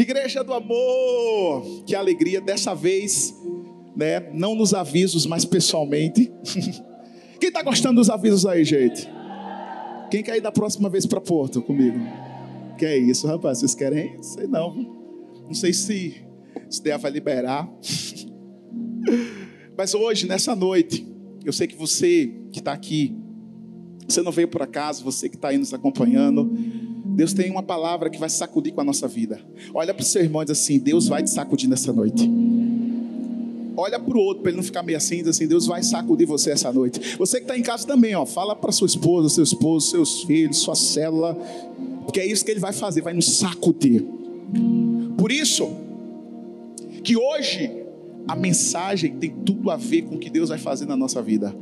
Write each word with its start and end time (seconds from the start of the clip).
Igreja 0.00 0.44
do 0.44 0.54
amor, 0.54 1.82
que 1.84 1.92
alegria 1.96 2.40
dessa 2.40 2.72
vez, 2.72 3.34
né? 3.96 4.30
Não 4.32 4.54
nos 4.54 4.72
avisos, 4.72 5.26
mas 5.26 5.44
pessoalmente. 5.44 6.32
Quem 7.40 7.48
está 7.48 7.64
gostando 7.64 7.96
dos 7.96 8.08
avisos 8.08 8.46
aí, 8.46 8.64
gente? 8.64 9.08
Quem 10.08 10.22
quer 10.22 10.36
ir 10.36 10.40
da 10.40 10.52
próxima 10.52 10.88
vez 10.88 11.04
para 11.04 11.20
Porto 11.20 11.60
comigo? 11.60 11.98
Que 12.78 12.86
é 12.86 12.96
isso, 12.96 13.26
rapaz? 13.26 13.58
Vocês 13.58 13.74
querem? 13.74 14.22
Sei 14.22 14.46
não. 14.46 14.72
Não 15.44 15.54
sei 15.54 15.72
se 15.72 16.22
se 16.70 16.80
der 16.80 16.96
vai 16.96 17.10
liberar. 17.10 17.68
Mas 19.76 19.94
hoje, 19.94 20.28
nessa 20.28 20.54
noite, 20.54 21.04
eu 21.44 21.52
sei 21.52 21.66
que 21.66 21.74
você 21.74 22.32
que 22.52 22.60
está 22.60 22.72
aqui, 22.72 23.16
você 24.06 24.22
não 24.22 24.30
veio 24.30 24.46
por 24.46 24.62
acaso, 24.62 25.02
você 25.02 25.28
que 25.28 25.34
está 25.34 25.48
aí 25.48 25.58
nos 25.58 25.74
acompanhando, 25.74 26.52
Deus 27.18 27.32
tem 27.32 27.50
uma 27.50 27.64
palavra 27.64 28.08
que 28.08 28.16
vai 28.16 28.30
sacudir 28.30 28.72
com 28.72 28.80
a 28.80 28.84
nossa 28.84 29.08
vida. 29.08 29.40
Olha 29.74 29.92
para 29.92 30.02
o 30.02 30.06
seu 30.06 30.22
irmão 30.22 30.40
e 30.40 30.44
diz 30.44 30.52
assim: 30.52 30.78
Deus 30.78 31.08
vai 31.08 31.20
te 31.20 31.30
sacudir 31.30 31.68
nessa 31.68 31.92
noite. 31.92 32.30
Olha 33.76 33.98
para 33.98 34.16
o 34.16 34.20
outro 34.20 34.44
para 34.44 34.52
ele 34.52 34.58
não 34.58 34.62
ficar 34.62 34.84
meio 34.84 34.96
assim, 34.96 35.16
diz 35.16 35.26
assim: 35.26 35.48
Deus 35.48 35.66
vai 35.66 35.82
sacudir 35.82 36.28
você 36.28 36.52
essa 36.52 36.72
noite. 36.72 37.16
Você 37.18 37.38
que 37.38 37.42
está 37.42 37.58
em 37.58 37.62
casa 37.62 37.84
também, 37.84 38.14
ó, 38.14 38.24
fala 38.24 38.54
para 38.54 38.70
sua 38.70 38.86
esposa, 38.86 39.28
seu 39.30 39.42
esposo, 39.42 39.90
seus 39.90 40.22
filhos, 40.22 40.58
sua 40.58 40.76
célula, 40.76 41.34
porque 42.04 42.20
é 42.20 42.26
isso 42.26 42.44
que 42.44 42.52
ele 42.52 42.60
vai 42.60 42.72
fazer, 42.72 43.00
vai 43.00 43.14
nos 43.14 43.36
sacudir. 43.36 44.06
Por 45.18 45.32
isso, 45.32 45.68
que 47.02 47.16
hoje 47.16 47.82
a 48.28 48.36
mensagem 48.36 49.16
tem 49.16 49.30
tudo 49.44 49.72
a 49.72 49.76
ver 49.76 50.02
com 50.02 50.14
o 50.14 50.18
que 50.20 50.30
Deus 50.30 50.50
vai 50.50 50.58
fazer 50.58 50.86
na 50.86 50.96
nossa 50.96 51.20
vida. 51.20 51.52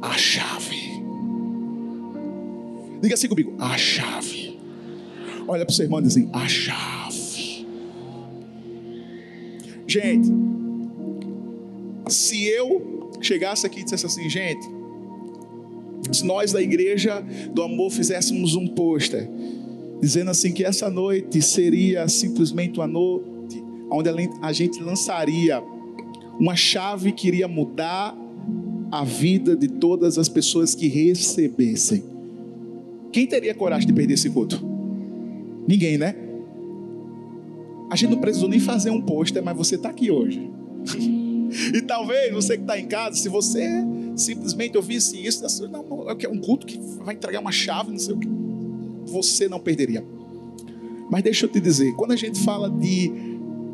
A 0.00 0.16
chave. 0.16 0.71
Diga 3.02 3.14
assim 3.14 3.28
comigo: 3.28 3.54
a 3.58 3.76
chave. 3.76 4.58
Olha 5.48 5.66
para 5.66 5.72
o 5.72 5.74
seu 5.74 5.84
irmão 5.84 5.98
e 5.98 6.04
diz 6.04 6.16
assim: 6.16 6.30
a 6.32 6.48
chave. 6.48 7.66
Gente, 9.86 10.28
se 12.08 12.46
eu 12.46 13.10
chegasse 13.20 13.66
aqui 13.66 13.80
e 13.80 13.84
dissesse 13.84 14.06
assim, 14.06 14.30
gente, 14.30 14.66
se 16.12 16.24
nós 16.24 16.52
da 16.52 16.62
igreja 16.62 17.20
do 17.52 17.62
amor 17.62 17.90
fizéssemos 17.90 18.54
um 18.54 18.68
pôster 18.68 19.28
dizendo 20.00 20.30
assim 20.30 20.52
que 20.52 20.64
essa 20.64 20.90
noite 20.90 21.40
seria 21.40 22.08
simplesmente 22.08 22.80
uma 22.80 22.88
noite 22.88 23.62
onde 23.90 24.08
a 24.40 24.52
gente 24.52 24.82
lançaria 24.82 25.62
uma 26.40 26.56
chave 26.56 27.12
que 27.12 27.28
iria 27.28 27.46
mudar 27.46 28.16
a 28.90 29.04
vida 29.04 29.54
de 29.54 29.68
todas 29.68 30.18
as 30.18 30.28
pessoas 30.28 30.74
que 30.74 30.88
recebessem. 30.88 32.11
Quem 33.12 33.26
teria 33.26 33.54
coragem 33.54 33.86
de 33.86 33.92
perder 33.92 34.14
esse 34.14 34.30
culto? 34.30 34.60
Ninguém, 35.68 35.98
né? 35.98 36.14
A 37.90 37.96
gente 37.96 38.10
não 38.10 38.18
precisou 38.18 38.48
nem 38.48 38.58
fazer 38.58 38.90
um 38.90 39.02
pôster, 39.02 39.42
mas 39.42 39.54
você 39.54 39.74
está 39.74 39.90
aqui 39.90 40.10
hoje. 40.10 40.50
e 41.74 41.82
talvez 41.82 42.32
você 42.32 42.56
que 42.56 42.62
está 42.62 42.78
em 42.78 42.86
casa, 42.86 43.16
se 43.16 43.28
você 43.28 43.68
simplesmente 44.16 44.76
ouvisse 44.76 45.22
isso, 45.24 45.68
não, 45.68 45.82
não, 45.82 46.10
é 46.10 46.28
um 46.28 46.38
culto 46.38 46.66
que 46.66 46.78
vai 47.04 47.14
entregar 47.14 47.40
uma 47.40 47.52
chave, 47.52 47.90
não 47.90 47.98
sei 47.98 48.14
o 48.14 48.18
que, 48.18 48.28
você 49.06 49.46
não 49.48 49.60
perderia. 49.60 50.02
Mas 51.10 51.22
deixa 51.22 51.44
eu 51.44 51.50
te 51.50 51.60
dizer, 51.60 51.92
quando 51.94 52.12
a 52.12 52.16
gente 52.16 52.40
fala 52.40 52.70
de 52.70 53.12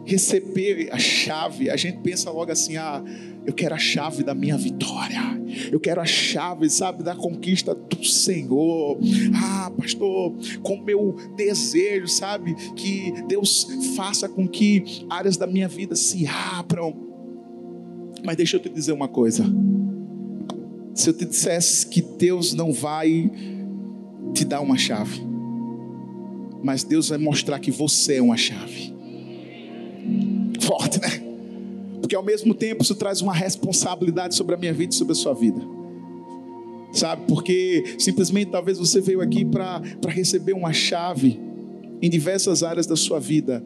receber 0.09 0.89
a 0.91 0.99
chave, 0.99 1.69
a 1.69 1.77
gente 1.77 1.99
pensa 1.99 2.31
logo 2.31 2.51
assim: 2.51 2.79
ah, 2.79 3.05
eu 3.45 3.53
quero 3.53 3.75
a 3.75 3.79
chave 3.79 4.25
da 4.25 4.35
minha 4.35 4.57
vitória, 4.57 5.21
eu 5.71 5.79
quero 5.79 6.01
a 6.01 6.07
chave, 6.07 6.69
sabe, 6.71 7.03
da 7.03 7.15
conquista 7.15 7.75
do 7.75 8.03
Senhor. 8.03 8.99
Ah, 9.35 9.71
pastor, 9.71 10.35
com 10.63 10.81
meu 10.81 11.15
desejo, 11.37 12.09
sabe, 12.09 12.55
que 12.75 13.13
Deus 13.29 13.67
faça 13.95 14.29
com 14.29 14.49
que 14.49 15.05
áreas 15.11 15.37
da 15.37 15.47
minha 15.47 15.69
vida 15.69 15.95
se 15.95 16.27
abram. 16.27 16.97
Mas 18.25 18.37
deixa 18.37 18.57
eu 18.57 18.61
te 18.61 18.71
dizer 18.71 18.93
uma 18.93 19.09
coisa: 19.09 19.45
se 20.95 21.11
eu 21.11 21.13
te 21.13 21.27
dissesse 21.27 21.87
que 21.87 22.01
Deus 22.01 22.55
não 22.55 22.73
vai 22.73 23.31
te 24.33 24.43
dar 24.47 24.63
uma 24.63 24.79
chave, 24.79 25.21
mas 26.65 26.83
Deus 26.83 27.11
vai 27.11 27.19
mostrar 27.19 27.59
que 27.59 27.71
você 27.71 28.17
é 28.17 28.23
uma 28.23 28.39
chave 28.39 28.98
forte, 30.69 31.01
né? 31.01 31.23
Porque 32.01 32.15
ao 32.15 32.23
mesmo 32.23 32.53
tempo 32.53 32.83
isso 32.83 32.95
traz 32.95 33.23
uma 33.23 33.33
responsabilidade 33.33 34.35
sobre 34.35 34.55
a 34.55 34.59
minha 34.59 34.73
vida 34.73 34.93
e 34.93 34.97
sobre 34.97 35.13
a 35.13 35.17
sua 35.17 35.33
vida. 35.33 35.61
Sabe? 36.93 37.23
Porque 37.27 37.97
simplesmente 37.99 38.51
talvez 38.51 38.79
você 38.79 39.01
veio 39.01 39.21
aqui 39.23 39.45
para 39.45 39.83
receber 40.07 40.53
uma 40.53 40.73
chave 40.73 41.41
em 42.01 42.09
diversas 42.09 42.63
áreas 42.63 42.87
da 42.87 42.97
sua 42.97 43.19
vida. 43.19 43.65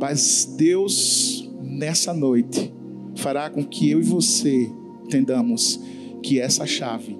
Mas 0.00 0.44
Deus, 0.56 1.48
nessa 1.62 2.12
noite, 2.12 2.72
fará 3.14 3.48
com 3.48 3.64
que 3.64 3.90
eu 3.90 4.00
e 4.00 4.02
você 4.02 4.70
entendamos 5.04 5.80
que 6.22 6.40
essa 6.40 6.66
chave 6.66 7.16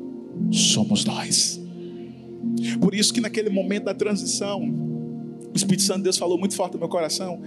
somos 0.51 1.05
nós. 1.05 1.61
Por 2.81 2.95
isso 2.95 3.13
que 3.13 3.21
naquele 3.21 3.51
momento 3.51 3.85
da 3.85 3.95
transição, 3.95 4.61
o 4.61 5.57
Espírito 5.57 5.83
Santo 5.83 5.99
de 5.99 6.05
Deus 6.05 6.19
falou 6.19 6.39
muito 6.39 6.55
forte 6.55 6.75
no 6.75 6.81
meu 6.81 6.89
coração 6.89 7.41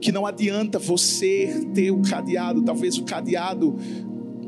que 0.00 0.12
não 0.12 0.26
adianta 0.26 0.78
você 0.78 1.66
ter 1.74 1.90
o 1.90 2.02
cadeado, 2.02 2.62
talvez 2.62 2.98
o 2.98 3.04
cadeado 3.04 3.76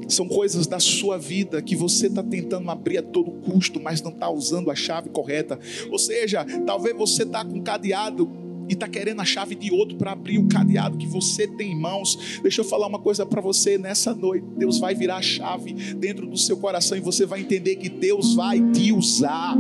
são 0.09 0.27
coisas 0.27 0.67
da 0.67 0.81
sua 0.81 1.17
vida 1.17 1.63
que 1.63 1.77
você 1.77 2.09
está 2.09 2.23
tentando 2.23 2.71
abrir 2.71 2.99
a 2.99 3.03
todo 3.03 3.31
custo, 3.31 3.81
mas 3.81 4.03
não 4.03 4.11
está 4.11 4.29
usando 4.29 4.71
a 4.71 4.75
chave 4.75 5.09
correta. 5.11 5.59
Ou 5.91 5.99
seja, 5.99 6.45
talvez 6.67 6.97
você 6.97 7.23
está 7.23 7.45
com 7.45 7.63
cadeado 7.63 8.29
e 8.71 8.75
está 8.75 8.87
querendo 8.87 9.21
a 9.21 9.25
chave 9.25 9.57
de 9.57 9.73
outro 9.73 9.97
para 9.97 10.13
abrir 10.13 10.39
o 10.39 10.47
cadeado 10.47 10.97
que 10.97 11.07
você 11.09 11.45
tem 11.45 11.73
em 11.73 11.79
mãos. 11.79 12.39
Deixa 12.41 12.61
eu 12.61 12.65
falar 12.65 12.87
uma 12.87 13.01
coisa 13.01 13.27
para 13.27 13.41
você 13.41 13.77
nessa 13.77 14.15
noite. 14.15 14.47
Deus 14.57 14.79
vai 14.79 14.95
virar 14.95 15.17
a 15.17 15.23
chave 15.23 15.73
dentro 15.95 16.25
do 16.25 16.37
seu 16.37 16.57
coração 16.57 16.97
e 16.97 17.01
você 17.01 17.27
vai 17.27 17.41
entender 17.41 17.75
que 17.77 17.89
Deus 17.89 18.37
vai 18.37 18.61
te 18.71 18.93
usar. 18.93 19.57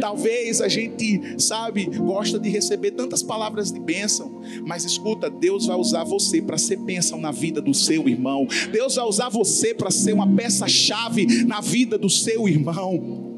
Talvez 0.00 0.62
a 0.62 0.68
gente, 0.68 1.20
sabe, 1.38 1.84
gosta 1.84 2.38
de 2.38 2.48
receber 2.48 2.92
tantas 2.92 3.22
palavras 3.22 3.70
de 3.70 3.78
bênção, 3.78 4.40
mas 4.66 4.86
escuta, 4.86 5.28
Deus 5.28 5.66
vai 5.66 5.76
usar 5.76 6.04
você 6.04 6.40
para 6.40 6.56
ser 6.56 6.76
bênção 6.76 7.20
na 7.20 7.30
vida 7.30 7.60
do 7.60 7.74
seu 7.74 8.08
irmão. 8.08 8.48
Deus 8.72 8.94
vai 8.94 9.04
usar 9.04 9.28
você 9.28 9.74
para 9.74 9.90
ser 9.90 10.14
uma 10.14 10.34
peça-chave 10.34 11.44
na 11.44 11.60
vida 11.60 11.98
do 11.98 12.08
seu 12.08 12.48
irmão. 12.48 13.34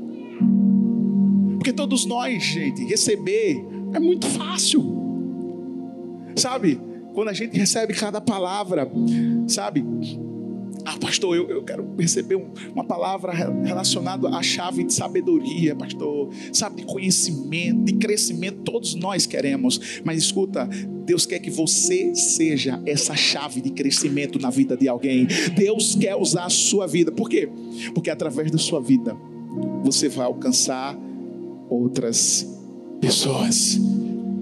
Porque 1.57 1.73
todos 1.73 2.05
nós, 2.05 2.41
gente, 2.41 2.85
receber 2.85 3.65
é 3.93 3.99
muito 3.99 4.27
fácil. 4.29 4.98
Sabe? 6.39 6.81
Quando 7.15 7.29
a 7.29 7.33
gente 7.33 7.59
recebe 7.59 7.95
cada 7.95 8.21
palavra, 8.21 8.91
sabe? 9.47 9.85
Ah, 10.85 10.97
pastor, 10.99 11.37
eu, 11.37 11.51
eu 11.51 11.63
quero 11.65 11.87
receber 11.99 12.37
um, 12.37 12.51
uma 12.73 12.85
palavra 12.85 13.33
relacionada 13.33 14.29
à 14.29 14.43
chave 14.43 14.85
de 14.85 14.95
sabedoria, 14.95 15.75
pastor, 15.75 16.31
sabe, 16.53 16.77
de 16.77 16.85
conhecimento, 16.85 17.85
de 17.85 17.95
crescimento, 17.95 18.63
todos 18.63 18.95
nós 18.95 19.27
queremos. 19.27 20.01
Mas 20.05 20.19
escuta, 20.19 20.67
Deus 21.05 21.27
quer 21.27 21.41
que 21.41 21.51
você 21.51 22.15
seja 22.15 22.81
essa 22.87 23.15
chave 23.15 23.61
de 23.61 23.71
crescimento 23.71 24.39
na 24.39 24.49
vida 24.51 24.77
de 24.77 24.89
alguém. 24.89 25.27
Deus 25.55 25.95
quer 25.95 26.17
usar 26.17 26.45
a 26.45 26.51
sua 26.51 26.87
vida. 26.87 27.11
Por 27.11 27.29
quê? 27.29 27.49
Porque 27.93 28.11
através 28.11 28.51
da 28.51 28.59
sua 28.59 28.81
vida 28.81 29.17
você 29.83 30.09
vai 30.09 30.27
alcançar 30.27 30.97
outras 31.69 32.47
pessoas 33.01 33.79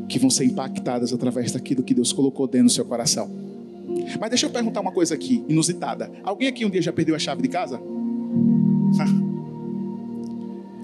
que 0.09 0.19
vão 0.19 0.31
ser 0.31 0.45
impactadas 0.45 1.13
através 1.13 1.53
daquilo 1.53 1.83
que 1.83 1.95
Deus 1.95 2.13
colocou 2.13 2.47
dentro 2.47 2.67
do 2.67 2.73
seu 2.73 2.85
coração. 2.85 3.31
Mas 4.21 4.31
deixa 4.31 4.47
eu 4.47 4.51
perguntar 4.51 4.81
uma 4.81 4.93
coisa 4.93 5.15
aqui, 5.15 5.45
inusitada. 5.49 6.11
Alguém 6.23 6.49
aqui 6.49 6.65
um 6.65 6.71
dia 6.71 6.83
já 6.83 6.93
perdeu 6.93 7.15
a 7.15 7.19
chave 7.19 7.43
de 7.43 7.49
casa? 7.49 7.81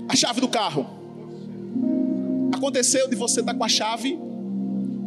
A 0.09 0.17
chave 0.17 0.41
do 0.43 0.49
carro. 0.49 0.87
Aconteceu 2.53 3.09
de 3.09 3.17
você 3.17 3.41
estar 3.41 3.55
com 3.55 3.65
a 3.65 3.69
chave 3.69 4.19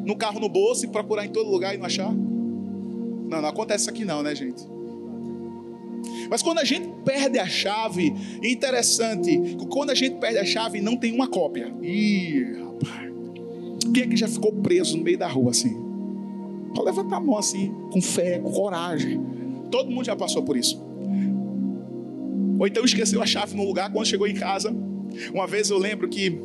no 0.03 0.15
carro 0.15 0.39
no 0.39 0.49
bolso 0.49 0.85
e 0.85 0.87
procurar 0.87 1.25
em 1.25 1.29
todo 1.29 1.47
lugar 1.47 1.75
e 1.75 1.77
não 1.77 1.85
achar? 1.85 2.11
Não, 2.11 3.41
não 3.41 3.45
acontece 3.45 3.87
aqui 3.87 4.03
não, 4.03 4.23
né, 4.23 4.33
gente? 4.33 4.63
Mas 6.29 6.41
quando 6.41 6.59
a 6.59 6.63
gente 6.63 6.87
perde 7.03 7.37
a 7.37 7.45
chave, 7.47 8.13
é 8.41 8.49
interessante 8.49 9.57
quando 9.69 9.91
a 9.91 9.95
gente 9.95 10.15
perde 10.15 10.39
a 10.39 10.45
chave 10.45 10.81
não 10.81 10.97
tem 10.97 11.13
uma 11.13 11.27
cópia. 11.27 11.73
Ih, 11.81 12.57
rapaz. 12.57 13.14
Quem 13.95 14.03
é 14.03 14.07
que 14.07 14.17
já 14.17 14.27
ficou 14.27 14.51
preso 14.51 14.97
no 14.97 15.05
meio 15.05 15.17
da 15.17 15.25
rua 15.25 15.51
assim? 15.51 15.73
Pode 16.75 16.83
levantar 16.83 17.15
a 17.15 17.19
mão 17.21 17.37
assim, 17.37 17.73
com 17.93 18.01
fé, 18.01 18.39
com 18.39 18.51
coragem. 18.51 19.21
Todo 19.71 19.89
mundo 19.89 20.05
já 20.05 20.17
passou 20.17 20.43
por 20.43 20.57
isso. 20.57 20.83
Ou 22.59 22.67
então 22.67 22.83
esqueceu 22.83 23.21
a 23.21 23.25
chave 23.25 23.55
no 23.55 23.63
lugar 23.63 23.89
quando 23.89 24.05
chegou 24.05 24.27
em 24.27 24.33
casa. 24.33 24.75
Uma 25.33 25.47
vez 25.47 25.69
eu 25.69 25.77
lembro 25.77 26.09
que, 26.09 26.37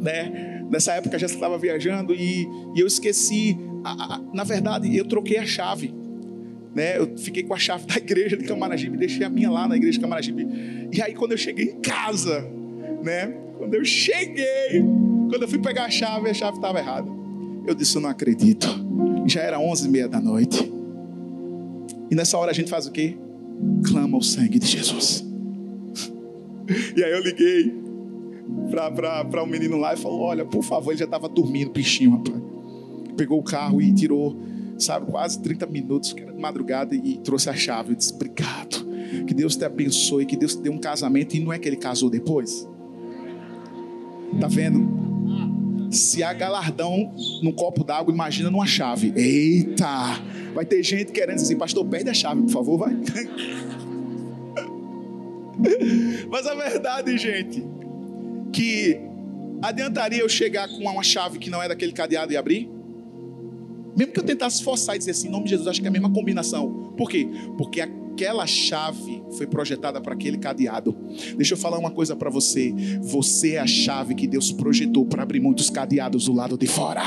né, 0.00 0.64
nessa 0.70 0.94
época 0.94 1.18
já 1.18 1.26
estava 1.26 1.58
viajando 1.58 2.14
e, 2.14 2.48
e 2.74 2.80
eu 2.80 2.86
esqueci. 2.86 3.58
A, 3.84 4.14
a, 4.14 4.20
na 4.32 4.42
verdade, 4.42 4.96
eu 4.96 5.04
troquei 5.04 5.36
a 5.36 5.44
chave. 5.44 5.92
Né, 6.74 6.96
eu 6.96 7.14
fiquei 7.18 7.42
com 7.42 7.52
a 7.52 7.58
chave 7.58 7.84
da 7.84 7.96
igreja 7.96 8.38
de 8.38 8.44
Camaragibe, 8.44 8.96
deixei 8.96 9.24
a 9.24 9.28
minha 9.28 9.50
lá 9.50 9.68
na 9.68 9.76
igreja 9.76 9.98
de 9.98 10.00
Camaragibe. 10.00 10.88
E 10.90 11.02
aí, 11.02 11.12
quando 11.12 11.32
eu 11.32 11.38
cheguei 11.38 11.66
em 11.66 11.80
casa, 11.82 12.40
né, 13.02 13.26
quando 13.58 13.74
eu 13.74 13.84
cheguei, 13.84 14.82
quando 15.34 15.42
eu 15.42 15.48
fui 15.48 15.58
pegar 15.58 15.86
a 15.86 15.90
chave, 15.90 16.30
a 16.30 16.34
chave 16.34 16.58
estava 16.58 16.78
errada. 16.78 17.10
Eu 17.66 17.74
disse: 17.74 17.96
Eu 17.96 18.02
não 18.02 18.08
acredito. 18.08 18.68
Já 19.26 19.40
era 19.40 19.58
onze 19.58 19.88
e 19.88 19.90
meia 19.90 20.08
da 20.08 20.20
noite. 20.20 20.72
E 22.08 22.14
nessa 22.14 22.38
hora 22.38 22.52
a 22.52 22.54
gente 22.54 22.70
faz 22.70 22.86
o 22.86 22.92
quê? 22.92 23.18
Clama 23.84 24.16
o 24.16 24.22
sangue 24.22 24.58
de 24.60 24.66
Jesus. 24.66 25.24
E 26.96 27.04
aí 27.04 27.12
eu 27.12 27.20
liguei 27.20 27.74
para 28.70 29.42
o 29.42 29.44
um 29.44 29.46
menino 29.46 29.76
lá 29.76 29.92
e 29.92 29.96
falou: 29.98 30.20
Olha, 30.20 30.46
por 30.46 30.62
favor, 30.62 30.92
ele 30.92 30.98
já 30.98 31.04
estava 31.04 31.28
dormindo, 31.28 31.72
bichinho, 31.72 32.12
rapaz. 32.12 32.40
Pegou 33.16 33.38
o 33.38 33.42
carro 33.42 33.82
e 33.82 33.92
tirou, 33.92 34.40
sabe, 34.78 35.10
quase 35.10 35.42
30 35.42 35.66
minutos, 35.66 36.14
que 36.14 36.22
era 36.22 36.32
de 36.32 36.40
madrugada, 36.40 36.94
e 36.94 37.18
trouxe 37.18 37.50
a 37.50 37.54
chave. 37.54 37.90
Eu 37.90 37.96
disse: 37.96 38.14
Obrigado. 38.14 38.86
Que 39.26 39.34
Deus 39.34 39.56
te 39.56 39.64
abençoe, 39.64 40.24
que 40.24 40.36
Deus 40.36 40.54
te 40.54 40.62
dê 40.62 40.70
um 40.70 40.78
casamento. 40.78 41.36
E 41.36 41.40
não 41.40 41.52
é 41.52 41.58
que 41.58 41.68
ele 41.68 41.76
casou 41.76 42.08
depois? 42.08 42.66
Tá 44.40 44.48
vendo? 44.48 44.93
Se 45.94 46.22
há 46.22 46.32
galardão 46.32 47.14
num 47.42 47.52
copo 47.52 47.84
d'água, 47.84 48.12
imagina 48.12 48.50
numa 48.50 48.66
chave. 48.66 49.12
Eita! 49.16 50.20
Vai 50.52 50.64
ter 50.64 50.82
gente 50.82 51.12
querendo 51.12 51.36
dizer 51.36 51.46
assim, 51.46 51.56
pastor, 51.56 51.84
perde 51.86 52.10
a 52.10 52.14
chave, 52.14 52.42
por 52.42 52.50
favor, 52.50 52.78
vai. 52.78 52.94
Mas 56.28 56.46
a 56.46 56.54
verdade, 56.54 57.16
gente, 57.16 57.64
que 58.52 59.00
adiantaria 59.62 60.20
eu 60.20 60.28
chegar 60.28 60.68
com 60.68 60.78
uma 60.78 61.02
chave 61.02 61.38
que 61.38 61.48
não 61.48 61.62
é 61.62 61.68
daquele 61.68 61.92
cadeado 61.92 62.32
e 62.32 62.36
abrir? 62.36 62.68
Mesmo 63.96 64.12
que 64.12 64.18
eu 64.18 64.24
tentasse 64.24 64.62
forçar 64.62 64.96
e 64.96 64.98
dizer 64.98 65.12
assim, 65.12 65.28
em 65.28 65.30
nome 65.30 65.44
de 65.44 65.50
Jesus, 65.50 65.68
acho 65.68 65.80
que 65.80 65.86
é 65.86 65.88
a 65.88 65.92
mesma 65.92 66.10
combinação. 66.10 66.92
Por 66.96 67.08
quê? 67.08 67.28
Porque 67.56 67.80
aquela 68.14 68.46
chave 68.46 69.24
foi 69.36 69.44
projetada 69.44 70.00
para 70.00 70.14
aquele 70.14 70.38
cadeado. 70.38 70.96
Deixa 71.36 71.54
eu 71.54 71.58
falar 71.58 71.78
uma 71.78 71.90
coisa 71.90 72.14
para 72.14 72.30
você. 72.30 72.72
Você 73.02 73.54
é 73.54 73.58
a 73.58 73.66
chave 73.66 74.14
que 74.14 74.28
Deus 74.28 74.52
projetou 74.52 75.04
para 75.04 75.24
abrir 75.24 75.40
muitos 75.40 75.68
cadeados 75.68 76.26
do 76.26 76.32
lado 76.32 76.56
de 76.56 76.68
fora. 76.68 77.02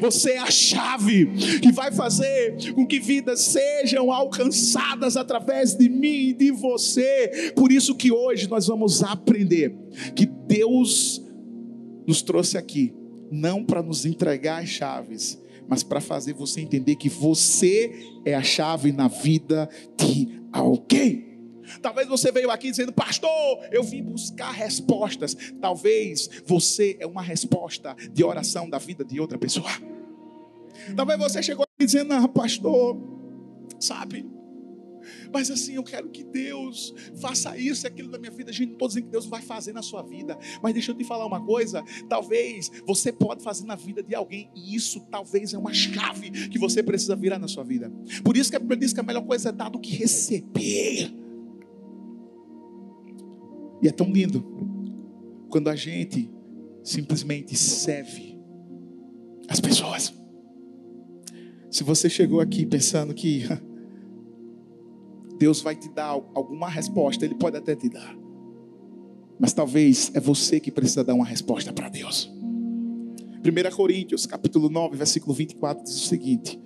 Você 0.00 0.32
é 0.32 0.38
a 0.38 0.50
chave 0.50 1.26
que 1.60 1.70
vai 1.70 1.92
fazer 1.92 2.72
com 2.72 2.86
que 2.86 2.98
vidas 2.98 3.40
sejam 3.40 4.10
alcançadas 4.10 5.16
através 5.16 5.74
de 5.74 5.88
mim 5.88 6.30
e 6.30 6.32
de 6.32 6.50
você. 6.50 7.52
Por 7.54 7.70
isso 7.70 7.94
que 7.94 8.10
hoje 8.10 8.48
nós 8.48 8.66
vamos 8.66 9.02
aprender 9.02 9.76
que 10.16 10.24
Deus 10.26 11.22
nos 12.06 12.22
trouxe 12.22 12.56
aqui 12.56 12.94
não 13.30 13.62
para 13.62 13.82
nos 13.82 14.06
entregar 14.06 14.62
as 14.62 14.70
chaves, 14.70 15.38
mas 15.68 15.82
para 15.82 16.00
fazer 16.00 16.32
você 16.32 16.60
entender 16.60 16.96
que 16.96 17.08
você 17.08 18.18
é 18.24 18.34
a 18.34 18.42
chave 18.42 18.90
na 18.92 19.08
vida 19.08 19.68
de 19.96 20.40
alguém. 20.52 21.28
Talvez 21.82 22.08
você 22.08 22.32
veio 22.32 22.50
aqui 22.50 22.70
dizendo, 22.70 22.92
pastor, 22.92 23.30
eu 23.70 23.82
vim 23.82 24.02
buscar 24.02 24.50
respostas. 24.50 25.36
Talvez 25.60 26.28
você 26.46 26.96
é 26.98 27.06
uma 27.06 27.22
resposta 27.22 27.94
de 28.10 28.24
oração 28.24 28.68
da 28.70 28.78
vida 28.78 29.04
de 29.04 29.20
outra 29.20 29.36
pessoa. 29.36 29.70
Talvez 30.96 31.18
você 31.18 31.42
chegou 31.42 31.64
aqui 31.64 31.84
dizendo, 31.84 32.14
ah, 32.14 32.26
pastor, 32.26 32.96
sabe, 33.78 34.24
mas 35.32 35.50
assim, 35.50 35.74
eu 35.74 35.82
quero 35.82 36.08
que 36.08 36.24
Deus 36.24 36.94
faça 37.20 37.56
isso 37.56 37.86
e 37.86 37.88
aquilo 37.88 38.10
na 38.10 38.18
minha 38.18 38.30
vida. 38.30 38.52
Gente, 38.52 38.68
não 38.68 38.72
estou 38.74 38.88
dizendo 38.88 39.04
que 39.04 39.10
Deus 39.10 39.26
vai 39.26 39.42
fazer 39.42 39.72
na 39.72 39.82
sua 39.82 40.02
vida. 40.02 40.38
Mas 40.62 40.72
deixa 40.72 40.92
eu 40.92 40.96
te 40.96 41.04
falar 41.04 41.26
uma 41.26 41.44
coisa. 41.44 41.82
Talvez 42.08 42.70
você 42.86 43.12
pode 43.12 43.42
fazer 43.42 43.66
na 43.66 43.74
vida 43.74 44.02
de 44.02 44.14
alguém. 44.14 44.50
E 44.54 44.74
isso 44.74 45.00
talvez 45.10 45.52
é 45.54 45.58
uma 45.58 45.72
chave 45.72 46.30
que 46.48 46.58
você 46.58 46.82
precisa 46.82 47.16
virar 47.16 47.38
na 47.38 47.48
sua 47.48 47.64
vida. 47.64 47.90
Por 48.24 48.36
isso 48.36 48.50
que 48.50 48.56
a 48.56 48.60
Bíblia 48.60 48.78
diz 48.78 48.92
que 48.92 49.00
a 49.00 49.02
melhor 49.02 49.24
coisa 49.24 49.50
é 49.50 49.52
dar 49.52 49.68
do 49.68 49.78
que 49.78 49.94
receber. 49.94 51.12
E 53.82 53.88
é 53.88 53.92
tão 53.92 54.10
lindo 54.10 54.44
quando 55.48 55.68
a 55.68 55.76
gente 55.76 56.30
simplesmente 56.82 57.56
serve 57.56 58.38
as 59.48 59.60
pessoas. 59.60 60.12
Se 61.70 61.84
você 61.84 62.08
chegou 62.08 62.40
aqui 62.40 62.64
pensando 62.64 63.14
que 63.14 63.44
Deus 65.38 65.60
vai 65.60 65.76
te 65.76 65.88
dar 65.88 66.20
alguma 66.34 66.68
resposta, 66.68 67.24
Ele 67.24 67.34
pode 67.34 67.56
até 67.56 67.76
te 67.76 67.88
dar. 67.88 68.16
Mas 69.38 69.52
talvez 69.52 70.10
é 70.14 70.20
você 70.20 70.58
que 70.58 70.70
precisa 70.70 71.04
dar 71.04 71.14
uma 71.14 71.24
resposta 71.24 71.72
para 71.72 71.88
Deus. 71.88 72.30
1 73.44 73.76
Coríntios, 73.76 74.26
capítulo 74.26 74.68
9, 74.68 74.96
versículo 74.96 75.32
24, 75.32 75.84
diz 75.84 75.94
o 75.94 76.08
seguinte: 76.08 76.60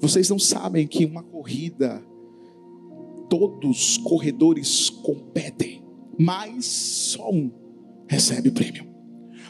Vocês 0.00 0.30
não 0.30 0.38
sabem 0.38 0.86
que 0.86 1.04
uma 1.04 1.22
corrida, 1.22 2.02
todos 3.28 3.98
corredores 3.98 4.88
competem, 4.88 5.84
mas 6.18 6.64
só 6.64 7.30
um 7.30 7.52
recebe 8.08 8.48
o 8.48 8.52
prêmio. 8.52 8.88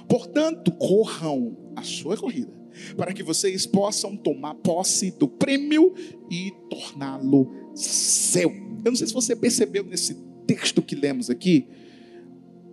Portanto, 0.08 0.72
corram 0.72 1.56
a 1.76 1.82
sua 1.82 2.16
corrida, 2.16 2.52
para 2.96 3.14
que 3.14 3.22
vocês 3.22 3.64
possam 3.64 4.16
tomar 4.16 4.56
posse 4.56 5.12
do 5.12 5.28
prêmio 5.28 5.94
e 6.28 6.52
torná-lo 6.68 7.59
seu. 7.74 8.50
Eu 8.50 8.90
não 8.90 8.96
sei 8.96 9.06
se 9.06 9.12
você 9.12 9.34
percebeu 9.36 9.84
nesse 9.84 10.14
texto 10.46 10.82
que 10.82 10.94
lemos 10.94 11.30
aqui, 11.30 11.68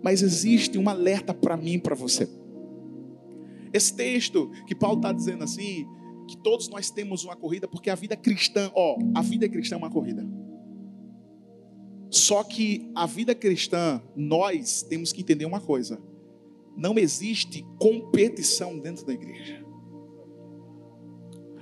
mas 0.02 0.22
existe 0.22 0.78
um 0.78 0.88
alerta 0.88 1.34
para 1.34 1.56
mim 1.56 1.74
e 1.74 1.80
para 1.80 1.94
você. 1.94 2.28
Esse 3.72 3.94
texto 3.94 4.50
que 4.66 4.74
Paulo 4.74 4.96
está 4.96 5.12
dizendo 5.12 5.44
assim, 5.44 5.86
que 6.26 6.36
todos 6.36 6.68
nós 6.68 6.90
temos 6.90 7.24
uma 7.24 7.36
corrida, 7.36 7.66
porque 7.66 7.90
a 7.90 7.94
vida 7.94 8.16
cristã, 8.16 8.70
ó, 8.74 8.98
a 9.14 9.22
vida 9.22 9.48
cristã 9.48 9.76
é 9.76 9.78
uma 9.78 9.90
corrida. 9.90 10.26
Só 12.10 12.42
que 12.42 12.90
a 12.94 13.06
vida 13.06 13.34
cristã, 13.34 14.02
nós 14.16 14.82
temos 14.82 15.12
que 15.12 15.20
entender 15.20 15.44
uma 15.44 15.60
coisa: 15.60 16.00
não 16.76 16.98
existe 16.98 17.66
competição 17.78 18.78
dentro 18.78 19.04
da 19.04 19.12
igreja. 19.12 19.67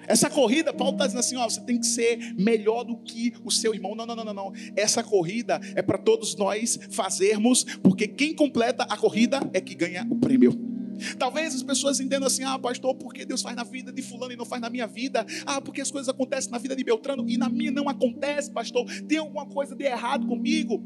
Essa 0.07 0.31
corrida, 0.31 0.73
Paulo 0.73 0.95
está 0.95 1.07
dizendo 1.07 1.21
assim: 1.21 1.37
ó, 1.37 1.49
você 1.49 1.61
tem 1.61 1.79
que 1.79 1.87
ser 1.87 2.35
melhor 2.39 2.85
do 2.85 2.97
que 2.97 3.33
o 3.45 3.51
seu 3.51 3.75
irmão. 3.75 3.95
Não, 3.95 4.07
não, 4.07 4.17
não, 4.17 4.35
não. 4.35 4.53
Essa 4.75 5.03
corrida 5.03 5.61
é 5.75 5.83
para 5.83 5.99
todos 5.99 6.37
nós 6.37 6.79
fazermos, 6.91 7.65
porque 7.83 8.07
quem 8.07 8.35
completa 8.35 8.85
a 8.85 8.97
corrida 8.97 9.41
é 9.53 9.61
que 9.61 9.75
ganha 9.75 10.07
o 10.11 10.17
prêmio. 10.17 10.77
Talvez 11.19 11.55
as 11.55 11.63
pessoas 11.63 12.01
entendam 12.01 12.27
assim: 12.27 12.43
ah, 12.43 12.59
pastor, 12.59 12.95
porque 12.95 13.25
Deus 13.25 13.43
faz 13.43 13.57
na 13.57 13.65
vida 13.65 13.93
de 13.93 14.03
Fulano 14.03 14.33
e 14.33 14.37
não 14.37 14.45
faz 14.45 14.61
na 14.61 14.71
minha 14.71 14.87
vida? 14.87 15.25
Ah, 15.45 15.61
porque 15.61 15.81
as 15.81 15.91
coisas 15.91 16.09
acontecem 16.09 16.51
na 16.51 16.59
vida 16.59 16.75
de 16.75 16.85
Beltrano 16.85 17.25
e 17.29 17.37
na 17.37 17.49
minha 17.49 17.71
não 17.71 17.89
acontece, 17.89 18.51
pastor. 18.51 18.87
Tem 19.03 19.19
alguma 19.19 19.47
coisa 19.47 19.75
de 19.75 19.85
errado 19.85 20.27
comigo? 20.27 20.83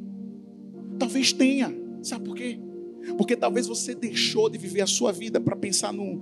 Talvez 0.99 1.33
tenha. 1.33 1.73
Sabe 2.03 2.25
por 2.25 2.35
quê? 2.35 2.59
Porque 3.17 3.37
talvez 3.37 3.67
você 3.67 3.95
deixou 3.95 4.49
de 4.51 4.59
viver 4.59 4.83
a 4.83 4.87
sua 4.87 5.13
vida 5.13 5.41
para 5.41 5.57
pensar 5.57 5.93
no, 5.93 6.21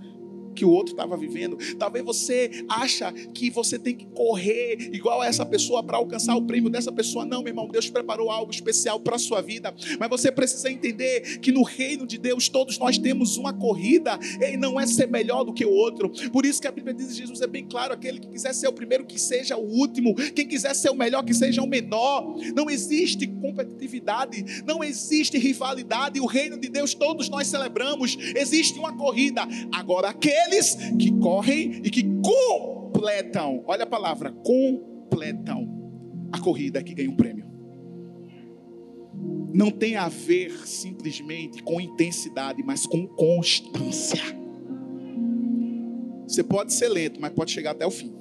que 0.59 0.65
o 0.65 0.71
outro 0.71 0.93
estava 0.93 1.17
vivendo. 1.17 1.57
Talvez 1.79 2.05
você 2.05 2.65
acha 2.69 3.13
que 3.13 3.49
você 3.49 3.79
tem 3.79 3.95
que 3.95 4.07
correr 4.07 4.91
igual 4.93 5.23
a 5.23 5.27
essa 5.27 5.47
pessoa 5.47 5.85
para 5.85 5.97
alcançar 5.97 6.35
o 6.35 6.43
prêmio 6.43 6.69
dessa 6.69 6.91
pessoa. 6.91 7.25
Não, 7.25 7.43
meu 7.43 7.53
irmão, 7.53 7.69
Deus 7.69 7.89
preparou 7.89 8.29
algo 8.29 8.51
especial 8.51 8.99
para 8.99 9.15
a 9.15 9.19
sua 9.19 9.41
vida. 9.41 9.73
Mas 10.01 10.09
você 10.09 10.33
precisa 10.33 10.69
entender 10.69 11.39
que 11.39 11.53
no 11.53 11.63
reino 11.63 12.05
de 12.05 12.19
Deus 12.19 12.49
todos 12.49 12.77
nós 12.77 12.99
temos 12.99 13.37
uma 13.37 13.53
corrida 13.53 14.19
e 14.41 14.57
não 14.57 14.81
é 14.81 14.87
ser 14.87 15.07
melhor 15.07 15.45
do 15.45 15.53
que 15.53 15.65
o 15.65 15.71
outro. 15.71 16.11
Por 16.33 16.45
isso 16.45 16.61
que 16.61 16.67
a 16.67 16.73
Bíblia 16.73 16.93
diz, 16.93 17.17
Jesus 17.17 17.41
é 17.41 17.47
bem 17.47 17.65
claro, 17.65 17.95
aquele 17.95 18.19
que 18.19 18.27
quiser 18.27 18.53
ser 18.53 18.67
o 18.67 18.73
primeiro 18.73 19.07
que 19.07 19.21
seja 19.21 19.57
o 19.57 19.65
último, 19.65 20.15
quem 20.35 20.49
quiser 20.49 20.75
ser 20.75 20.91
o 20.91 20.95
melhor 20.97 21.25
que 21.25 21.35
seja 21.35 21.63
o 21.63 21.69
menor. 21.69 22.35
Não 22.57 22.69
existe 22.69 23.29
competitividade, 23.29 24.65
não 24.67 24.83
existe 24.83 25.39
rivalidade. 25.39 26.21
O 26.21 26.27
reino 26.27 26.59
de 26.59 26.69
Deus 26.69 26.95
todos 26.95 27.29
nós 27.29 27.47
celebramos. 27.47 28.17
Existe 28.35 28.77
uma 28.79 28.97
corrida. 28.97 29.47
Agora 29.73 30.09
aquele 30.09 30.48
aqueles 30.49 30.75
que 30.99 31.13
correm 31.19 31.83
e 31.85 31.91
que 31.91 32.03
completam, 32.23 33.63
olha 33.67 33.85
a 33.85 33.87
palavra, 33.87 34.33
completam 34.33 35.69
a 36.33 36.41
corrida 36.41 36.83
que 36.83 36.95
ganham 36.95 37.13
um 37.13 37.17
prêmio. 37.17 37.47
Não 39.53 39.71
tem 39.71 39.97
a 39.97 40.09
ver 40.09 40.51
simplesmente 40.67 41.63
com 41.63 41.81
intensidade, 41.81 42.63
mas 42.63 42.87
com 42.87 43.07
constância. 43.07 44.23
Você 46.27 46.43
pode 46.43 46.73
ser 46.73 46.89
lento, 46.89 47.21
mas 47.21 47.33
pode 47.33 47.51
chegar 47.51 47.73
até 47.73 47.87
o 47.87 47.91
fim. 47.91 48.15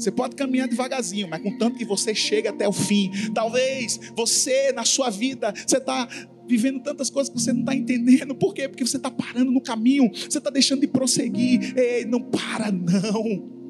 Você 0.00 0.10
pode 0.10 0.34
caminhar 0.34 0.66
devagarzinho, 0.66 1.28
mas 1.28 1.42
contanto 1.42 1.76
que 1.76 1.84
você 1.84 2.14
chegue 2.14 2.48
até 2.48 2.66
o 2.66 2.72
fim. 2.72 3.10
Talvez 3.34 4.00
você, 4.16 4.72
na 4.72 4.82
sua 4.82 5.10
vida, 5.10 5.52
você 5.54 5.76
está 5.76 6.08
vivendo 6.48 6.80
tantas 6.82 7.10
coisas 7.10 7.30
que 7.30 7.38
você 7.38 7.52
não 7.52 7.60
está 7.60 7.74
entendendo. 7.74 8.34
Por 8.34 8.54
quê? 8.54 8.66
Porque 8.66 8.84
você 8.84 8.96
está 8.96 9.10
parando 9.10 9.52
no 9.52 9.60
caminho, 9.60 10.10
você 10.10 10.38
está 10.38 10.48
deixando 10.48 10.80
de 10.80 10.86
prosseguir. 10.86 11.76
Ei, 11.78 12.06
não 12.06 12.22
para, 12.22 12.72
não. 12.72 13.60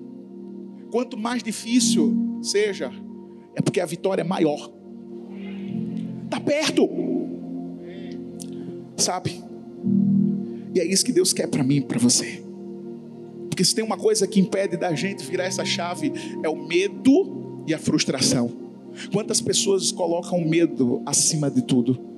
Quanto 0.93 1.19
mais 1.19 1.43
difícil 1.43 2.39
seja, 2.41 2.93
é 3.57 3.61
porque 3.61 3.81
a 3.81 3.87
vitória 3.87 4.23
é 4.23 4.25
maior. 4.25 4.73
Está 6.27 6.39
perto. 6.39 6.89
Sabe? 8.97 9.43
E 10.73 10.79
é 10.79 10.85
isso 10.85 11.05
que 11.05 11.13
Deus 11.13 11.33
quer 11.33 11.49
para 11.49 11.65
mim 11.65 11.79
e 11.79 11.81
para 11.81 11.99
você. 11.99 12.50
Porque 13.51 13.65
se 13.65 13.75
tem 13.75 13.85
uma 13.85 13.99
coisa 13.99 14.27
que 14.27 14.41
impede 14.41 14.79
da 14.79 14.95
gente 14.95 15.23
virar 15.25 15.45
essa 15.45 15.65
chave, 15.65 16.11
é 16.43 16.49
o 16.49 16.57
medo 16.57 17.63
e 17.67 17.75
a 17.75 17.79
frustração. 17.79 18.51
Quantas 19.13 19.41
pessoas 19.41 19.93
colocam 19.93 20.41
medo 20.41 21.03
acima 21.05 21.51
de 21.51 21.63
tudo? 21.63 22.09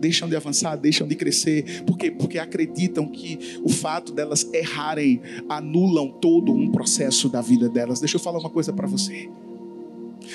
deixam 0.00 0.28
de 0.28 0.34
avançar, 0.34 0.76
deixam 0.76 1.06
de 1.06 1.14
crescer. 1.14 1.84
Por 1.84 1.98
quê? 1.98 2.10
Porque 2.10 2.38
acreditam 2.38 3.06
que 3.06 3.60
o 3.62 3.68
fato 3.68 4.12
delas 4.12 4.48
errarem 4.52 5.20
anulam 5.46 6.08
todo 6.08 6.52
um 6.52 6.72
processo 6.72 7.28
da 7.28 7.42
vida 7.42 7.68
delas. 7.68 8.00
Deixa 8.00 8.16
eu 8.16 8.20
falar 8.20 8.38
uma 8.38 8.48
coisa 8.48 8.72
para 8.72 8.88
você. 8.88 9.28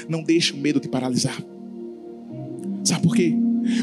Não 0.07 0.21
deixe 0.21 0.53
o 0.53 0.57
medo 0.57 0.79
te 0.79 0.87
paralisar. 0.87 1.43
Sabe 2.83 3.01
por 3.01 3.15
quê? 3.15 3.35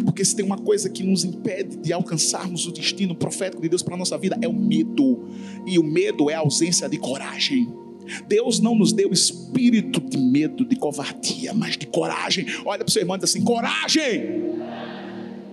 Porque 0.05 0.25
se 0.25 0.35
tem 0.35 0.45
uma 0.45 0.59
coisa 0.59 0.89
que 0.89 1.03
nos 1.03 1.25
impede 1.25 1.77
de 1.77 1.93
alcançarmos 1.93 2.67
o 2.67 2.73
destino 2.73 3.15
profético 3.15 3.63
de 3.63 3.69
Deus 3.69 3.83
para 3.83 3.95
a 3.95 3.99
nossa 3.99 4.17
vida, 4.17 4.39
é 4.41 4.49
o 4.49 4.53
medo. 4.53 5.29
E 5.67 5.79
o 5.79 5.83
medo 5.83 6.31
é 6.31 6.35
a 6.35 6.41
ausência 6.41 6.89
de 6.89 6.99
coragem. 6.99 7.69
Deus 8.29 8.61
não 8.61 8.75
nos 8.75 8.93
deu 8.93 9.13
espírito 9.13 10.01
de 10.01 10.19
medo, 10.19 10.65
de 10.65 10.77
covardia, 10.77 11.55
mas 11.55 11.77
de 11.77 11.87
coragem. 11.87 12.47
Olha 12.65 12.81
para 12.81 12.89
o 12.89 12.91
seu 12.91 13.03
irmão 13.03 13.17
e 13.17 13.21
diz 13.21 13.31
assim: 13.31 13.43
coragem! 13.43 14.43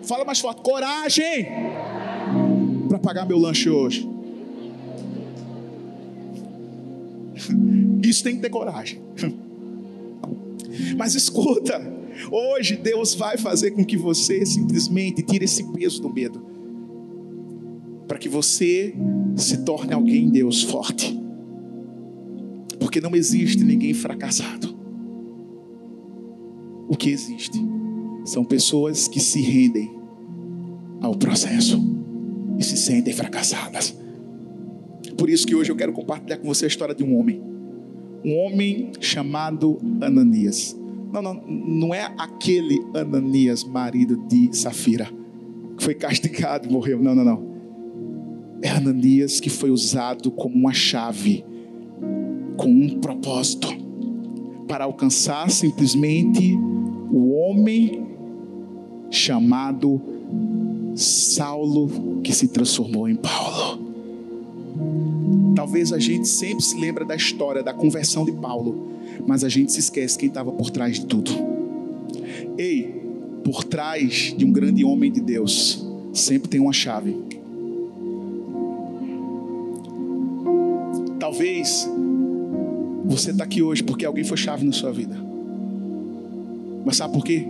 Fala 0.03 0.25
mais 0.25 0.39
forte: 0.39 0.61
coragem! 0.61 1.47
Para 2.87 2.99
pagar 2.99 3.25
meu 3.27 3.37
lanche 3.37 3.69
hoje. 3.69 4.09
Isso 8.03 8.23
tem 8.23 8.35
que 8.35 8.41
ter 8.41 8.49
coragem. 8.49 8.99
Mas 10.97 11.15
escuta, 11.15 11.98
hoje 12.31 12.75
Deus 12.75 13.13
vai 13.13 13.37
fazer 13.37 13.71
com 13.71 13.83
que 13.83 13.97
você 13.97 14.45
simplesmente 14.45 15.21
tire 15.21 15.45
esse 15.45 15.63
peso 15.71 16.01
do 16.01 16.13
medo, 16.13 16.41
para 18.07 18.17
que 18.17 18.29
você 18.29 18.95
se 19.35 19.63
torne 19.63 19.93
alguém 19.93 20.29
Deus 20.29 20.63
forte, 20.63 21.17
porque 22.79 22.99
não 22.99 23.15
existe 23.15 23.63
ninguém 23.63 23.93
fracassado. 23.93 24.77
O 26.87 26.97
que 26.97 27.09
existe 27.11 27.59
são 28.25 28.43
pessoas 28.43 29.07
que 29.07 29.19
se 29.19 29.41
rendem 29.41 29.91
ao 31.01 31.15
processo 31.15 31.79
e 32.57 32.63
se 32.63 32.75
sentem 32.75 33.13
fracassadas. 33.13 33.95
Por 35.17 35.29
isso 35.29 35.45
que 35.45 35.55
hoje 35.55 35.71
eu 35.71 35.75
quero 35.75 35.93
compartilhar 35.93 36.37
com 36.37 36.47
você 36.47 36.65
a 36.65 36.67
história 36.67 36.95
de 36.95 37.03
um 37.03 37.17
homem 37.17 37.49
um 38.23 38.35
homem 38.37 38.91
chamado 38.99 39.79
Ananias. 40.01 40.78
Não, 41.11 41.21
não, 41.21 41.33
não 41.47 41.93
é 41.93 42.13
aquele 42.17 42.79
Ananias, 42.93 43.63
marido 43.63 44.15
de 44.27 44.55
Safira, 44.55 45.09
que 45.77 45.83
foi 45.83 45.95
castigado 45.95 46.67
e 46.67 46.71
morreu. 46.71 47.01
Não, 47.01 47.15
não, 47.15 47.23
não. 47.23 47.49
É 48.61 48.69
Ananias 48.69 49.39
que 49.39 49.49
foi 49.49 49.71
usado 49.71 50.29
como 50.31 50.55
uma 50.55 50.73
chave, 50.73 51.43
com 52.57 52.69
um 52.69 52.99
propósito, 52.99 53.69
para 54.67 54.83
alcançar 54.83 55.49
simplesmente 55.49 56.55
o 57.11 57.33
homem 57.33 58.05
chamado 59.09 59.99
Saulo, 60.95 62.21
que 62.21 62.33
se 62.33 62.49
transformou 62.49 63.07
em 63.07 63.15
Paulo. 63.15 63.79
Talvez 65.59 65.91
a 65.91 65.99
gente 65.99 66.25
sempre 66.25 66.63
se 66.63 66.79
lembra 66.79 67.03
da 67.03 67.17
história 67.17 67.61
da 67.61 67.73
conversão 67.73 68.23
de 68.23 68.31
Paulo, 68.31 68.93
mas 69.27 69.43
a 69.43 69.49
gente 69.49 69.73
se 69.73 69.81
esquece 69.81 70.17
quem 70.17 70.29
estava 70.29 70.53
por 70.53 70.69
trás 70.69 70.97
de 70.97 71.05
tudo. 71.05 71.31
Ei, 72.57 73.03
por 73.43 73.65
trás 73.65 74.33
de 74.37 74.45
um 74.45 74.53
grande 74.53 74.85
homem 74.85 75.11
de 75.11 75.19
Deus, 75.19 75.85
sempre 76.13 76.47
tem 76.47 76.61
uma 76.61 76.71
chave. 76.71 77.13
Talvez 81.19 81.85
você 83.03 83.31
está 83.31 83.43
aqui 83.43 83.61
hoje 83.61 83.83
porque 83.83 84.05
alguém 84.05 84.23
foi 84.23 84.37
chave 84.37 84.65
na 84.65 84.71
sua 84.71 84.93
vida. 84.93 85.17
Mas 86.85 86.95
sabe 86.95 87.13
por 87.13 87.25
quê? 87.25 87.45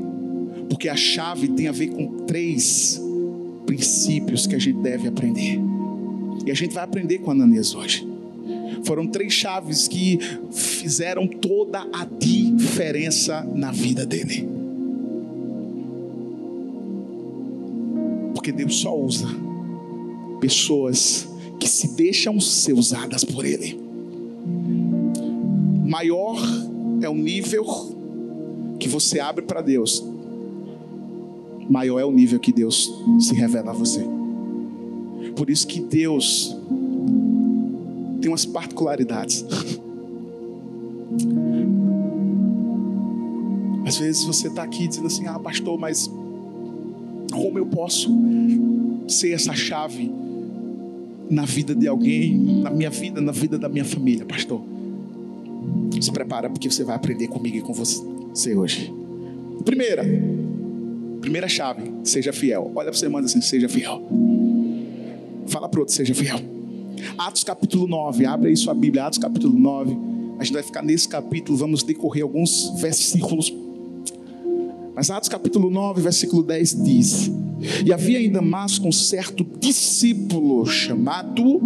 Porque 0.68 0.90
a 0.90 0.96
chave 0.96 1.48
tem 1.50 1.68
a 1.68 1.72
ver 1.72 1.90
com 1.90 2.26
três 2.26 3.00
princípios 3.68 4.48
que 4.48 4.56
a 4.56 4.60
gente 4.60 4.80
deve 4.80 5.08
aprender. 5.08 5.69
E 6.50 6.52
a 6.52 6.56
gente 6.56 6.74
vai 6.74 6.84
aprender 6.84 7.20
com 7.20 7.30
Ananias 7.30 7.76
hoje. 7.76 8.08
Foram 8.84 9.06
três 9.06 9.32
chaves 9.32 9.88
que 9.88 10.18
fizeram 10.52 11.28
toda 11.28 11.88
a 11.94 12.06
diferença 12.06 13.48
na 13.54 13.72
vida 13.72 14.04
dele. 14.04 14.50
Porque 18.34 18.52
Deus 18.52 18.78
só 18.78 18.98
usa 19.00 19.28
pessoas 20.42 21.28
que 21.60 21.70
se 21.70 21.90
deixam 21.90 22.40
ser 22.40 22.74
usadas 22.74 23.24
por 23.24 23.46
Ele. 23.46 23.80
Maior 25.86 26.42
é 27.04 27.10
o 27.10 27.14
nível 27.14 27.64
que 28.80 28.90
você 28.90 29.20
abre 29.20 29.46
para 29.46 29.62
Deus, 29.62 30.04
maior 31.70 32.00
é 32.00 32.06
o 32.06 32.12
nível 32.12 32.40
que 32.40 32.52
Deus 32.52 32.92
se 33.20 33.36
revela 33.36 33.70
a 33.70 33.74
você. 33.76 34.04
Por 35.36 35.50
isso 35.50 35.68
que 35.68 35.80
Deus 35.80 36.56
tem 38.22 38.30
umas 38.30 38.46
particularidades. 38.46 39.46
Às 43.86 43.98
vezes 43.98 44.24
você 44.24 44.48
está 44.48 44.64
aqui 44.64 44.88
dizendo 44.88 45.08
assim: 45.08 45.26
Ah, 45.28 45.40
pastor, 45.40 45.80
mas 45.80 46.10
como 47.32 47.58
eu 47.58 47.66
posso 47.66 48.12
ser 49.08 49.32
essa 49.32 49.54
chave 49.54 50.12
na 51.30 51.46
vida 51.46 51.74
de 51.74 51.88
alguém, 51.88 52.38
na 52.38 52.70
minha 52.70 52.90
vida, 52.90 53.22
na 53.22 53.32
vida 53.32 53.58
da 53.58 53.70
minha 53.70 53.86
família, 53.86 54.26
pastor? 54.26 54.62
Se 56.00 56.12
prepara 56.12 56.50
porque 56.50 56.70
você 56.70 56.84
vai 56.84 56.96
aprender 56.96 57.28
comigo 57.28 57.58
e 57.58 57.62
com 57.62 57.74
você 57.74 58.56
hoje. 58.56 58.94
Primeira, 59.66 60.04
primeira 61.20 61.48
chave, 61.48 61.92
seja 62.04 62.32
fiel. 62.32 62.72
Olha 62.76 62.90
para 62.90 62.98
você 62.98 63.08
e 63.08 63.10
manda 63.10 63.26
assim: 63.26 63.42
seja 63.42 63.68
fiel. 63.68 64.02
Fala 65.50 65.68
para 65.68 65.80
outro, 65.80 65.96
seja 65.96 66.14
fiel. 66.14 66.40
Atos 67.18 67.44
capítulo 67.44 67.88
9, 67.88 68.26
abre 68.26 68.50
aí 68.50 68.58
sua 68.58 68.74
Bíblia, 68.74 69.06
Atos 69.06 69.18
capítulo 69.18 69.58
9. 69.58 69.98
A 70.38 70.44
gente 70.44 70.54
vai 70.54 70.64
ficar 70.64 70.84
nesse 70.84 71.08
capítulo, 71.08 71.58
vamos 71.58 71.82
decorrer 71.82 72.24
alguns 72.24 72.70
versículos. 72.80 73.52
Mas 74.96 75.10
Atos 75.10 75.28
capítulo 75.28 75.70
9, 75.72 76.02
versículo 76.02 76.44
10 76.44 76.84
diz: 76.84 77.32
E 77.84 77.92
havia 77.92 78.22
em 78.22 78.32
Damasco 78.32 78.88
um 78.88 78.92
certo 78.92 79.44
discípulo 79.60 80.66
chamado 80.68 81.60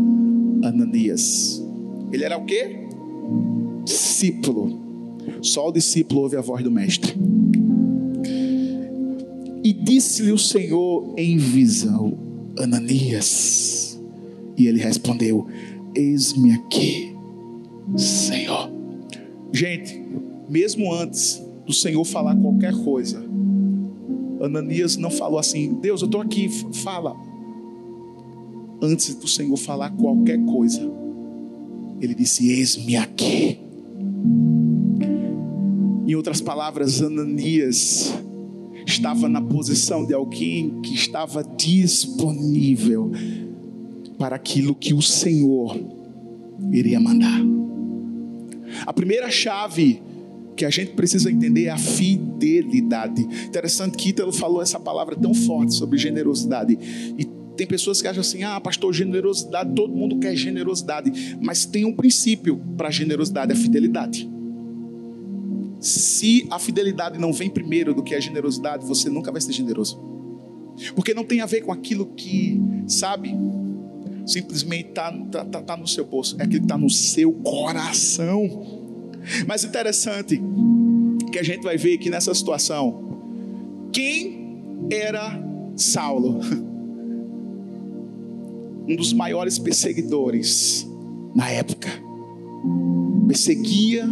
Ananias. 0.63 1.61
Ele 2.11 2.23
era 2.23 2.37
o 2.37 2.45
quê? 2.45 2.87
Discípulo. 3.83 4.81
Só 5.41 5.67
o 5.67 5.71
discípulo 5.71 6.21
ouve 6.21 6.37
a 6.37 6.41
voz 6.41 6.63
do 6.63 6.71
mestre. 6.71 7.13
E 9.63 9.73
disse-lhe 9.73 10.31
o 10.31 10.37
Senhor 10.37 11.13
em 11.17 11.37
visão: 11.37 12.32
Ananias. 12.59 13.99
E 14.57 14.67
ele 14.67 14.79
respondeu: 14.79 15.47
Eis-me 15.95 16.51
aqui, 16.51 17.15
Senhor. 17.97 18.71
Gente, 19.51 20.01
mesmo 20.49 20.91
antes 20.93 21.41
do 21.65 21.73
Senhor 21.73 22.03
falar 22.03 22.35
qualquer 22.35 22.73
coisa, 22.83 23.23
Ananias 24.41 24.97
não 24.97 25.09
falou 25.09 25.39
assim: 25.39 25.75
Deus, 25.75 26.01
eu 26.01 26.05
estou 26.05 26.21
aqui, 26.21 26.49
fala. 26.83 27.15
Antes 28.81 29.15
do 29.15 29.27
Senhor 29.27 29.55
falar 29.55 29.91
qualquer 29.91 30.43
coisa, 30.45 30.81
ele 32.01 32.13
disse: 32.13 32.51
Eis-me 32.51 32.95
aqui. 32.95 33.59
Em 36.05 36.15
outras 36.15 36.41
palavras, 36.41 37.01
Ananias 37.01 38.13
estava 38.85 39.27
na 39.29 39.41
posição 39.41 40.05
de 40.05 40.13
alguém 40.13 40.81
que 40.81 40.93
estava 40.93 41.43
disponível 41.43 43.11
para 44.17 44.35
aquilo 44.35 44.75
que 44.75 44.93
o 44.93 45.01
Senhor 45.01 45.79
iria 46.71 46.99
mandar. 46.99 47.41
A 48.85 48.93
primeira 48.93 49.29
chave 49.29 50.01
que 50.55 50.65
a 50.65 50.69
gente 50.69 50.91
precisa 50.91 51.31
entender 51.31 51.65
é 51.65 51.69
a 51.69 51.77
fidelidade. 51.77 53.21
Interessante 53.21 53.97
que 53.97 54.09
Ítalo 54.09 54.31
falou 54.31 54.61
essa 54.61 54.79
palavra 54.79 55.15
tão 55.15 55.33
forte 55.33 55.73
sobre 55.73 55.97
generosidade. 55.97 56.77
E 57.17 57.25
tem 57.55 57.67
pessoas 57.67 58.01
que 58.01 58.07
acham 58.07 58.21
assim: 58.21 58.43
ah, 58.43 58.59
pastor, 58.59 58.93
generosidade, 58.93 59.73
todo 59.73 59.93
mundo 59.93 60.19
quer 60.19 60.35
generosidade. 60.35 61.37
Mas 61.41 61.65
tem 61.65 61.85
um 61.85 61.93
princípio 61.93 62.61
para 62.77 62.89
generosidade: 62.91 63.51
a 63.51 63.55
fidelidade. 63.55 64.29
Se 65.83 66.47
a 66.49 66.57
fidelidade 66.57 67.19
não 67.19 67.33
vem 67.33 67.49
primeiro 67.49 67.93
do 67.93 68.01
que 68.01 68.15
a 68.15 68.19
generosidade, 68.19 68.85
você 68.85 69.09
nunca 69.09 69.33
vai 69.33 69.41
ser 69.41 69.51
generoso. 69.51 70.01
Porque 70.95 71.13
não 71.13 71.25
tem 71.25 71.41
a 71.41 71.45
ver 71.45 71.59
com 71.59 71.73
aquilo 71.73 72.05
que, 72.05 72.57
sabe, 72.87 73.35
simplesmente 74.25 74.89
está 74.89 75.11
tá, 75.29 75.43
tá, 75.43 75.61
tá 75.61 75.75
no 75.75 75.85
seu 75.85 76.05
bolso, 76.05 76.37
é 76.39 76.43
aquilo 76.43 76.61
que 76.61 76.65
está 76.65 76.77
no 76.77 76.89
seu 76.89 77.33
coração. 77.33 79.11
Mas 79.45 79.65
interessante 79.65 80.41
que 81.29 81.37
a 81.37 81.43
gente 81.43 81.63
vai 81.63 81.75
ver 81.75 81.95
aqui 81.95 82.09
nessa 82.09 82.33
situação, 82.33 83.19
quem 83.91 84.87
era 84.89 85.37
Saulo? 85.75 86.39
Um 88.85 88.97
dos 88.97 89.13
maiores 89.13 89.57
perseguidores 89.57 90.85
na 91.33 91.49
época. 91.49 91.87
Perseguia 93.29 94.05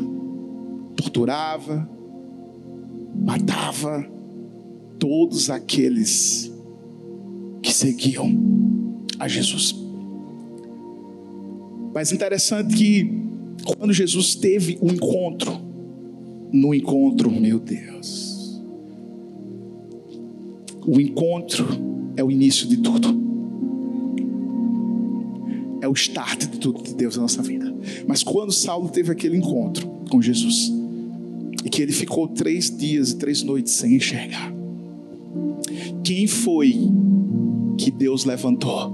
torturava, 1.01 1.89
matava 3.15 4.05
todos 4.99 5.49
aqueles 5.49 6.51
que 7.61 7.73
seguiam 7.73 8.31
a 9.17 9.27
Jesus. 9.27 9.75
Mas 11.93 12.11
interessante 12.11 12.75
que 12.75 13.21
quando 13.65 13.91
Jesus 13.91 14.35
teve 14.35 14.77
um 14.81 14.89
encontro, 14.89 15.59
no 16.53 16.73
encontro, 16.73 17.31
meu 17.31 17.59
Deus, 17.59 18.61
o 20.85 20.99
encontro 20.99 21.67
é 22.15 22.23
o 22.23 22.29
início 22.29 22.67
de 22.67 22.77
tudo. 22.77 23.19
É 25.81 25.87
o 25.87 25.93
start 25.93 26.45
de 26.45 26.59
tudo 26.59 26.83
de 26.83 26.93
Deus 26.93 27.15
na 27.15 27.23
nossa 27.23 27.41
vida. 27.41 27.73
Mas 28.07 28.21
quando 28.21 28.51
Saulo 28.51 28.89
teve 28.89 29.11
aquele 29.11 29.35
encontro 29.35 29.87
com 30.09 30.21
Jesus, 30.21 30.71
e 31.63 31.69
que 31.69 31.81
ele 31.81 31.91
ficou 31.91 32.27
três 32.27 32.75
dias 32.75 33.11
e 33.11 33.17
três 33.17 33.43
noites 33.43 33.73
sem 33.73 33.95
enxergar, 33.95 34.51
quem 36.03 36.27
foi 36.27 36.75
que 37.77 37.91
Deus 37.91 38.25
levantou 38.25 38.91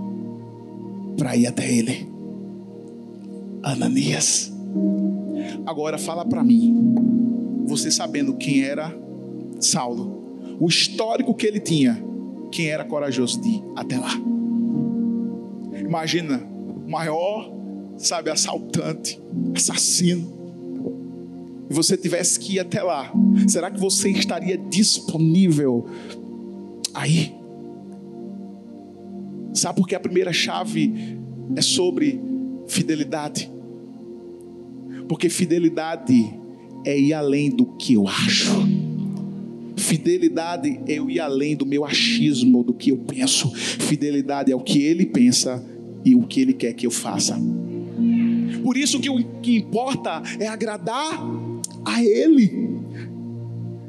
para 1.17 1.35
ir 1.35 1.47
até 1.47 1.71
ele? 1.71 2.07
Ananias. 3.63 4.53
Agora 5.65 5.97
fala 5.97 6.25
para 6.25 6.43
mim, 6.43 6.93
você 7.65 7.91
sabendo 7.91 8.35
quem 8.35 8.61
era 8.61 8.95
Saulo, 9.59 10.57
o 10.59 10.67
histórico 10.67 11.33
que 11.33 11.45
ele 11.45 11.59
tinha, 11.59 12.01
quem 12.51 12.67
era 12.67 12.85
corajoso 12.85 13.41
de 13.41 13.49
ir 13.49 13.63
até 13.75 13.97
lá? 13.97 14.11
Imagina, 15.79 16.41
maior, 16.87 17.51
sabe, 17.97 18.29
assaltante, 18.29 19.19
assassino, 19.55 20.36
e 21.69 21.73
você 21.73 21.97
tivesse 21.97 22.39
que 22.39 22.55
ir 22.55 22.59
até 22.59 22.81
lá, 22.81 23.11
será 23.47 23.69
que 23.69 23.79
você 23.79 24.09
estaria 24.09 24.57
disponível 24.57 25.85
aí? 26.93 27.35
Sabe 29.53 29.77
por 29.79 29.87
que 29.87 29.95
a 29.95 29.99
primeira 29.99 30.31
chave 30.31 31.17
é 31.55 31.61
sobre 31.61 32.21
fidelidade? 32.67 33.51
Porque 35.09 35.29
fidelidade 35.29 36.33
é 36.85 36.97
ir 36.97 37.13
além 37.13 37.49
do 37.49 37.65
que 37.65 37.93
eu 37.93 38.07
acho. 38.07 38.51
Fidelidade 39.75 40.79
é 40.87 40.93
eu 40.93 41.09
ir 41.09 41.19
além 41.19 41.55
do 41.55 41.65
meu 41.65 41.85
achismo, 41.85 42.63
do 42.63 42.73
que 42.73 42.91
eu 42.91 42.97
penso. 42.97 43.49
Fidelidade 43.55 44.51
é 44.51 44.55
o 44.55 44.59
que 44.59 44.81
ele 44.81 45.05
pensa 45.05 45.63
e 46.03 46.15
o 46.15 46.23
que 46.23 46.41
ele 46.41 46.53
quer 46.53 46.73
que 46.73 46.85
eu 46.85 46.91
faça. 46.91 47.39
Por 48.63 48.77
isso 48.77 48.99
que 48.99 49.09
o 49.09 49.23
que 49.41 49.57
importa 49.57 50.21
é 50.39 50.47
agradar 50.47 51.19
a 51.87 52.03
ele. 52.03 52.77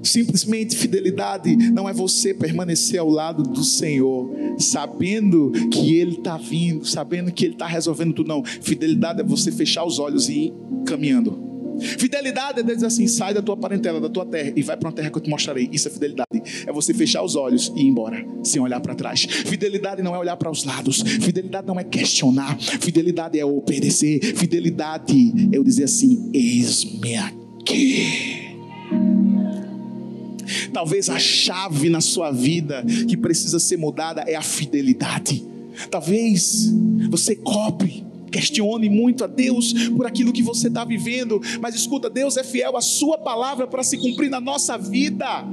Simplesmente 0.01 0.77
fidelidade 0.77 1.55
não 1.57 1.89
é 1.89 1.93
você 1.93 2.33
permanecer 2.33 3.01
ao 3.01 3.11
lado 3.11 3.43
do 3.43 3.65
Senhor, 3.65 4.31
sabendo 4.57 5.51
que 5.73 5.97
Ele 5.97 6.13
está 6.13 6.37
vindo, 6.37 6.87
sabendo 6.87 7.33
que 7.33 7.45
Ele 7.45 7.55
está 7.55 7.67
resolvendo 7.67 8.15
tudo. 8.15 8.29
Não, 8.29 8.45
fidelidade 8.45 9.21
é 9.21 9.25
você 9.25 9.51
fechar 9.51 9.85
os 9.85 9.99
olhos 9.99 10.29
e 10.29 10.47
ir 10.47 10.55
caminhando. 10.87 11.49
Fidelidade 11.81 12.61
é 12.61 12.63
dizer 12.63 12.87
assim: 12.87 13.07
sai 13.07 13.35
da 13.35 13.43
tua 13.43 13.57
parentela, 13.57 14.01
da 14.01 14.09
tua 14.09 14.25
terra 14.25 14.53
e 14.55 14.63
vai 14.63 14.77
para 14.77 14.89
uma 14.89 14.95
terra 14.95 15.11
que 15.11 15.19
eu 15.19 15.23
te 15.23 15.31
mostrarei. 15.31 15.69
Isso 15.73 15.89
é 15.89 15.91
fidelidade. 15.91 16.65
É 16.67 16.73
você 16.73 16.95
fechar 16.95 17.23
os 17.23 17.37
olhos 17.37 17.73
e 17.77 17.81
ir 17.81 17.89
embora, 17.89 18.25
sem 18.43 18.63
olhar 18.63 18.81
para 18.81 18.95
trás. 18.95 19.23
Fidelidade 19.25 20.03
não 20.03 20.15
é 20.15 20.19
olhar 20.19 20.37
para 20.37 20.51
os 20.51 20.65
lados. 20.65 21.03
Fidelidade 21.03 21.67
não 21.67 21.79
é 21.79 21.85
questionar. 21.85 22.59
Fidelidade 22.59 23.39
é 23.39 23.45
obedecer. 23.45 24.21
Fidelidade 24.37 25.35
é 25.53 25.57
eu 25.57 25.65
dizer 25.65 25.85
assim: 25.85 26.31
eis-me 26.33 27.17
aqui. 27.17 27.48
Talvez 30.73 31.11
a 31.11 31.19
chave 31.19 31.91
na 31.91 32.01
sua 32.01 32.31
vida 32.31 32.85
que 33.09 33.17
precisa 33.17 33.59
ser 33.59 33.77
mudada 33.77 34.23
é 34.23 34.35
a 34.35 34.43
fidelidade. 34.43 35.45
Talvez 35.91 36.73
você 37.11 37.37
cobre, 37.37 38.05
questione 38.31 38.89
muito 38.89 39.25
a 39.25 39.27
Deus 39.27 39.73
por 39.97 40.07
aquilo 40.07 40.33
que 40.33 40.43
você 40.43 40.69
está 40.69 40.85
vivendo, 40.85 41.41
mas 41.61 41.75
escuta, 41.75 42.11
Deus 42.11 42.37
é 42.37 42.45
fiel 42.45 42.77
à 42.77 42.81
Sua 42.81 43.19
palavra 43.19 43.67
para 43.67 43.83
se 43.83 43.97
cumprir 43.97 44.31
na 44.31 44.41
nossa 44.41 44.77
vida. 44.77 45.45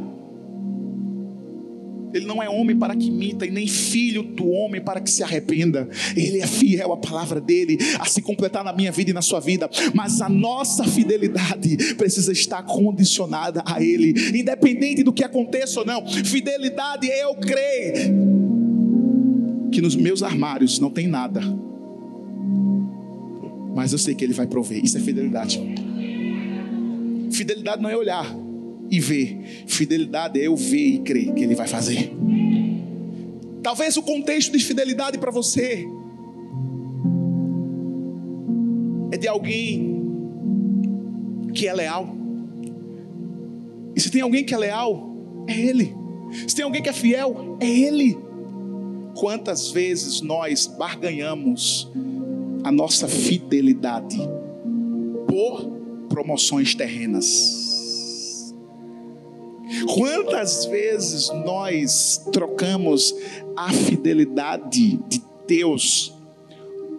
Ele 2.16 2.26
não 2.26 2.42
é 2.42 2.50
homem 2.50 2.78
para 2.78 2.96
que 2.96 3.08
imita, 3.08 3.46
e 3.46 3.52
nem 3.52 3.68
filho 3.68 4.24
do 4.24 4.48
homem 4.48 4.82
para 4.82 5.02
que 5.02 5.12
se 5.12 5.22
arrependa. 5.22 5.90
Ele 6.16 6.40
é 6.40 6.48
fiel 6.48 6.94
à 6.94 6.98
palavra 6.98 7.42
dele, 7.42 7.78
a 8.00 8.06
se 8.06 8.22
completar 8.22 8.64
na 8.64 8.72
minha 8.72 8.90
vida 8.90 9.12
e 9.12 9.14
na 9.14 9.22
sua 9.22 9.42
vida. 9.42 9.70
Mas 9.94 10.22
a 10.22 10.30
nossa 10.30 10.86
fidelidade 10.86 11.96
precisa 11.96 12.32
estar 12.32 12.64
condicionada 12.64 13.62
a 13.66 13.84
Ele, 13.84 14.14
independente 14.34 15.04
do 15.04 15.12
que 15.12 15.26
aconteça 15.26 15.82
ou 15.82 15.86
não. 15.86 16.08
Fidelidade, 16.08 17.08
eu 17.08 17.36
creio 17.36 18.16
que 19.70 19.82
nos 19.82 19.96
meus 19.96 20.24
armários 20.24 20.80
não 20.80 20.90
tem 20.90 21.08
nada, 21.08 21.42
mas 23.76 23.92
eu 23.92 23.98
sei 23.98 24.16
que 24.16 24.24
Ele 24.24 24.34
vai 24.34 24.48
prover. 24.48 24.82
Isso 24.82 24.98
é 24.98 25.02
fidelidade. 25.02 25.62
Fidelidade 27.30 27.82
não 27.82 27.90
é 27.90 27.98
olhar 27.98 28.45
e 28.90 29.00
ver. 29.00 29.66
Fidelidade 29.68 30.40
é 30.40 30.48
eu 30.48 30.56
ver 30.56 30.88
e 30.88 31.00
crer 31.00 31.34
que 31.34 31.44
Ele 31.44 31.56
vai 31.56 31.68
fazer. 31.68 32.12
Talvez 33.62 33.98
o 33.98 34.04
contexto 34.04 34.56
de 34.56 34.64
fidelidade 34.64 35.18
para 35.18 35.32
você 35.32 35.88
é 39.12 39.18
de 39.18 39.28
alguém 39.28 39.96
que 41.54 41.68
é 41.68 41.74
leal. 41.74 42.16
E 43.96 44.00
se 44.00 44.12
tem 44.12 44.22
alguém 44.22 44.44
que 44.44 44.54
é 44.54 44.58
leal, 44.58 45.16
é 45.48 45.60
Ele. 45.60 45.96
Se 46.48 46.56
tem 46.56 46.66
alguém 46.66 46.84
que 46.84 46.90
é 46.90 46.94
fiel, 46.94 47.58
é 47.60 47.68
Ele. 47.68 48.18
Quantas 49.16 49.72
vezes 49.72 50.22
nós 50.22 50.68
barganhamos 50.68 51.90
a 52.64 52.72
nossa 52.72 53.08
fidelidade 53.08 54.18
por 55.28 55.72
promoções 56.10 56.76
terrenas? 56.76 57.65
Quantas 59.94 60.66
vezes 60.66 61.30
nós 61.46 62.22
trocamos 62.32 63.16
a 63.56 63.72
fidelidade 63.72 64.98
de 65.08 65.22
Deus 65.48 66.14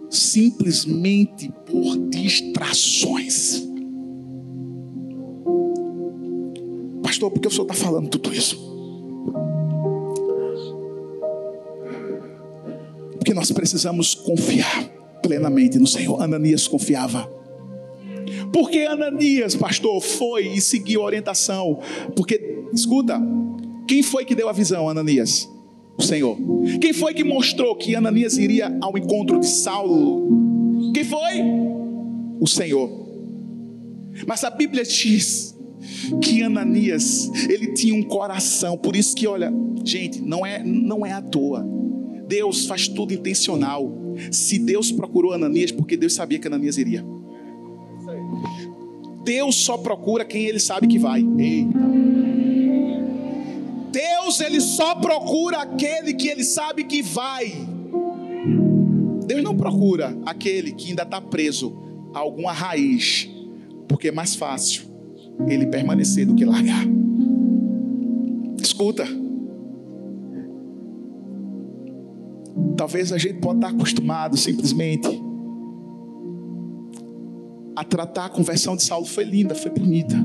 simplesmente 0.09 1.51
por 1.65 1.97
distrações? 2.09 3.67
Pastor, 7.03 7.31
por 7.31 7.39
que 7.39 7.47
o 7.47 7.51
senhor 7.51 7.63
está 7.63 7.73
falando 7.73 8.09
tudo 8.09 8.33
isso? 8.33 8.57
Porque 13.13 13.33
nós 13.33 13.51
precisamos 13.51 14.13
confiar 14.13 14.89
plenamente 15.21 15.77
no 15.77 15.87
Senhor. 15.87 16.21
Ananias 16.21 16.67
confiava. 16.67 17.29
Porque 18.53 18.79
Ananias, 18.79 19.55
pastor, 19.55 20.01
foi 20.01 20.47
e 20.47 20.61
seguiu 20.61 21.01
a 21.01 21.05
orientação. 21.05 21.79
Porque, 22.15 22.37
escuta, 22.73 23.19
quem 23.87 24.03
foi 24.03 24.25
que 24.25 24.35
deu 24.35 24.49
a 24.49 24.53
visão, 24.53 24.89
Ananias? 24.89 25.49
O 25.97 26.03
Senhor. 26.03 26.37
Quem 26.79 26.93
foi 26.93 27.13
que 27.13 27.23
mostrou 27.23 27.75
que 27.75 27.95
Ananias 27.95 28.37
iria 28.37 28.77
ao 28.81 28.97
encontro 28.97 29.39
de 29.39 29.47
Saulo? 29.47 30.91
Quem 30.93 31.03
foi? 31.03 31.41
O 32.39 32.45
Senhor. 32.45 33.07
Mas 34.27 34.43
a 34.43 34.49
Bíblia 34.49 34.83
diz 34.83 35.55
que 36.21 36.43
Ananias, 36.43 37.31
ele 37.49 37.73
tinha 37.73 37.95
um 37.95 38.03
coração, 38.03 38.77
por 38.77 38.95
isso 38.95 39.15
que 39.15 39.27
olha, 39.27 39.51
gente, 39.83 40.21
não 40.21 40.45
é 40.45 40.63
não 40.63 41.05
é 41.05 41.13
à 41.13 41.21
toa. 41.21 41.65
Deus 42.27 42.65
faz 42.65 42.87
tudo 42.87 43.13
intencional. 43.13 43.91
Se 44.31 44.59
Deus 44.59 44.91
procurou 44.91 45.33
Ananias, 45.33 45.71
porque 45.71 45.95
Deus 45.95 46.13
sabia 46.13 46.39
que 46.39 46.47
Ananias 46.47 46.77
iria. 46.77 47.05
Deus 49.23 49.55
só 49.55 49.77
procura 49.77 50.25
quem 50.25 50.45
ele 50.45 50.59
sabe 50.59 50.87
que 50.87 50.99
vai. 50.99 51.25
Eita. 51.37 51.79
Deus 53.97 54.39
ele 54.41 54.61
só 54.61 54.93
procura 54.93 55.57
aquele 55.57 56.13
que 56.13 56.27
ele 56.27 56.43
sabe 56.43 56.83
que 56.83 57.01
vai. 57.01 57.51
Deus 59.25 59.41
não 59.41 59.57
procura 59.57 60.15
aquele 60.23 60.71
que 60.71 60.89
ainda 60.89 61.01
está 61.01 61.19
preso 61.19 61.75
a 62.13 62.19
alguma 62.19 62.51
raiz, 62.51 63.27
porque 63.87 64.09
é 64.09 64.11
mais 64.11 64.35
fácil 64.35 64.83
ele 65.47 65.65
permanecer 65.65 66.27
do 66.27 66.35
que 66.35 66.45
largar. 66.45 66.85
Escuta. 68.61 69.03
Talvez 72.77 73.11
a 73.11 73.17
gente 73.17 73.39
pode 73.39 73.57
estar 73.57 73.69
acostumado 73.69 74.37
simplesmente 74.37 75.09
a 77.75 77.83
tratar 77.83 78.25
a 78.25 78.29
conversão 78.29 78.75
de 78.75 78.83
Saulo 78.83 79.07
foi 79.07 79.23
linda, 79.23 79.55
foi 79.55 79.71
bonita. 79.71 80.15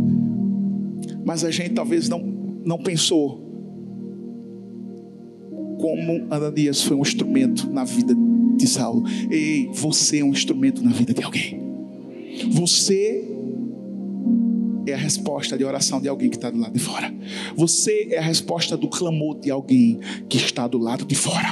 Mas 1.25 1.43
a 1.43 1.51
gente 1.51 1.73
talvez 1.73 2.07
não, 2.11 2.19
não 2.21 2.77
pensou 2.77 3.52
como 5.83 6.29
Ananias 6.31 6.81
foi 6.81 6.97
um 6.97 7.03
instrumento 7.03 7.69
na 7.69 7.83
vida 7.83 8.15
de 8.57 8.69
Saulo. 8.69 9.03
Ei, 9.29 9.69
você 9.73 10.21
é 10.21 10.25
um 10.25 10.31
instrumento 10.31 10.81
na 10.81 10.93
vida 10.93 11.13
de 11.13 11.25
alguém. 11.25 11.61
Você 12.53 13.29
é 14.87 14.95
a 14.95 14.97
resposta 14.97 15.59
de 15.59 15.65
oração 15.65 16.01
de 16.01 16.09
alguém 16.09 16.31
que 16.31 16.37
está 16.37 16.51
do 16.51 16.59
lado 16.59 16.73
de 16.73 16.79
fora. 16.79 17.13
Você 17.57 18.07
é 18.13 18.19
a 18.19 18.23
resposta 18.23 18.77
do 18.77 18.87
clamor 18.87 19.41
de 19.41 19.51
alguém 19.51 19.99
que 20.29 20.37
está 20.37 20.69
do 20.69 20.79
lado 20.79 21.05
de 21.05 21.17
fora. 21.17 21.49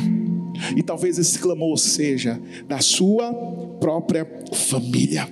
E 0.77 0.83
talvez 0.83 1.19
esse 1.19 1.37
clamor 1.37 1.77
seja 1.77 2.41
da 2.69 2.79
sua 2.79 3.33
própria 3.81 4.25
família. 4.53 5.29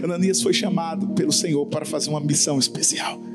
Ananias 0.00 0.40
foi 0.40 0.54
chamado 0.54 1.08
pelo 1.08 1.32
Senhor 1.32 1.66
para 1.66 1.84
fazer 1.84 2.10
uma 2.10 2.20
missão 2.20 2.56
especial. 2.56 3.33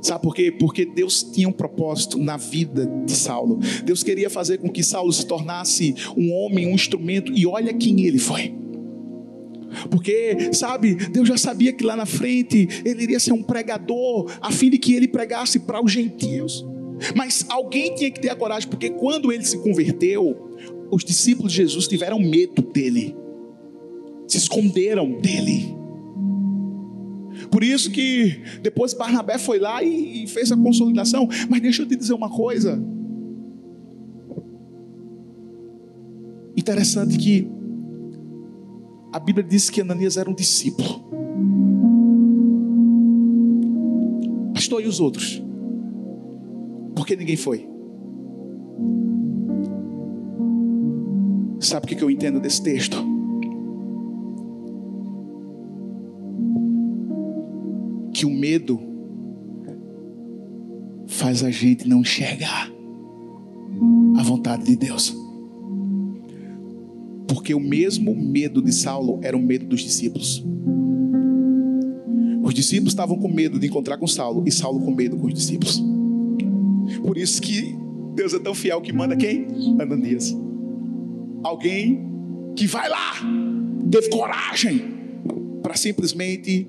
Sabe 0.00 0.22
por 0.22 0.34
quê? 0.34 0.50
Porque 0.50 0.84
Deus 0.86 1.22
tinha 1.22 1.48
um 1.48 1.52
propósito 1.52 2.18
na 2.18 2.36
vida 2.36 2.86
de 3.04 3.12
Saulo. 3.12 3.58
Deus 3.84 4.02
queria 4.02 4.30
fazer 4.30 4.58
com 4.58 4.68
que 4.68 4.82
Saulo 4.82 5.12
se 5.12 5.26
tornasse 5.26 5.94
um 6.16 6.32
homem, 6.32 6.66
um 6.66 6.74
instrumento, 6.74 7.32
e 7.36 7.46
olha 7.46 7.72
quem 7.74 8.06
ele 8.06 8.18
foi. 8.18 8.54
Porque, 9.90 10.52
sabe, 10.52 10.94
Deus 10.94 11.28
já 11.28 11.36
sabia 11.36 11.72
que 11.72 11.84
lá 11.84 11.94
na 11.94 12.06
frente 12.06 12.68
ele 12.84 13.04
iria 13.04 13.20
ser 13.20 13.32
um 13.32 13.42
pregador, 13.42 14.30
a 14.40 14.50
fim 14.50 14.70
de 14.70 14.78
que 14.78 14.94
ele 14.94 15.06
pregasse 15.06 15.60
para 15.60 15.82
os 15.82 15.92
gentios. 15.92 16.66
Mas 17.14 17.46
alguém 17.48 17.94
tinha 17.94 18.10
que 18.10 18.20
ter 18.20 18.30
a 18.30 18.36
coragem, 18.36 18.68
porque 18.68 18.90
quando 18.90 19.32
ele 19.32 19.44
se 19.44 19.58
converteu, 19.58 20.36
os 20.90 21.04
discípulos 21.04 21.52
de 21.52 21.58
Jesus 21.58 21.86
tiveram 21.86 22.18
medo 22.18 22.62
dele, 22.62 23.14
se 24.26 24.38
esconderam 24.38 25.12
dele. 25.20 25.79
Por 27.50 27.64
isso 27.64 27.90
que 27.90 28.42
depois 28.62 28.94
Barnabé 28.94 29.36
foi 29.36 29.58
lá 29.58 29.82
e, 29.82 30.26
fez 30.28 30.52
a 30.52 30.56
consolidação. 30.56 31.28
Mas 31.48 31.60
deixa 31.60 31.82
eu 31.82 31.86
te 31.86 31.96
dizer 31.96 32.14
uma 32.14 32.30
coisa. 32.30 32.80
Interessante 36.56 37.18
que 37.18 37.48
a 39.12 39.18
Bíblia 39.18 39.44
diz 39.44 39.68
que 39.68 39.80
Ananias 39.80 40.16
era 40.16 40.30
um 40.30 40.34
discípulo. 40.34 41.04
Pastor, 44.54 44.82
e 44.82 44.86
os 44.86 45.00
outros? 45.00 45.42
Por 46.94 47.06
que 47.06 47.16
ninguém 47.16 47.36
foi? 47.36 47.68
Sabe 51.58 51.86
o 51.86 51.88
que 51.88 52.02
eu 52.02 52.10
entendo 52.10 52.40
desse 52.40 52.62
texto? 52.62 53.19
Que 58.20 58.26
o 58.26 58.30
medo 58.30 58.78
faz 61.06 61.42
a 61.42 61.50
gente 61.50 61.88
não 61.88 62.02
enxergar 62.02 62.70
a 64.18 64.22
vontade 64.22 64.62
de 64.66 64.76
Deus. 64.76 65.16
Porque 67.26 67.54
o 67.54 67.60
mesmo 67.60 68.14
medo 68.14 68.60
de 68.60 68.74
Saulo 68.74 69.20
era 69.22 69.34
o 69.34 69.40
medo 69.40 69.64
dos 69.64 69.80
discípulos. 69.80 70.44
Os 72.42 72.52
discípulos 72.52 72.92
estavam 72.92 73.16
com 73.16 73.32
medo 73.32 73.58
de 73.58 73.68
encontrar 73.68 73.96
com 73.96 74.06
Saulo 74.06 74.44
e 74.46 74.52
Saulo 74.52 74.80
com 74.80 74.94
medo 74.94 75.16
com 75.16 75.26
os 75.26 75.32
discípulos. 75.32 75.82
Por 77.02 77.16
isso 77.16 77.40
que 77.40 77.74
Deus 78.14 78.34
é 78.34 78.38
tão 78.38 78.54
fiel 78.54 78.82
que 78.82 78.92
manda 78.92 79.16
quem? 79.16 79.46
Ananias. 79.80 80.36
Alguém 81.42 82.06
que 82.54 82.66
vai 82.66 82.86
lá, 82.86 83.14
teve 83.90 84.10
coragem 84.10 84.82
para 85.62 85.74
simplesmente 85.74 86.68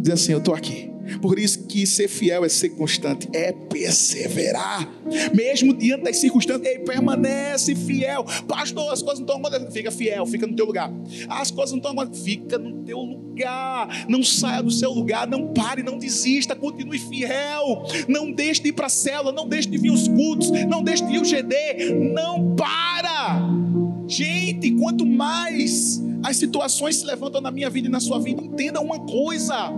dizer 0.00 0.12
assim: 0.12 0.32
Eu 0.32 0.38
estou 0.38 0.54
aqui. 0.54 0.90
Por 1.20 1.38
isso 1.38 1.66
que 1.66 1.86
ser 1.86 2.08
fiel 2.08 2.44
é 2.44 2.48
ser 2.48 2.70
constante, 2.70 3.28
é 3.32 3.52
perseverar. 3.52 4.88
Mesmo 5.34 5.74
diante 5.74 6.04
das 6.04 6.18
circunstâncias, 6.18 6.66
ele 6.66 6.84
permanece 6.84 7.74
fiel. 7.74 8.24
Pastor, 8.46 8.92
as 8.92 9.02
coisas 9.02 9.18
não 9.18 9.26
estão 9.26 9.36
acontecendo. 9.38 9.72
Fica 9.72 9.90
fiel, 9.90 10.26
fica 10.26 10.46
no 10.46 10.54
teu 10.54 10.66
lugar. 10.66 10.92
As 11.28 11.50
coisas 11.50 11.72
não 11.72 11.78
estão 11.78 11.92
acontecendo. 11.92 12.24
Fica 12.24 12.58
no 12.58 12.84
teu 12.84 12.98
lugar. 12.98 14.06
Não 14.08 14.22
saia 14.22 14.62
do 14.62 14.70
seu 14.70 14.90
lugar. 14.92 15.26
Não 15.26 15.52
pare, 15.52 15.82
não 15.82 15.98
desista. 15.98 16.54
Continue 16.54 16.98
fiel. 16.98 17.84
Não 18.06 18.30
deixe 18.30 18.62
de 18.62 18.68
ir 18.68 18.72
para 18.72 18.86
a 18.86 18.90
célula. 18.90 19.32
Não 19.32 19.48
deixe 19.48 19.68
de 19.68 19.78
vir 19.78 19.90
os 19.90 20.06
cultos. 20.06 20.50
Não 20.50 20.82
deixe 20.82 21.04
de 21.04 21.14
ir 21.14 21.18
o 21.18 21.24
GD. 21.24 21.94
Não 22.14 22.54
para. 22.54 23.69
Gente, 24.10 24.72
quanto 24.72 25.06
mais 25.06 26.02
as 26.20 26.36
situações 26.36 26.96
se 26.96 27.06
levantam 27.06 27.40
na 27.40 27.52
minha 27.52 27.70
vida 27.70 27.86
e 27.86 27.90
na 27.90 28.00
sua 28.00 28.18
vida, 28.18 28.42
entenda 28.42 28.80
uma 28.80 28.98
coisa 28.98 29.72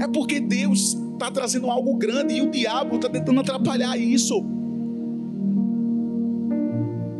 é 0.00 0.06
porque 0.06 0.38
Deus 0.38 0.96
está 1.14 1.32
trazendo 1.32 1.68
algo 1.68 1.96
grande 1.96 2.34
e 2.34 2.42
o 2.42 2.48
diabo 2.48 2.94
está 2.94 3.08
tentando 3.08 3.40
atrapalhar 3.40 3.96
isso. 3.96 4.44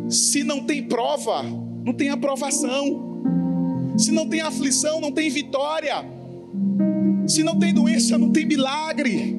Se 0.09 0.44
não 0.44 0.62
tem 0.62 0.85
prova, 0.85 1.42
não 1.85 1.92
tem 1.92 2.11
aprovação. 2.11 3.11
Se 3.98 4.12
não 4.12 4.29
tem 4.29 4.40
aflição, 4.40 5.01
não 5.01 5.11
tem 5.11 5.29
vitória. 5.31 6.05
Se 7.27 7.42
não 7.42 7.59
tem 7.59 7.75
doença, 7.75 8.16
não 8.16 8.31
tem 8.31 8.46
milagre. 8.46 9.37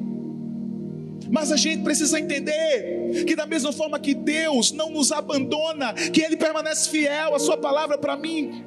Mas 1.30 1.50
a 1.50 1.56
gente 1.56 1.82
precisa 1.82 2.20
entender 2.20 3.03
que, 3.26 3.36
da 3.36 3.46
mesma 3.46 3.72
forma 3.72 3.98
que 3.98 4.14
Deus 4.14 4.72
não 4.72 4.90
nos 4.90 5.12
abandona, 5.12 5.92
que 5.92 6.22
Ele 6.22 6.36
permanece 6.36 6.90
fiel 6.90 7.34
à 7.34 7.38
Sua 7.38 7.56
palavra 7.56 7.98
para 7.98 8.16
mim, 8.16 8.64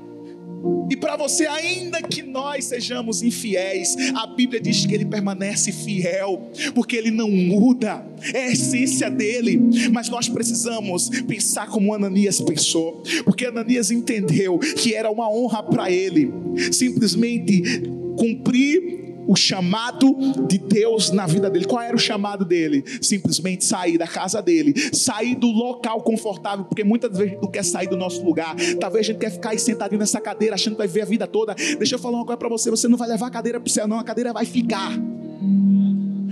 e 0.90 0.96
para 0.96 1.18
você, 1.18 1.46
ainda 1.46 2.02
que 2.02 2.24
nós 2.24 2.66
sejamos 2.66 3.22
infiéis, 3.22 3.96
a 4.16 4.28
Bíblia 4.28 4.60
diz 4.60 4.86
que 4.86 4.94
ele 4.94 5.06
permanece 5.06 5.72
fiel, 5.72 6.50
porque 6.74 6.96
ele 6.96 7.12
não 7.12 7.30
muda, 7.30 8.06
é 8.34 8.46
a 8.46 8.52
essência 8.52 9.10
dele. 9.10 9.60
Mas 9.92 10.10
nós 10.10 10.30
precisamos 10.30 11.10
pensar 11.28 11.68
como 11.68 11.94
Ananias 11.94 12.40
pensou, 12.42 13.04
porque 13.26 13.46
Ananias 13.46 13.92
entendeu 13.92 14.58
que 14.60 14.94
era 14.94 15.12
uma 15.12 15.30
honra 15.30 15.62
para 15.62 15.92
ele 15.92 16.32
simplesmente 16.72 17.84
cumprir 18.18 19.07
o 19.28 19.36
chamado 19.36 20.16
de 20.48 20.58
Deus 20.58 21.12
na 21.12 21.28
vida 21.28 21.50
dele. 21.50 21.66
Qual 21.66 21.82
era 21.82 21.96
o 21.96 22.00
chamado 22.00 22.46
dele? 22.46 22.84
Simplesmente 23.02 23.66
sair 23.66 23.98
da 23.98 24.08
casa 24.08 24.42
dele, 24.42 24.74
sair 24.94 25.36
do 25.36 25.48
local 25.48 26.02
confortável, 26.02 26.66
porque 26.66 26.84
muitas 26.84 27.12
vezes 27.12 27.24
a 27.24 27.34
gente 27.34 27.44
não 27.44 27.52
quer 27.52 27.64
sair 27.64 27.88
do 27.88 27.98
nosso 27.98 28.24
lugar. 28.24 28.56
Talvez 28.80 29.06
a 29.06 29.12
gente 29.12 29.20
quer 29.20 29.32
ficar 29.32 29.50
aí 29.50 29.60
sentadinho 29.60 30.00
nessa 30.00 30.22
cadeira, 30.22 30.56
achando 30.56 30.74
que 30.74 30.80
vai 30.80 30.88
ver 30.88 31.02
a 31.02 31.06
vida 31.06 31.28
toda. 31.28 31.54
Deixa 31.54 31.96
eu 31.96 32.00
falar 32.00 32.18
uma 32.18 32.26
coisa 32.26 32.38
para 32.38 32.50
você: 32.50 32.70
você 32.70 32.88
não 32.88 32.98
vai 32.98 33.10
levar 33.10 33.28
a 33.28 33.32
cadeira 33.32 33.60
para 33.60 33.68
o 33.68 33.72
céu, 33.72 33.88
não, 33.88 34.00
a 34.00 34.04
cadeira 34.04 34.32
vai 34.32 34.46
ficar 34.46 34.98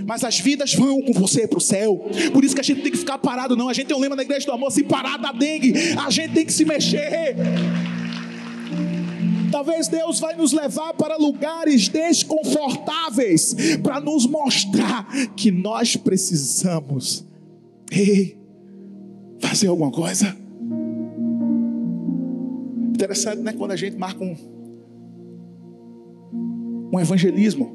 mas 0.06 0.22
as 0.22 0.38
vidas 0.38 0.72
vão 0.72 1.02
com 1.02 1.12
você 1.12 1.48
para 1.48 1.58
o 1.58 1.60
céu. 1.60 2.08
Por 2.32 2.44
isso 2.44 2.54
que 2.54 2.60
a 2.60 2.64
gente 2.64 2.80
tem 2.80 2.92
que 2.92 2.98
ficar 2.98 3.18
parado, 3.18 3.56
não. 3.56 3.68
A 3.68 3.72
gente 3.72 3.88
tem 3.88 3.96
um 3.96 4.00
lema 4.00 4.14
na 4.14 4.22
igreja 4.22 4.46
do 4.46 4.52
amor: 4.52 4.70
se 4.70 4.84
parar 4.84 5.18
da 5.18 5.32
dengue, 5.32 5.74
a 5.98 6.08
gente 6.10 6.32
tem 6.32 6.46
que 6.46 6.52
se 6.52 6.64
mexer. 6.64 7.34
Talvez 9.50 9.88
Deus 9.88 10.20
vai 10.20 10.34
nos 10.36 10.52
levar 10.52 10.94
para 10.94 11.16
lugares 11.16 11.88
desconfortáveis 11.88 13.54
para 13.82 14.00
nos 14.00 14.26
mostrar 14.26 15.06
que 15.36 15.50
nós 15.50 15.96
precisamos 15.96 17.24
ei, 17.90 18.36
fazer 19.40 19.68
alguma 19.68 19.90
coisa. 19.90 20.36
Interessante, 22.94 23.42
né? 23.42 23.52
Quando 23.52 23.72
a 23.72 23.76
gente 23.76 23.96
marca 23.96 24.24
um, 24.24 24.36
um 26.92 27.00
evangelismo, 27.00 27.70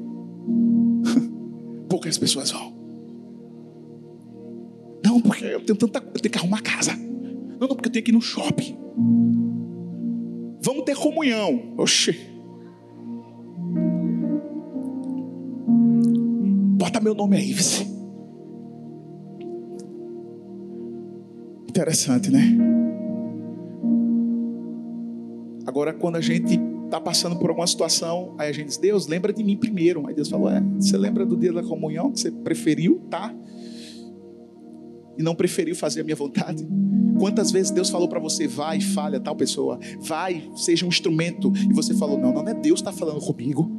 poucas 1.88 2.18
pessoas 2.18 2.50
vão. 2.50 2.72
Não, 5.04 5.20
porque 5.20 5.44
eu 5.44 5.60
tenho 5.64 5.78
tanta, 5.78 5.98
eu 5.98 6.20
tenho 6.20 6.32
que 6.32 6.38
arrumar 6.38 6.62
casa. 6.62 6.94
Não, 6.94 7.68
não, 7.68 7.68
porque 7.68 7.88
eu 7.88 7.92
tenho 7.92 8.04
que 8.04 8.10
ir 8.10 8.14
no 8.14 8.20
shopping. 8.20 8.76
Vamos 10.64 10.84
ter 10.84 10.96
comunhão. 10.96 11.74
Oxê. 11.76 12.16
Bota 16.78 17.00
meu 17.00 17.14
nome 17.14 17.36
aí, 17.36 17.52
vice. 17.52 17.86
Interessante, 21.68 22.30
né? 22.30 22.42
Agora, 25.66 25.92
quando 25.92 26.16
a 26.16 26.20
gente 26.20 26.60
está 26.84 27.00
passando 27.00 27.36
por 27.36 27.48
alguma 27.48 27.66
situação, 27.66 28.34
aí 28.38 28.50
a 28.50 28.52
gente 28.52 28.66
diz: 28.68 28.76
Deus, 28.76 29.06
lembra 29.06 29.32
de 29.32 29.42
mim 29.42 29.56
primeiro. 29.56 30.06
Aí 30.06 30.14
Deus 30.14 30.28
falou: 30.28 30.50
É, 30.50 30.60
você 30.78 30.96
lembra 30.96 31.24
do 31.24 31.36
dia 31.36 31.52
da 31.52 31.62
comunhão 31.62 32.12
que 32.12 32.20
você 32.20 32.30
preferiu, 32.30 33.00
tá? 33.10 33.34
E 35.22 35.24
não 35.24 35.36
preferiu 35.36 35.76
fazer 35.76 36.00
a 36.00 36.04
minha 36.04 36.16
vontade? 36.16 36.66
Quantas 37.16 37.52
vezes 37.52 37.70
Deus 37.70 37.88
falou 37.88 38.08
para 38.08 38.18
você, 38.18 38.48
vai 38.48 38.80
falha 38.80 39.20
tal 39.20 39.36
pessoa, 39.36 39.78
vai, 40.00 40.50
seja 40.56 40.84
um 40.84 40.88
instrumento, 40.88 41.52
e 41.54 41.72
você 41.72 41.94
falou, 41.94 42.18
não, 42.18 42.32
não 42.32 42.48
é 42.48 42.52
Deus 42.52 42.82
que 42.82 42.88
está 42.88 42.92
falando 42.92 43.20
comigo. 43.20 43.70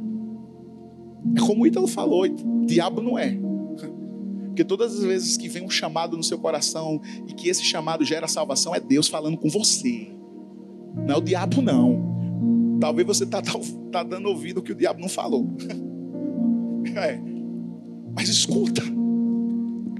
É 1.36 1.40
como 1.40 1.64
o 1.64 1.66
Ítalo 1.66 1.86
falou, 1.86 2.26
diabo 2.64 3.02
não 3.02 3.18
é. 3.18 3.36
Porque 4.48 4.64
todas 4.64 4.96
as 4.96 5.04
vezes 5.04 5.36
que 5.36 5.46
vem 5.50 5.62
um 5.62 5.68
chamado 5.68 6.16
no 6.16 6.22
seu 6.22 6.38
coração 6.38 6.98
e 7.28 7.34
que 7.34 7.50
esse 7.50 7.62
chamado 7.62 8.06
gera 8.06 8.26
salvação, 8.26 8.74
é 8.74 8.80
Deus 8.80 9.06
falando 9.06 9.36
com 9.36 9.50
você. 9.50 10.08
Não 10.94 11.14
é 11.14 11.18
o 11.18 11.20
diabo, 11.20 11.60
não. 11.60 12.78
Talvez 12.80 13.06
você 13.06 13.24
está 13.24 13.42
tá, 13.42 13.52
tá 13.92 14.02
dando 14.02 14.30
ouvido 14.30 14.62
que 14.62 14.72
o 14.72 14.74
diabo 14.74 14.98
não 14.98 15.10
falou. 15.10 15.46
É. 16.96 17.18
Mas 18.14 18.28
escuta, 18.28 18.82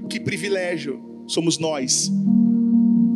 que 0.07 0.19
privilégio 0.19 1.14
somos 1.27 1.57
nós 1.57 2.11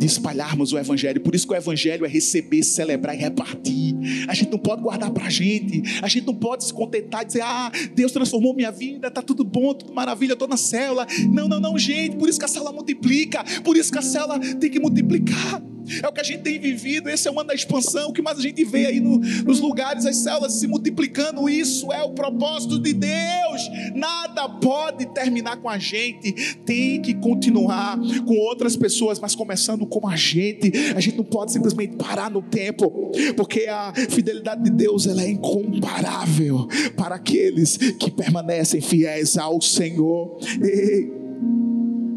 de 0.00 0.06
espalharmos 0.06 0.72
o 0.72 0.78
Evangelho. 0.78 1.20
Por 1.20 1.34
isso 1.34 1.46
que 1.46 1.52
o 1.52 1.56
Evangelho 1.56 2.06
é 2.06 2.08
receber, 2.08 2.62
celebrar 2.62 3.14
e 3.14 3.18
repartir. 3.18 3.94
A 4.26 4.34
gente 4.34 4.50
não 4.50 4.58
pode 4.58 4.80
guardar 4.80 5.10
para 5.10 5.26
a 5.26 5.30
gente. 5.30 5.82
A 6.00 6.08
gente 6.08 6.26
não 6.26 6.34
pode 6.34 6.64
se 6.64 6.72
contentar 6.72 7.22
e 7.22 7.26
dizer: 7.26 7.42
Ah, 7.42 7.70
Deus 7.94 8.10
transformou 8.10 8.54
minha 8.54 8.70
vida, 8.70 9.10
tá 9.10 9.20
tudo 9.20 9.44
bom, 9.44 9.74
tudo 9.74 9.92
maravilha, 9.92 10.32
estou 10.32 10.48
na 10.48 10.56
célula. 10.56 11.06
Não, 11.30 11.46
não, 11.46 11.60
não, 11.60 11.78
gente. 11.78 12.16
Por 12.16 12.30
isso 12.30 12.38
que 12.38 12.44
a 12.46 12.48
célula 12.48 12.72
multiplica. 12.72 13.44
Por 13.62 13.76
isso 13.76 13.92
que 13.92 13.98
a 13.98 14.02
célula 14.02 14.38
tem 14.38 14.70
que 14.70 14.80
multiplicar. 14.80 15.62
É 16.02 16.08
o 16.08 16.12
que 16.12 16.20
a 16.20 16.24
gente 16.24 16.42
tem 16.42 16.58
vivido. 16.58 17.08
Esse 17.08 17.28
é 17.28 17.30
o 17.30 17.38
ano 17.38 17.48
da 17.48 17.54
expansão. 17.54 18.10
O 18.10 18.12
que 18.12 18.22
mais 18.22 18.38
a 18.38 18.42
gente 18.42 18.64
vê 18.64 18.86
aí 18.86 19.00
no, 19.00 19.18
nos 19.18 19.60
lugares, 19.60 20.06
as 20.06 20.16
células 20.16 20.54
se 20.54 20.66
multiplicando. 20.66 21.48
Isso 21.48 21.92
é 21.92 22.02
o 22.02 22.10
propósito 22.10 22.78
de 22.78 22.92
Deus. 22.92 23.70
Nada 23.94 24.48
pode 24.48 25.06
terminar 25.06 25.56
com 25.56 25.68
a 25.68 25.78
gente. 25.78 26.32
Tem 26.64 27.00
que 27.00 27.14
continuar 27.14 27.98
com 28.26 28.36
outras 28.38 28.76
pessoas, 28.76 29.18
mas 29.18 29.34
começando 29.34 29.86
com 29.86 30.06
a 30.08 30.16
gente. 30.16 30.72
A 30.94 31.00
gente 31.00 31.16
não 31.16 31.24
pode 31.24 31.52
simplesmente 31.52 31.96
parar 31.96 32.30
no 32.30 32.42
tempo, 32.42 33.10
porque 33.36 33.66
a 33.66 33.92
fidelidade 34.08 34.64
de 34.64 34.70
Deus 34.70 35.06
ela 35.06 35.22
é 35.22 35.30
incomparável 35.30 36.66
para 36.96 37.16
aqueles 37.16 37.76
que 37.76 38.10
permanecem 38.10 38.80
fiéis 38.80 39.36
ao 39.36 39.60
Senhor. 39.60 40.38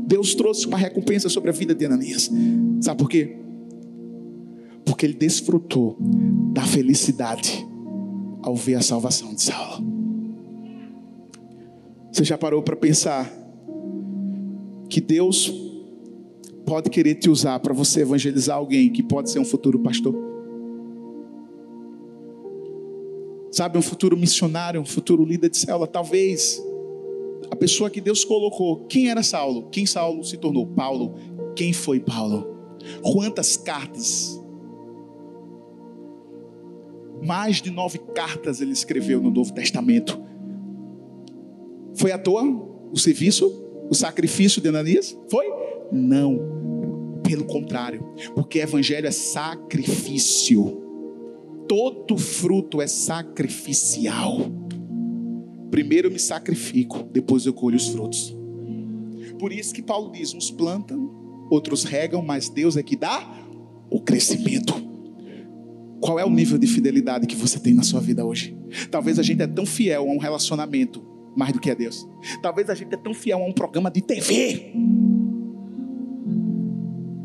Deus 0.06 0.36
trouxe 0.36 0.68
uma 0.68 0.78
recompensa 0.78 1.30
sobre 1.30 1.50
a 1.50 1.54
vida 1.54 1.74
de 1.74 1.86
Ananias. 1.86 2.30
Sabe 2.82 2.98
por 2.98 3.10
quê? 3.10 3.43
Porque 4.94 5.08
ele 5.08 5.16
desfrutou 5.16 5.98
da 6.54 6.62
felicidade 6.62 7.68
ao 8.44 8.56
ver 8.56 8.76
a 8.76 8.82
salvação 8.82 9.34
de 9.34 9.42
Saulo. 9.42 9.84
Você 12.12 12.24
já 12.24 12.38
parou 12.38 12.62
para 12.62 12.76
pensar 12.76 13.28
que 14.88 15.02
Deus 15.02 15.52
pode 16.64 16.92
querer 16.92 17.16
te 17.16 17.28
usar 17.28 17.60
para 17.60 17.74
você 17.74 18.02
evangelizar 18.02 18.56
alguém 18.56 18.92
que 18.92 19.02
pode 19.02 19.32
ser 19.32 19.40
um 19.40 19.46
futuro 19.46 19.80
pastor? 19.80 20.14
Sabe, 23.52 23.80
um 23.80 23.82
futuro 23.82 24.16
missionário, 24.16 24.80
um 24.80 24.86
futuro 24.86 25.26
líder 25.26 25.50
de 25.50 25.58
célula, 25.58 25.88
talvez 25.88 26.64
a 27.50 27.56
pessoa 27.56 27.90
que 27.90 28.00
Deus 28.00 28.24
colocou. 28.24 28.86
Quem 28.86 29.10
era 29.10 29.24
Saulo? 29.24 29.70
Quem 29.72 29.88
Saulo 29.88 30.24
se 30.24 30.38
tornou? 30.38 30.68
Paulo. 30.68 31.16
Quem 31.56 31.74
foi 31.74 32.00
Paulo? 32.00 32.78
Quantas 33.02 33.58
cartas 33.58 34.43
mais 37.26 37.62
de 37.62 37.72
nove 37.72 37.98
cartas 38.14 38.62
ele 38.62 38.72
escreveu 38.72 39.22
no 39.22 39.32
Novo 39.32 39.54
Testamento. 39.54 40.22
Foi 41.96 42.12
à 42.12 42.18
toa 42.18 42.44
o 42.92 42.98
serviço, 42.98 43.48
o 43.90 43.96
sacrifício 43.96 44.62
de 44.62 44.70
Ananias? 44.70 45.18
Foi? 45.30 45.46
Não. 45.92 46.54
Pelo 47.24 47.46
contrário, 47.46 48.04
porque 48.36 48.60
evangelho 48.60 49.08
é 49.08 49.12
sacrifício. 49.12 50.82
Todo 51.68 52.18
fruto 52.18 52.82
é 52.82 52.88
sacrificial. 52.88 54.40
Primeiro 55.72 56.08
eu 56.08 56.12
me 56.12 56.20
sacrifico, 56.20 57.04
depois 57.12 57.46
eu 57.46 57.54
colho 57.54 57.78
os 57.78 57.88
frutos. 57.88 58.36
Por 59.40 59.52
isso 59.52 59.74
que 59.74 59.82
Paulo 59.82 60.12
diz: 60.12 60.34
uns 60.34 60.52
plantam, 60.52 61.10
outros 61.50 61.84
regam, 61.84 62.22
mas 62.22 62.50
Deus 62.50 62.78
é 62.78 62.84
que 62.84 62.96
dá 62.96 63.48
o 63.90 64.02
crescimento. 64.02 64.93
Qual 66.04 66.20
é 66.20 66.26
o 66.26 66.30
nível 66.30 66.58
de 66.58 66.68
fidelidade 66.68 67.26
que 67.26 67.34
você 67.34 67.58
tem 67.58 67.74
na 67.74 67.82
sua 67.82 68.02
vida 68.02 68.26
hoje? 68.26 68.54
Talvez 68.92 69.18
a 69.18 69.24
gente 69.24 69.42
é 69.42 69.48
tão 69.48 69.66
fiel 69.66 70.02
a 70.02 70.14
um 70.14 70.18
relacionamento 70.18 71.02
mais 71.34 71.54
do 71.54 71.62
que 71.62 71.72
a 71.72 71.74
Deus. 71.74 72.06
Talvez 72.42 72.70
a 72.70 72.76
gente 72.76 72.94
é 72.94 72.98
tão 72.98 73.14
fiel 73.14 73.42
a 73.42 73.46
um 73.46 73.54
programa 73.54 73.90
de 73.90 74.02
TV. 74.02 74.74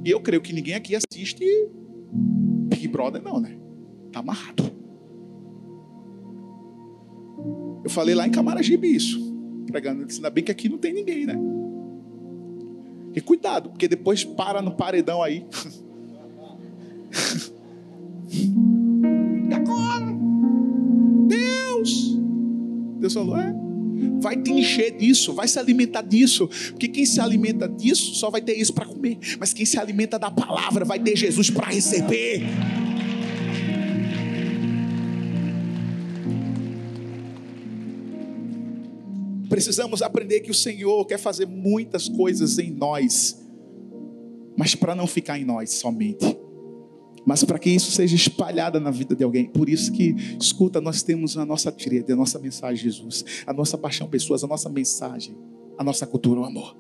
E 0.05 0.09
eu 0.09 0.21
creio 0.21 0.41
que 0.41 0.53
ninguém 0.53 0.77
aqui 0.77 0.95
assiste 0.95 1.45
Big 2.71 2.87
Brother, 2.87 3.21
não, 3.21 3.41
né? 3.41 3.59
Tá 4.13 4.21
amarrado. 4.21 4.71
Eu 7.83 7.91
falei 7.91 8.15
lá 8.15 8.29
em 8.29 8.31
Camaragibe 8.31 8.95
isso, 8.95 9.19
pregando, 9.67 10.07
ainda 10.09 10.31
bem 10.31 10.45
que 10.45 10.53
aqui 10.53 10.69
não 10.69 10.79
tem 10.79 10.93
ninguém, 10.93 11.27
né? 11.27 11.37
E 13.13 13.21
cuidado, 13.21 13.71
porque 13.71 13.89
depois 13.89 14.23
para 14.23 14.63
no 14.63 14.77
paredão 14.77 15.21
aí. 15.21 15.45
E 18.31 19.55
agora? 19.55 20.07
Deus. 21.27 22.19
Deus 22.99 23.15
falou: 23.15 23.37
é. 23.37 23.55
Vai 24.21 24.37
te 24.37 24.53
encher 24.53 24.97
disso, 24.97 25.33
vai 25.33 25.49
se 25.49 25.59
alimentar 25.59 26.03
disso, 26.03 26.49
porque 26.71 26.89
quem 26.89 27.05
se 27.05 27.21
alimenta 27.21 27.69
disso 27.69 28.15
só 28.15 28.31
vai 28.31 28.41
ter 28.41 28.55
isso 28.55 28.73
para 28.73 28.85
comer, 28.85 29.19
mas 29.41 29.53
quem 29.53 29.67
se 29.67 29.79
alimenta 29.79 30.19
da 30.19 30.31
palavra 30.31 30.85
vai 30.85 30.99
ter 31.01 31.17
Jesus 31.17 31.51
para 31.51 31.67
receber. 31.67 32.43
Precisamos 39.49 40.03
aprender 40.03 40.41
que 40.41 40.51
o 40.51 40.55
Senhor 40.55 41.05
quer 41.05 41.19
fazer 41.19 41.47
muitas 41.47 42.09
coisas 42.09 42.59
em 42.59 42.71
nós, 42.71 43.45
mas 44.57 44.75
para 44.77 44.95
não 44.95 45.07
ficar 45.07 45.39
em 45.39 45.45
nós 45.45 45.73
somente 45.73 46.38
mas 47.27 47.45
para 47.45 47.59
que 47.59 47.71
isso 47.71 47.91
seja 47.91 48.17
espalhado 48.17 48.81
na 48.81 48.91
vida 48.91 49.15
de 49.15 49.25
alguém. 49.25 49.47
Por 49.47 49.69
isso 49.69 49.93
que, 49.93 50.15
escuta, 50.41 50.81
nós 50.81 51.03
temos 51.03 51.37
a 51.37 51.45
nossa 51.45 51.71
tríade, 51.71 52.13
a 52.13 52.17
nossa 52.17 52.39
mensagem, 52.39 52.83
Jesus, 52.83 53.25
a 53.47 53.53
nossa 53.53 53.77
paixão, 53.77 54.09
pessoas, 54.09 54.45
a 54.45 54.47
nossa 54.47 54.69
mensagem, 54.69 55.37
a 55.77 55.85
nossa 55.85 56.07
cultura, 56.07 56.41
o 56.41 56.45
amor. 56.45 56.77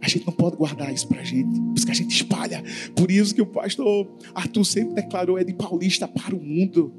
A 0.00 0.08
gente 0.08 0.26
não 0.26 0.32
pode 0.32 0.56
guardar 0.56 0.92
isso 0.92 1.06
para 1.06 1.20
a 1.20 1.24
gente, 1.24 1.60
por 1.60 1.76
isso 1.76 1.86
que 1.86 1.92
a 1.92 1.94
gente 1.94 2.10
espalha. 2.10 2.62
Por 2.96 3.10
isso 3.10 3.32
que 3.34 3.40
o 3.40 3.46
pastor 3.46 4.08
Arthur 4.34 4.64
sempre 4.64 4.94
declarou: 4.94 5.38
é 5.38 5.44
de 5.44 5.54
paulista 5.54 6.08
para 6.08 6.34
o 6.34 6.42
mundo. 6.42 6.92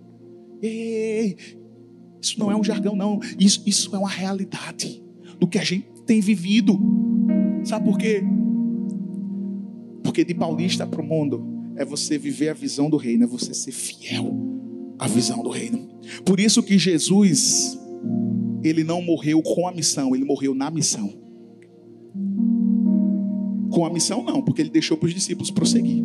Ei, 0.62 1.36
isso 2.22 2.40
não 2.40 2.50
é 2.50 2.56
um 2.56 2.64
jargão, 2.64 2.96
não. 2.96 3.20
Isso, 3.38 3.62
isso 3.66 3.94
é 3.94 4.00
uma 4.00 4.10
realidade 4.10 5.04
do 5.38 5.46
que 5.46 5.60
a 5.60 5.64
gente 5.64 5.86
tem 6.06 6.22
vivido. 6.22 6.80
Sabe 7.66 7.86
por 7.86 7.98
quê? 7.98 8.24
Porque 10.02 10.24
de 10.24 10.34
paulista 10.34 10.88
para 10.88 11.02
o 11.02 11.06
mundo 11.06 11.53
é 11.76 11.86
você 11.86 12.18
viver 12.18 12.50
a 12.50 12.54
visão 12.54 12.90
do 12.90 12.98
reino, 12.98 13.24
é 13.24 13.28
você 13.28 13.54
ser 13.54 13.72
fiel 13.72 14.34
à 15.00 15.08
visão 15.08 15.42
do 15.42 15.50
reino. 15.50 15.90
Por 16.26 16.40
isso 16.40 16.62
que 16.62 16.78
Jesus, 16.78 17.78
ele 18.64 18.84
não 18.84 19.02
morreu 19.02 19.42
com 19.42 19.68
a 19.68 19.72
missão, 19.72 20.16
ele 20.16 20.26
morreu 20.26 20.54
na 20.54 20.70
missão. 20.70 21.22
Com 23.72 23.86
a 23.86 23.90
missão 23.90 24.24
não, 24.24 24.42
porque 24.42 24.62
ele 24.62 24.70
deixou 24.70 24.98
para 24.98 25.08
os 25.08 25.14
discípulos 25.14 25.50
prosseguir. 25.50 26.04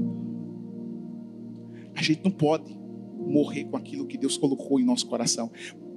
A 1.95 2.03
gente 2.03 2.23
não 2.25 2.31
pode 2.31 2.77
morrer 3.19 3.65
com 3.65 3.77
aquilo 3.77 4.07
que 4.07 4.17
Deus 4.17 4.37
colocou 4.39 4.81
em 4.81 4.85
nosso 4.85 5.07
coração. 5.07 5.51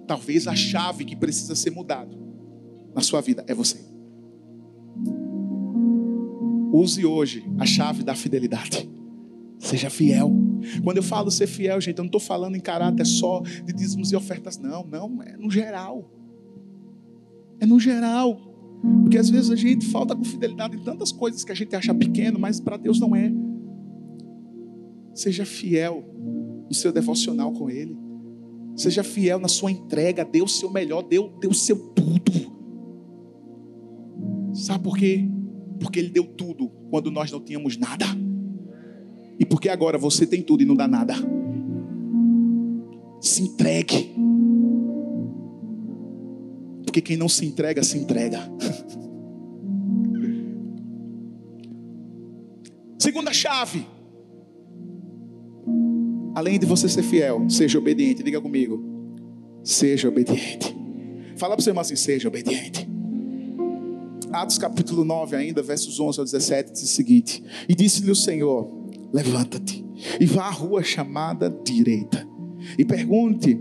Talvez 0.06 0.48
a 0.48 0.56
chave 0.56 1.06
que 1.06 1.16
precisa 1.16 1.56
ser 1.56 1.72
mudada 1.72 2.18
na 2.94 3.02
sua 3.02 3.22
vida 3.22 3.46
é 3.48 3.54
você. 3.54 3.80
Use 6.74 7.06
hoje 7.06 7.46
a 7.60 7.66
chave 7.66 8.04
da 8.04 8.16
fidelidade. 8.16 8.90
Seja 9.62 9.92
fiel. 9.92 10.32
Quando 10.84 10.98
eu 10.98 11.04
falo 11.04 11.30
ser 11.30 11.46
fiel, 11.46 11.80
gente, 11.80 12.00
eu 12.00 12.04
não 12.04 12.08
estou 12.08 12.20
falando 12.20 12.56
em 12.56 12.60
caráter 12.60 13.06
só 13.06 13.42
de 13.42 13.72
dízimos 13.72 14.12
e 14.12 14.16
ofertas, 14.16 14.58
não. 14.58 14.84
Não, 14.88 15.22
é 15.22 15.38
no 15.38 15.52
geral. 15.52 16.12
É 17.60 17.66
no 17.66 17.80
geral. 17.80 18.42
Porque 19.04 19.20
às 19.20 19.30
vezes 19.30 19.52
a 19.52 19.56
gente 19.56 19.86
falta 19.86 20.16
com 20.16 20.24
fidelidade 20.24 20.76
em 20.76 20.84
tantas 20.84 21.12
coisas 21.12 21.44
que 21.44 21.52
a 21.52 21.56
gente 21.56 21.76
acha 21.76 21.94
pequeno, 21.94 22.40
mas 22.40 22.60
para 22.60 22.76
Deus 22.76 23.00
não 23.00 23.16
é. 23.16 23.32
Seja 25.14 25.46
fiel 25.46 26.04
no 26.68 26.74
seu 26.74 26.92
devocional 26.92 27.52
com 27.52 27.70
Ele. 27.70 27.96
Seja 28.76 29.04
fiel 29.04 29.40
na 29.40 29.48
sua 29.48 29.70
entrega. 29.70 30.26
Dê 30.26 30.42
o 30.42 30.48
seu 30.48 30.72
melhor, 30.72 31.04
dê, 31.04 31.20
o 31.20 31.54
seu 31.54 31.78
tudo. 31.78 32.32
Sabe 34.56 34.84
por 34.84 34.98
quê? 34.98 35.30
Porque 35.80 36.00
Ele 36.00 36.10
deu 36.10 36.24
tudo 36.26 36.68
quando 36.90 37.12
nós 37.12 37.32
não 37.32 37.40
tínhamos 37.40 37.78
nada. 37.78 38.08
E 39.42 39.46
porque 39.46 39.70
agora 39.70 39.98
você 39.98 40.28
tem 40.28 40.44
tudo 40.44 40.62
e 40.62 40.66
não 40.66 40.76
dá 40.76 40.88
nada. 40.88 41.16
Se 43.20 43.42
entregue. 43.42 44.14
Porque 46.86 47.02
quem 47.02 47.18
não 47.18 47.28
se 47.28 47.44
entrega, 47.44 47.82
se 47.82 47.98
entrega. 47.98 48.38
Segunda 53.00 53.34
chave. 53.34 53.84
Além 56.36 56.60
de 56.60 56.68
você 56.68 56.88
ser 56.88 57.02
fiel, 57.02 57.50
seja 57.50 57.80
obediente. 57.80 58.22
Diga 58.22 58.40
comigo. 58.40 58.80
Seja 59.64 60.08
obediente. 60.08 60.76
Fala 61.36 61.56
para 61.56 61.64
você, 61.64 61.72
irmão 61.72 61.82
assim: 61.82 61.96
seja 61.96 62.28
obediente. 62.28 62.88
Atos 64.32 64.60
capítulo 64.60 65.04
9, 65.04 65.36
ainda, 65.36 65.64
versos 65.64 66.00
11 66.00 66.20
ao 66.20 66.26
17, 66.26 66.74
diz 66.74 66.84
o 66.84 66.88
seguinte: 66.88 67.44
E 67.68 67.74
disse-lhe 67.74 68.12
o 68.12 68.16
Senhor 68.16 68.81
levanta-te 69.14 69.86
e 70.20 70.26
vá 70.26 70.46
à 70.46 70.52
rua 70.52 70.84
chamada 70.84 71.50
direita 71.64 72.28
e 72.78 72.86
pergunte 72.86 73.60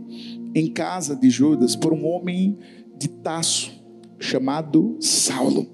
em 0.54 0.72
casa 0.72 1.16
de 1.16 1.30
Judas 1.30 1.76
por 1.76 1.92
um 1.92 2.06
homem 2.06 2.58
de 2.98 3.08
Taço 3.08 3.72
chamado 4.18 4.96
Saulo. 5.00 5.66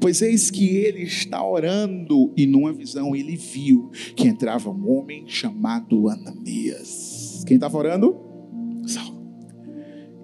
Pois 0.00 0.22
eis 0.22 0.50
que 0.50 0.76
ele 0.76 1.02
está 1.02 1.44
orando 1.44 2.32
e 2.36 2.46
numa 2.46 2.72
visão 2.72 3.14
ele 3.14 3.36
viu 3.36 3.90
que 4.16 4.26
entrava 4.26 4.70
um 4.70 4.90
homem 4.90 5.24
chamado 5.28 6.08
Ananias. 6.08 7.44
Quem 7.46 7.56
estava 7.56 7.76
orando? 7.78 8.16
Saulo. 8.86 9.24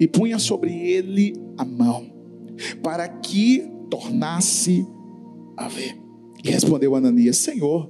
E 0.01 0.09
punha 0.09 0.39
sobre 0.39 0.73
ele 0.73 1.35
a 1.57 1.65
mão, 1.65 2.11
para 2.83 3.07
que 3.07 3.63
tornasse 3.89 4.85
a 5.57 5.69
ver. 5.69 5.97
E 6.43 6.51
respondeu 6.51 6.97
Ananias: 6.97 7.37
Senhor, 7.37 7.89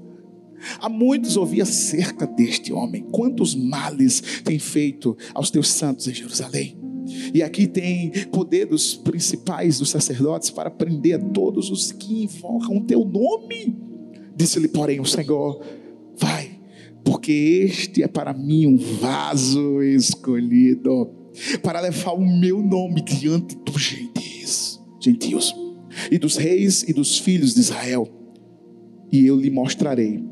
há 0.81 0.89
muitos 0.89 1.37
ouvi 1.37 1.61
acerca 1.61 2.27
deste 2.27 2.73
homem, 2.73 3.03
quantos 3.11 3.55
males 3.55 4.23
tem 4.45 4.59
feito 4.59 5.17
aos 5.35 5.51
teus 5.51 5.69
santos 5.69 6.07
em 6.09 6.15
Jerusalém. 6.15 6.83
E 7.35 7.43
aqui 7.43 7.67
tem 7.67 8.11
poder 8.31 8.67
dos 8.67 8.95
principais 8.95 9.79
dos 9.79 9.91
sacerdotes 9.91 10.51
para 10.51 10.71
prender 10.71 11.15
a 11.15 11.19
todos 11.19 11.71
os 11.71 11.93
que 11.93 12.25
invocam 12.25 12.79
o 12.79 12.85
teu 12.85 13.05
nome. 13.05 13.77
Disse-lhe, 14.37 14.69
porém, 14.69 15.01
o 15.01 15.05
Senhor: 15.05 15.65
Vai, 16.17 16.61
porque 17.05 17.33
este 17.67 18.03
é 18.03 18.09
para 18.09 18.33
mim 18.33 18.67
um 18.67 18.77
vaso 18.77 19.83
escolhido 19.83 21.11
para 21.63 21.81
levar 21.81 22.13
o 22.13 22.21
meu 22.21 22.63
nome 22.63 23.03
diante 23.03 23.57
dos 23.57 23.81
gentios, 23.81 24.81
gentios 25.01 25.55
e 26.11 26.19
dos 26.19 26.37
reis 26.37 26.83
e 26.85 26.93
dos 26.93 27.19
filhos 27.19 27.55
de 27.55 27.61
Israel. 27.61 28.09
E 29.11 29.27
eu 29.27 29.37
lhe 29.37 29.51
mostrarei 29.51 30.23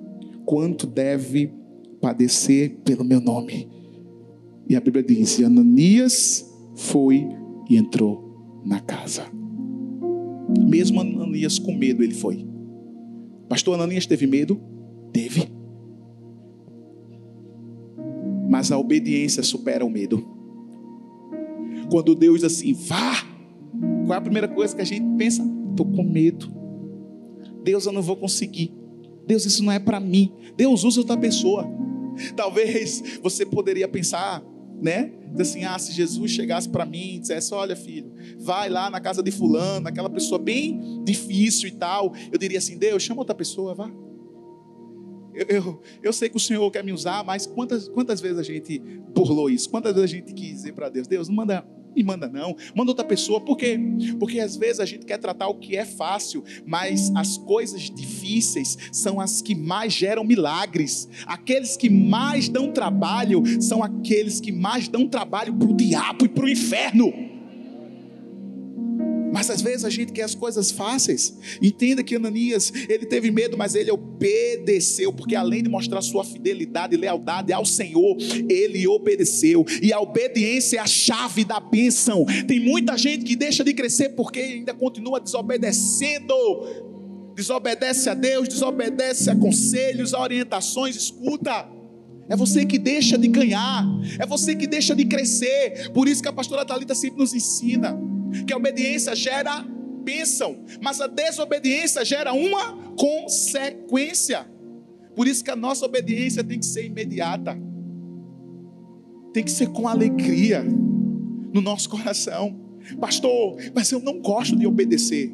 quanto 0.50 0.84
deve 0.84 1.52
padecer 2.00 2.80
pelo 2.84 3.04
meu 3.04 3.20
nome. 3.20 3.68
E 4.68 4.74
a 4.74 4.80
Bíblia 4.80 5.00
diz: 5.00 5.38
e 5.38 5.44
Ananias 5.44 6.44
foi 6.74 7.24
e 7.68 7.76
entrou 7.76 8.60
na 8.66 8.80
casa. 8.80 9.26
Mesmo 10.68 11.00
Ananias 11.00 11.56
com 11.60 11.72
medo, 11.72 12.02
ele 12.02 12.14
foi. 12.14 12.44
Pastor 13.48 13.76
Ananias 13.76 14.06
teve 14.06 14.26
medo? 14.26 14.60
Teve. 15.12 15.48
Mas 18.48 18.72
a 18.72 18.78
obediência 18.78 19.44
supera 19.44 19.86
o 19.86 19.90
medo. 19.90 20.26
Quando 21.92 22.12
Deus 22.16 22.40
diz 22.40 22.44
assim, 22.44 22.72
vá, 22.72 23.24
qual 24.04 24.14
é 24.14 24.16
a 24.16 24.20
primeira 24.20 24.48
coisa 24.48 24.74
que 24.74 24.82
a 24.82 24.84
gente 24.84 25.16
pensa? 25.16 25.44
Estou 25.70 25.86
com 25.86 26.02
medo. 26.02 26.52
Deus, 27.62 27.86
eu 27.86 27.92
não 27.92 28.02
vou 28.02 28.16
conseguir. 28.16 28.79
Deus, 29.26 29.44
isso 29.44 29.62
não 29.62 29.72
é 29.72 29.78
para 29.78 30.00
mim. 30.00 30.32
Deus 30.56 30.84
usa 30.84 31.00
outra 31.00 31.16
pessoa. 31.16 31.66
Talvez 32.36 33.02
você 33.22 33.46
poderia 33.46 33.88
pensar, 33.88 34.42
né? 34.80 35.12
assim, 35.38 35.64
ah, 35.64 35.78
se 35.78 35.92
Jesus 35.92 36.30
chegasse 36.30 36.68
para 36.68 36.84
mim 36.84 37.14
e 37.14 37.18
dissesse, 37.20 37.54
olha 37.54 37.76
filho, 37.76 38.12
vai 38.38 38.68
lá 38.68 38.90
na 38.90 39.00
casa 39.00 39.22
de 39.22 39.30
fulano, 39.30 39.86
aquela 39.86 40.10
pessoa 40.10 40.38
bem 40.38 41.02
difícil 41.04 41.68
e 41.68 41.72
tal, 41.72 42.12
eu 42.32 42.38
diria 42.38 42.58
assim, 42.58 42.76
Deus, 42.76 43.02
chama 43.02 43.20
outra 43.20 43.34
pessoa, 43.34 43.74
vá. 43.74 43.90
Eu, 45.32 45.46
eu, 45.48 45.82
eu, 46.02 46.12
sei 46.12 46.28
que 46.28 46.36
o 46.36 46.40
Senhor 46.40 46.68
quer 46.70 46.82
me 46.82 46.92
usar, 46.92 47.24
mas 47.24 47.46
quantas, 47.46 47.88
quantas 47.88 48.20
vezes 48.20 48.38
a 48.38 48.42
gente 48.42 48.80
burlou 49.14 49.48
isso? 49.48 49.70
Quantas 49.70 49.94
vezes 49.94 50.10
a 50.10 50.14
gente 50.14 50.34
quis 50.34 50.54
dizer 50.54 50.72
para 50.72 50.88
Deus, 50.88 51.06
Deus, 51.06 51.28
não 51.28 51.36
manda 51.36 51.64
me 51.94 52.02
manda 52.02 52.28
não, 52.28 52.56
manda 52.74 52.90
outra 52.90 53.04
pessoa. 53.04 53.40
Por 53.40 53.56
quê? 53.56 53.78
Porque 54.18 54.40
às 54.40 54.56
vezes 54.56 54.80
a 54.80 54.84
gente 54.84 55.06
quer 55.06 55.18
tratar 55.18 55.48
o 55.48 55.54
que 55.54 55.76
é 55.76 55.84
fácil, 55.84 56.44
mas 56.66 57.10
as 57.14 57.36
coisas 57.36 57.90
difíceis 57.90 58.76
são 58.92 59.20
as 59.20 59.42
que 59.42 59.54
mais 59.54 59.92
geram 59.92 60.24
milagres. 60.24 61.08
Aqueles 61.26 61.76
que 61.76 61.90
mais 61.90 62.48
dão 62.48 62.72
trabalho 62.72 63.42
são 63.60 63.82
aqueles 63.82 64.40
que 64.40 64.52
mais 64.52 64.88
dão 64.88 65.08
trabalho 65.08 65.54
para 65.54 65.68
o 65.68 65.76
diabo 65.76 66.24
e 66.24 66.28
para 66.28 66.44
o 66.44 66.48
inferno. 66.48 67.29
Às 69.50 69.62
vezes 69.62 69.84
a 69.84 69.90
gente 69.90 70.12
quer 70.12 70.22
as 70.22 70.34
coisas 70.34 70.70
fáceis. 70.70 71.36
Entenda 71.60 72.02
que 72.02 72.14
Ananias, 72.14 72.72
ele 72.88 73.06
teve 73.06 73.30
medo, 73.30 73.56
mas 73.56 73.74
ele 73.74 73.90
obedeceu, 73.90 75.12
porque 75.12 75.34
além 75.34 75.62
de 75.62 75.68
mostrar 75.68 76.00
sua 76.02 76.24
fidelidade 76.24 76.94
e 76.94 76.98
lealdade 76.98 77.52
ao 77.52 77.64
Senhor, 77.64 78.16
ele 78.48 78.86
obedeceu. 78.86 79.64
E 79.82 79.92
a 79.92 80.00
obediência 80.00 80.78
é 80.78 80.80
a 80.80 80.86
chave 80.86 81.44
da 81.44 81.60
bênção. 81.60 82.24
Tem 82.46 82.60
muita 82.60 82.96
gente 82.96 83.24
que 83.24 83.36
deixa 83.36 83.64
de 83.64 83.74
crescer 83.74 84.10
porque 84.10 84.40
ainda 84.40 84.74
continua 84.74 85.20
desobedecendo. 85.20 86.34
Desobedece 87.34 88.08
a 88.10 88.14
Deus, 88.14 88.48
desobedece 88.48 89.30
a 89.30 89.36
conselhos, 89.36 90.14
a 90.14 90.20
orientações, 90.20 90.96
escuta. 90.96 91.68
É 92.28 92.36
você 92.36 92.64
que 92.64 92.78
deixa 92.78 93.18
de 93.18 93.26
ganhar, 93.26 93.84
é 94.18 94.24
você 94.24 94.54
que 94.54 94.66
deixa 94.66 94.94
de 94.94 95.04
crescer. 95.04 95.90
Por 95.92 96.06
isso 96.06 96.22
que 96.22 96.28
a 96.28 96.32
pastora 96.32 96.64
Talita 96.64 96.94
sempre 96.94 97.18
nos 97.18 97.34
ensina 97.34 97.98
que 98.46 98.52
a 98.52 98.56
obediência 98.56 99.14
gera 99.14 99.64
bênção, 100.02 100.64
mas 100.82 101.00
a 101.00 101.06
desobediência 101.06 102.04
gera 102.04 102.32
uma 102.32 102.76
consequência. 102.96 104.46
Por 105.14 105.26
isso 105.26 105.44
que 105.44 105.50
a 105.50 105.56
nossa 105.56 105.84
obediência 105.84 106.42
tem 106.42 106.58
que 106.58 106.66
ser 106.66 106.86
imediata, 106.86 107.56
tem 109.32 109.44
que 109.44 109.50
ser 109.50 109.68
com 109.68 109.86
alegria 109.86 110.64
no 111.52 111.60
nosso 111.60 111.88
coração. 111.88 112.58
Pastor, 112.98 113.56
mas 113.74 113.90
eu 113.92 114.00
não 114.00 114.20
gosto 114.20 114.56
de 114.56 114.66
obedecer. 114.66 115.32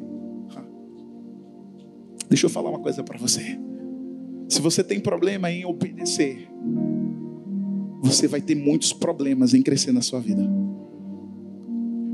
Deixa 2.29 2.45
eu 2.45 2.49
falar 2.49 2.69
uma 2.69 2.79
coisa 2.79 3.03
para 3.03 3.17
você. 3.17 3.57
Se 4.49 4.61
você 4.61 4.83
tem 4.83 4.99
problema 4.99 5.49
em 5.49 5.65
obedecer, 5.65 6.47
você 8.01 8.27
vai 8.27 8.41
ter 8.41 8.55
muitos 8.55 8.93
problemas 8.93 9.53
em 9.53 9.61
crescer 9.61 9.91
na 9.91 10.01
sua 10.01 10.19
vida. 10.19 10.47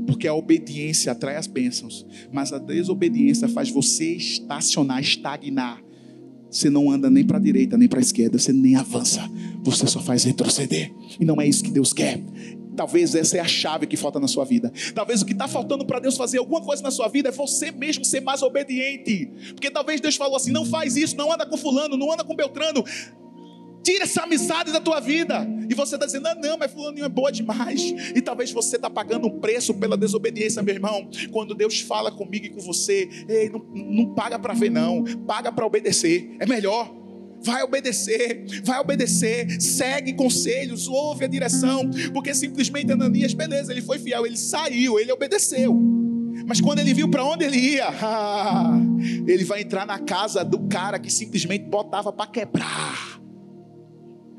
Porque 0.06 0.28
a 0.28 0.34
obediência 0.34 1.12
atrai 1.12 1.36
as 1.36 1.46
bênçãos, 1.46 2.06
mas 2.32 2.52
a 2.52 2.58
desobediência 2.58 3.48
faz 3.48 3.70
você 3.70 4.16
estacionar, 4.16 5.00
estagnar. 5.00 5.82
Você 6.50 6.70
não 6.70 6.90
anda 6.90 7.10
nem 7.10 7.24
para 7.24 7.38
a 7.38 7.40
direita, 7.40 7.76
nem 7.76 7.88
para 7.88 7.98
a 7.98 8.02
esquerda, 8.02 8.38
você 8.38 8.52
nem 8.52 8.76
avança, 8.76 9.28
você 9.62 9.86
só 9.86 10.00
faz 10.00 10.22
retroceder. 10.24 10.92
E 11.18 11.24
não 11.24 11.40
é 11.40 11.48
isso 11.48 11.64
que 11.64 11.70
Deus 11.70 11.92
quer. 11.92 12.20
Talvez 12.76 13.14
essa 13.14 13.36
é 13.36 13.40
a 13.40 13.46
chave 13.46 13.86
que 13.86 13.96
falta 13.96 14.18
na 14.18 14.28
sua 14.28 14.44
vida. 14.44 14.72
Talvez 14.94 15.22
o 15.22 15.26
que 15.26 15.32
está 15.32 15.46
faltando 15.46 15.84
para 15.84 16.00
Deus 16.00 16.16
fazer 16.16 16.38
alguma 16.38 16.60
coisa 16.60 16.82
na 16.82 16.90
sua 16.90 17.08
vida 17.08 17.28
é 17.28 17.32
você 17.32 17.70
mesmo 17.70 18.04
ser 18.04 18.20
mais 18.20 18.42
obediente. 18.42 19.30
Porque 19.48 19.70
talvez 19.70 20.00
Deus 20.00 20.16
falou 20.16 20.36
assim: 20.36 20.50
não 20.50 20.64
faz 20.64 20.96
isso, 20.96 21.16
não 21.16 21.32
anda 21.32 21.46
com 21.46 21.56
fulano, 21.56 21.96
não 21.96 22.12
anda 22.12 22.24
com 22.24 22.34
Beltrano. 22.34 22.84
Tira 23.84 24.04
essa 24.04 24.22
amizade 24.22 24.72
da 24.72 24.80
tua 24.80 24.98
vida. 24.98 25.46
E 25.68 25.74
você 25.74 25.94
está 25.96 26.06
dizendo, 26.06 26.26
ah, 26.26 26.34
não, 26.34 26.56
mas 26.56 26.72
fulano 26.72 27.04
é 27.04 27.08
boa 27.08 27.30
demais. 27.30 27.94
E 28.14 28.20
talvez 28.22 28.50
você 28.50 28.76
está 28.76 28.88
pagando 28.88 29.26
um 29.26 29.38
preço 29.38 29.74
pela 29.74 29.94
desobediência, 29.96 30.62
meu 30.62 30.74
irmão. 30.74 31.08
Quando 31.30 31.54
Deus 31.54 31.80
fala 31.80 32.10
comigo 32.10 32.46
e 32.46 32.48
com 32.48 32.60
você, 32.60 33.08
ei, 33.28 33.50
não, 33.50 33.62
não 33.74 34.14
paga 34.14 34.38
para 34.38 34.54
ver, 34.54 34.70
não. 34.70 35.04
Paga 35.26 35.52
para 35.52 35.66
obedecer. 35.66 36.34
É 36.40 36.46
melhor. 36.46 37.04
Vai 37.42 37.62
obedecer, 37.62 38.46
vai 38.64 38.80
obedecer, 38.80 39.60
segue 39.60 40.14
conselhos, 40.14 40.88
ouve 40.88 41.26
a 41.26 41.28
direção, 41.28 41.90
porque 42.14 42.32
simplesmente 42.34 42.90
Ananias, 42.90 43.34
beleza, 43.34 43.70
ele 43.70 43.82
foi 43.82 43.98
fiel, 43.98 44.24
ele 44.24 44.38
saiu, 44.38 44.98
ele 44.98 45.12
obedeceu. 45.12 45.78
Mas 46.46 46.62
quando 46.62 46.78
ele 46.78 46.94
viu 46.94 47.10
para 47.10 47.22
onde 47.22 47.44
ele 47.44 47.58
ia, 47.58 47.88
ele 49.28 49.44
vai 49.44 49.60
entrar 49.60 49.84
na 49.86 49.98
casa 49.98 50.42
do 50.42 50.60
cara 50.68 50.98
que 50.98 51.12
simplesmente 51.12 51.66
botava 51.66 52.10
para 52.10 52.26
quebrar. 52.30 53.23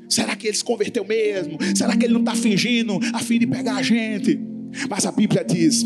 Será 0.08 0.36
que 0.36 0.46
ele 0.46 0.56
se 0.56 0.64
converteu 0.64 1.04
mesmo? 1.04 1.58
Será 1.74 1.96
que 1.96 2.04
ele 2.04 2.14
não 2.14 2.20
está 2.20 2.34
fingindo 2.34 2.98
a 3.12 3.18
fim 3.18 3.38
de 3.38 3.46
pegar 3.46 3.76
a 3.76 3.82
gente? 3.82 4.38
Mas 4.88 5.06
a 5.06 5.12
Bíblia 5.12 5.44
diz 5.44 5.84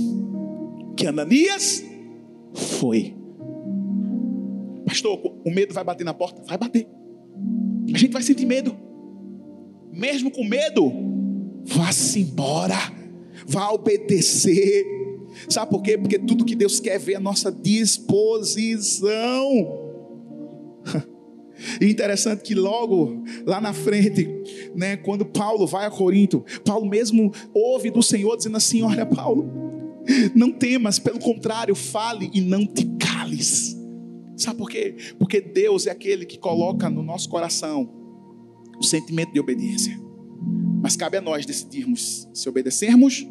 que 0.97 1.07
Ananias 1.07 1.85
foi. 2.55 3.15
Pastor, 4.85 5.21
o 5.45 5.51
medo 5.51 5.73
vai 5.73 5.85
bater 5.85 6.05
na 6.05 6.13
porta? 6.13 6.43
Vai 6.47 6.59
bater. 6.59 6.87
A 7.93 7.99
gente 7.99 8.13
vai 8.13 8.23
sentir 8.23 8.45
medo. 8.47 8.77
Mesmo 9.93 10.31
com 10.31 10.45
medo, 10.45 10.93
vá-se 11.65 12.21
embora. 12.21 12.77
Vá 13.47 13.71
obedecer. 13.71 14.85
Sabe 15.49 15.71
por 15.71 15.83
quê? 15.83 15.97
Porque 15.97 16.19
tudo 16.19 16.45
que 16.45 16.55
Deus 16.55 16.81
quer 16.81 16.97
é 16.97 16.99
ver 16.99 17.15
é 17.15 17.17
a 17.17 17.21
nossa 17.21 17.51
disposição. 17.51 19.09
E 21.81 21.87
interessante 21.87 22.43
que 22.43 22.55
logo 22.55 23.23
lá 23.47 23.61
na 23.61 23.73
frente, 23.73 24.29
né, 24.75 24.97
quando 24.97 25.25
Paulo 25.25 25.67
vai 25.67 25.87
a 25.87 25.91
Corinto, 25.91 26.45
Paulo 26.65 26.89
mesmo 26.89 27.33
ouve 27.53 27.91
do 27.91 28.03
Senhor 28.03 28.37
dizendo 28.37 28.57
assim: 28.57 28.83
Olha, 28.83 29.05
Paulo, 29.05 29.51
não 30.35 30.51
temas, 30.51 30.99
pelo 30.99 31.19
contrário, 31.19 31.75
fale 31.75 32.31
e 32.33 32.41
não 32.41 32.67
te 32.67 32.85
cales. 32.99 33.77
Sabe 34.37 34.59
por 34.59 34.71
quê? 34.71 34.97
Porque 35.19 35.41
Deus 35.41 35.87
é 35.87 35.91
aquele 35.91 36.25
que 36.25 36.39
coloca 36.39 36.89
no 36.89 37.03
nosso 37.03 37.29
coração 37.29 37.91
o 38.79 38.83
sentimento 38.83 39.33
de 39.33 39.41
obediência. 39.41 39.99
Mas 40.83 40.97
cabe 40.97 41.19
a 41.19 41.21
nós 41.21 41.45
decidirmos 41.45 42.27
se 42.33 42.49
obedecermos 42.49 43.27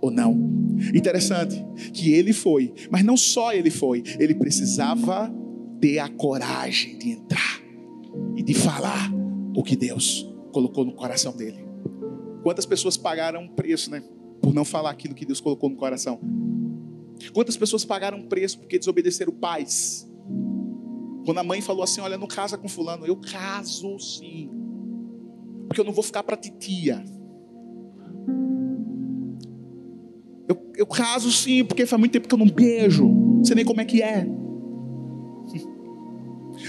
ou 0.00 0.10
não. 0.10 0.54
Interessante 0.94 1.62
que 1.92 2.12
ele 2.12 2.32
foi, 2.32 2.72
mas 2.90 3.04
não 3.04 3.16
só 3.16 3.52
ele 3.52 3.70
foi, 3.70 4.02
ele 4.18 4.34
precisava 4.34 5.32
ter 5.80 5.98
a 5.98 6.08
coragem 6.08 6.98
de 6.98 7.10
entrar 7.10 7.63
e 8.36 8.42
de 8.42 8.54
falar 8.54 9.10
o 9.56 9.62
que 9.62 9.76
Deus 9.76 10.28
colocou 10.52 10.84
no 10.84 10.92
coração 10.92 11.36
dele. 11.36 11.64
Quantas 12.42 12.66
pessoas 12.66 12.96
pagaram 12.96 13.42
um 13.42 13.48
preço, 13.48 13.90
né? 13.90 14.02
Por 14.40 14.52
não 14.52 14.64
falar 14.64 14.90
aquilo 14.90 15.14
que 15.14 15.24
Deus 15.24 15.40
colocou 15.40 15.70
no 15.70 15.76
coração. 15.76 16.20
Quantas 17.32 17.56
pessoas 17.56 17.84
pagaram 17.84 18.18
um 18.18 18.28
preço 18.28 18.58
porque 18.58 18.78
desobedeceram 18.78 19.32
pais? 19.32 20.08
Quando 21.24 21.38
a 21.38 21.44
mãe 21.44 21.60
falou 21.60 21.82
assim: 21.82 22.00
Olha, 22.00 22.18
não 22.18 22.26
casa 22.26 22.58
com 22.58 22.68
fulano. 22.68 23.06
Eu 23.06 23.16
caso 23.16 23.98
sim. 23.98 24.50
Porque 25.66 25.80
eu 25.80 25.84
não 25.84 25.92
vou 25.92 26.04
ficar 26.04 26.22
para 26.22 26.36
titia. 26.36 27.02
Eu, 30.46 30.72
eu 30.76 30.86
caso 30.86 31.32
sim, 31.32 31.64
porque 31.64 31.86
faz 31.86 31.98
muito 31.98 32.12
tempo 32.12 32.28
que 32.28 32.34
eu 32.34 32.38
não 32.38 32.48
beijo. 32.48 33.08
Não 33.08 33.44
sei 33.44 33.56
nem 33.56 33.64
como 33.64 33.80
é 33.80 33.84
que 33.84 34.02
é. 34.02 34.26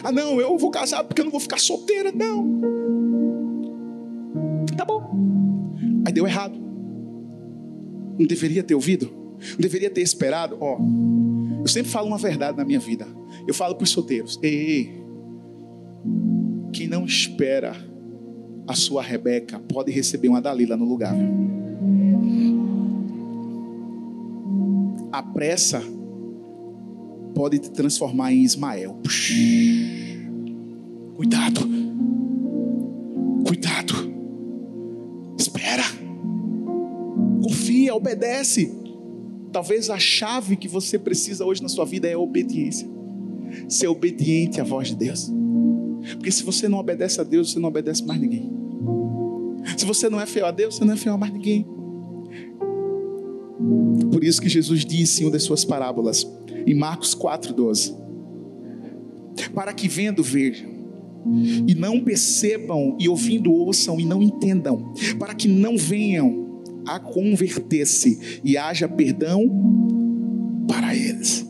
Ah, 0.06 0.12
não, 0.12 0.40
eu 0.40 0.56
vou 0.56 0.70
casar 0.70 1.04
porque 1.04 1.20
eu 1.20 1.26
não 1.26 1.32
vou 1.32 1.40
ficar 1.40 1.58
solteira, 1.58 2.12
não. 2.12 2.62
Tá 4.78 4.86
bom. 4.86 5.02
Aí 6.06 6.14
deu 6.14 6.28
errado. 6.28 6.56
Não 8.20 8.28
deveria 8.28 8.62
ter 8.62 8.76
ouvido? 8.76 9.12
Não 9.54 9.58
deveria 9.58 9.90
ter 9.90 10.02
esperado? 10.02 10.58
Ó, 10.62 10.78
eu 11.60 11.68
sempre 11.68 11.90
falo 11.90 12.06
uma 12.06 12.20
verdade 12.20 12.56
na 12.56 12.64
minha 12.64 12.80
vida. 12.80 13.08
Eu 13.48 13.54
falo 13.56 13.74
para 13.74 13.84
os 13.84 13.90
solteiros: 13.90 14.38
ei, 14.44 14.54
ei, 14.54 15.04
quem 16.72 16.88
não 16.88 17.04
espera 17.04 17.76
a 18.68 18.76
sua 18.76 19.02
Rebeca 19.02 19.60
pode 19.60 19.92
receber 19.92 20.28
uma 20.28 20.40
Dalila 20.40 20.78
no 20.78 20.86
lugar. 20.86 21.16
Viu? 21.16 22.64
A 25.12 25.24
pressa 25.24 25.82
pode 27.36 27.60
te 27.60 27.70
transformar 27.70 28.34
em 28.34 28.42
Ismael. 28.42 28.98
Cuidado. 31.16 31.62
Cuidado. 33.46 33.94
Espera. 35.38 35.84
Confia, 37.44 37.94
obedece. 37.94 38.74
Talvez 39.52 39.90
a 39.90 40.00
chave 40.00 40.56
que 40.56 40.68
você 40.68 40.98
precisa 40.98 41.46
hoje 41.46 41.62
na 41.62 41.70
sua 41.70 41.86
vida 41.86 42.08
é 42.08 42.14
a 42.14 42.20
obediência. 42.20 42.88
Ser 43.70 43.88
obediente 43.88 44.60
à 44.60 44.64
voz 44.64 44.88
de 44.88 44.96
Deus. 44.96 45.32
Porque 46.14 46.32
se 46.32 46.44
você 46.44 46.68
não 46.68 46.80
obedece 46.80 47.20
a 47.20 47.24
Deus, 47.24 47.52
você 47.52 47.60
não 47.60 47.70
obedece 47.70 48.04
mais 48.06 48.20
ninguém. 48.20 48.52
Se 49.78 49.86
você 49.86 50.10
não 50.10 50.22
é 50.22 50.26
fiel 50.26 50.46
a 50.46 50.52
Deus, 50.52 50.76
você 50.76 50.86
não 50.86 50.94
é 50.94 50.98
fiel 50.98 51.16
a 51.16 51.18
mais 51.18 51.34
ninguém. 51.34 51.66
Por 54.12 54.24
isso 54.24 54.42
que 54.42 54.50
Jesus 54.50 54.86
disse 54.86 55.22
em 55.22 55.26
uma 55.26 55.32
das 55.32 55.44
suas 55.44 55.66
parábolas, 55.66 56.28
em 56.66 56.74
Marcos 56.74 57.16
4,12: 57.16 57.96
Para 59.54 59.74
que 59.74 59.88
vendo 59.88 60.24
vejam, 60.24 60.70
e 61.68 61.74
não 61.74 62.00
percebam, 62.02 62.98
e 63.00 63.10
ouvindo 63.10 63.52
ouçam 63.52 64.00
e 64.00 64.06
não 64.06 64.22
entendam, 64.22 64.94
para 65.18 65.34
que 65.34 65.48
não 65.48 65.78
venham 65.78 66.62
a 66.86 67.00
converter-se 67.00 68.42
e 68.44 68.58
haja 68.58 68.88
perdão 68.88 69.42
para 70.68 70.96
eles. 70.96 71.46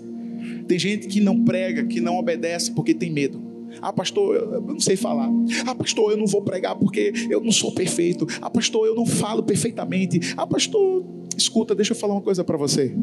Tem 0.68 0.80
gente 0.80 1.08
que 1.08 1.20
não 1.20 1.44
prega, 1.44 1.86
que 1.86 2.00
não 2.00 2.18
obedece 2.18 2.72
porque 2.72 2.94
tem 2.94 3.12
medo. 3.12 3.44
Ah, 3.82 3.92
pastor, 3.92 4.36
eu 4.36 4.62
não 4.62 4.80
sei 4.80 4.96
falar. 4.96 5.30
Ah, 5.66 5.76
pastor, 5.76 6.12
eu 6.12 6.18
não 6.18 6.26
vou 6.26 6.42
pregar 6.42 6.76
porque 6.76 7.12
eu 7.30 7.42
não 7.42 7.52
sou 7.52 7.74
perfeito. 7.74 8.26
Ah, 8.42 8.50
pastor, 8.50 8.88
eu 8.88 8.96
não 8.96 9.06
falo 9.06 9.44
perfeitamente. 9.44 10.34
Ah, 10.38 10.48
pastor, 10.48 11.06
escuta, 11.38 11.76
deixa 11.76 11.92
eu 11.92 11.98
falar 11.98 12.14
uma 12.14 12.22
coisa 12.22 12.44
para 12.44 12.58
você. 12.58 12.96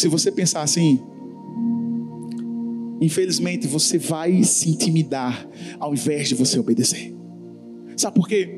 Se 0.00 0.08
você 0.08 0.32
pensar 0.32 0.62
assim, 0.62 0.98
infelizmente 3.02 3.66
você 3.66 3.98
vai 3.98 4.42
se 4.44 4.70
intimidar 4.70 5.46
ao 5.78 5.92
invés 5.92 6.30
de 6.30 6.34
você 6.34 6.58
obedecer. 6.58 7.14
Sabe 7.98 8.14
por 8.14 8.26
quê? 8.26 8.48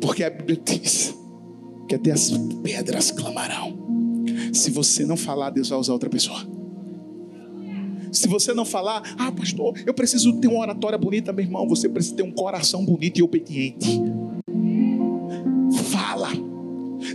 Porque 0.00 0.22
a 0.22 0.30
Bíblia 0.30 0.62
diz 0.64 1.12
que 1.88 1.96
até 1.96 2.12
as 2.12 2.30
pedras 2.62 3.10
clamarão. 3.10 3.76
Se 4.52 4.70
você 4.70 5.04
não 5.04 5.16
falar, 5.16 5.50
Deus 5.50 5.70
vai 5.70 5.78
usar 5.80 5.92
outra 5.92 6.08
pessoa. 6.08 6.46
Se 8.12 8.28
você 8.28 8.54
não 8.54 8.64
falar, 8.64 9.16
ah, 9.18 9.32
pastor, 9.32 9.74
eu 9.84 9.92
preciso 9.92 10.34
ter 10.34 10.46
uma 10.46 10.60
oratória 10.60 10.96
bonita, 10.96 11.32
meu 11.32 11.44
irmão, 11.44 11.66
você 11.66 11.88
precisa 11.88 12.14
ter 12.14 12.22
um 12.22 12.30
coração 12.30 12.84
bonito 12.84 13.18
e 13.18 13.24
obediente. 13.24 14.00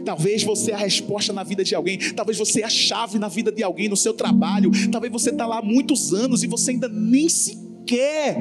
Talvez 0.10 0.41
você 0.41 0.72
é 0.72 0.74
a 0.74 0.78
resposta 0.78 1.32
na 1.32 1.43
vida 1.43 1.64
de 1.64 1.76
alguém, 1.76 1.99
talvez 2.16 2.36
você 2.36 2.62
é 2.62 2.66
a 2.66 2.70
chave 2.70 3.20
na 3.20 3.28
vida 3.28 3.51
de 3.51 3.62
alguém, 3.62 3.88
no 3.88 3.95
seu 3.95 4.12
trabalho, 4.12 4.72
talvez 4.91 5.14
você 5.14 5.30
está 5.30 5.45
lá 5.45 5.60
há 5.60 5.62
muitos 5.62 6.12
anos 6.12 6.41
e 6.41 6.47
você 6.47 6.72
ainda 6.72 6.89
nem 6.89 7.30
sequer 7.30 8.36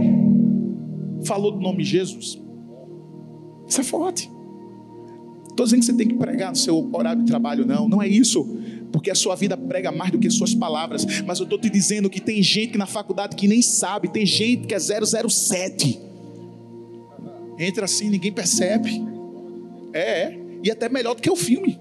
falou 1.26 1.52
do 1.52 1.60
nome 1.60 1.84
de 1.84 1.90
Jesus. 1.90 2.40
Isso 3.68 3.80
é 3.82 3.84
forte. 3.84 4.30
Estou 5.50 5.66
dizendo 5.66 5.80
que 5.80 5.84
você 5.84 5.92
tem 5.92 6.08
que 6.08 6.14
pregar 6.14 6.52
no 6.52 6.56
seu 6.56 6.88
horário 6.90 7.20
de 7.20 7.26
trabalho, 7.28 7.66
não, 7.66 7.86
não 7.86 8.02
é 8.02 8.08
isso 8.08 8.48
porque 8.90 9.10
a 9.10 9.14
sua 9.14 9.34
vida 9.34 9.54
prega 9.54 9.92
mais 9.92 10.10
do 10.10 10.18
que 10.18 10.30
suas 10.30 10.54
palavras. 10.54 11.04
Mas 11.26 11.38
eu 11.38 11.44
estou 11.44 11.58
te 11.58 11.68
dizendo 11.68 12.08
que 12.08 12.18
tem 12.18 12.42
gente 12.42 12.78
na 12.78 12.86
faculdade 12.86 13.36
que 13.36 13.46
nem 13.46 13.60
sabe, 13.60 14.08
tem 14.08 14.24
gente 14.24 14.66
que 14.66 14.74
é 14.74 14.78
007. 14.78 16.00
Entra 17.58 17.84
assim, 17.84 18.08
ninguém 18.08 18.32
percebe. 18.32 19.04
É, 19.92 20.00
é, 20.00 20.47
e 20.62 20.70
até 20.70 20.88
melhor 20.88 21.14
do 21.14 21.22
que 21.22 21.30
o 21.30 21.36
filme. 21.36 21.78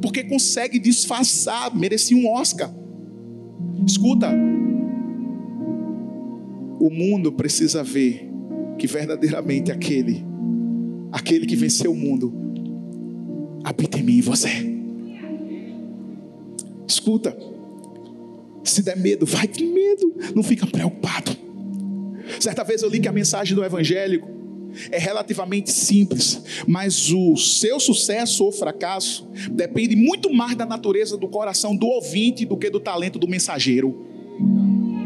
Porque 0.00 0.24
consegue 0.24 0.78
disfarçar, 0.78 1.74
merecia 1.74 2.16
um 2.16 2.28
Oscar. 2.30 2.70
Escuta, 3.86 4.28
o 6.80 6.90
mundo 6.90 7.32
precisa 7.32 7.82
ver 7.82 8.28
que 8.78 8.86
verdadeiramente 8.86 9.72
aquele, 9.72 10.24
aquele 11.10 11.46
que 11.46 11.56
venceu 11.56 11.92
o 11.92 11.96
mundo, 11.96 12.32
habita 13.64 13.98
em 13.98 14.02
mim 14.02 14.18
e 14.18 14.22
você. 14.22 14.48
Escuta, 16.86 17.36
se 18.64 18.82
der 18.82 18.96
medo, 18.96 19.26
vai 19.26 19.46
de 19.48 19.64
medo, 19.64 20.14
não 20.34 20.42
fica 20.42 20.66
preocupado. 20.66 21.36
Certa 22.38 22.62
vez 22.62 22.82
eu 22.82 22.88
li 22.88 23.00
que 23.00 23.08
a 23.08 23.12
mensagem 23.12 23.54
do 23.54 23.64
evangélico 23.64 24.37
é 24.90 24.98
relativamente 24.98 25.70
simples, 25.72 26.42
mas 26.66 27.10
o 27.12 27.36
seu 27.36 27.78
sucesso 27.80 28.44
ou 28.44 28.52
fracasso 28.52 29.28
depende 29.50 29.96
muito 29.96 30.32
mais 30.32 30.56
da 30.56 30.66
natureza 30.66 31.16
do 31.16 31.28
coração 31.28 31.76
do 31.76 31.86
ouvinte 31.86 32.44
do 32.44 32.56
que 32.56 32.70
do 32.70 32.80
talento 32.80 33.18
do 33.18 33.28
mensageiro. 33.28 34.06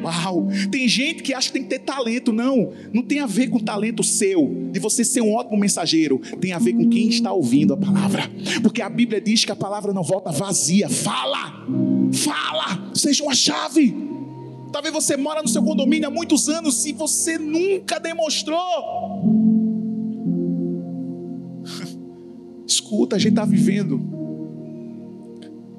Uau! 0.02 0.48
Tem 0.70 0.88
gente 0.88 1.22
que 1.22 1.32
acha 1.32 1.46
que 1.48 1.52
tem 1.52 1.62
que 1.62 1.68
ter 1.68 1.78
talento. 1.78 2.32
Não, 2.32 2.72
não 2.92 3.02
tem 3.02 3.20
a 3.20 3.26
ver 3.26 3.48
com 3.48 3.58
talento 3.58 4.02
seu, 4.02 4.68
de 4.72 4.80
você 4.80 5.04
ser 5.04 5.20
um 5.20 5.32
ótimo 5.32 5.56
mensageiro. 5.56 6.20
Tem 6.40 6.52
a 6.52 6.58
ver 6.58 6.72
com 6.72 6.88
quem 6.88 7.08
está 7.08 7.32
ouvindo 7.32 7.72
a 7.72 7.76
palavra. 7.76 8.28
Porque 8.62 8.82
a 8.82 8.88
Bíblia 8.88 9.20
diz 9.20 9.44
que 9.44 9.52
a 9.52 9.56
palavra 9.56 9.92
não 9.92 10.02
volta 10.02 10.32
vazia. 10.32 10.88
Fala! 10.88 11.66
Fala! 12.12 12.90
Seja 12.94 13.22
uma 13.22 13.34
chave. 13.34 13.94
Talvez 14.72 14.92
você 14.92 15.16
mora 15.16 15.42
no 15.42 15.48
seu 15.48 15.62
condomínio 15.62 16.08
há 16.08 16.10
muitos 16.10 16.48
anos 16.48 16.84
e 16.86 16.92
você 16.92 17.38
nunca 17.38 18.00
demonstrou. 18.00 19.41
Escuta, 22.72 23.16
a 23.16 23.18
gente 23.18 23.32
está 23.32 23.44
vivendo 23.44 24.00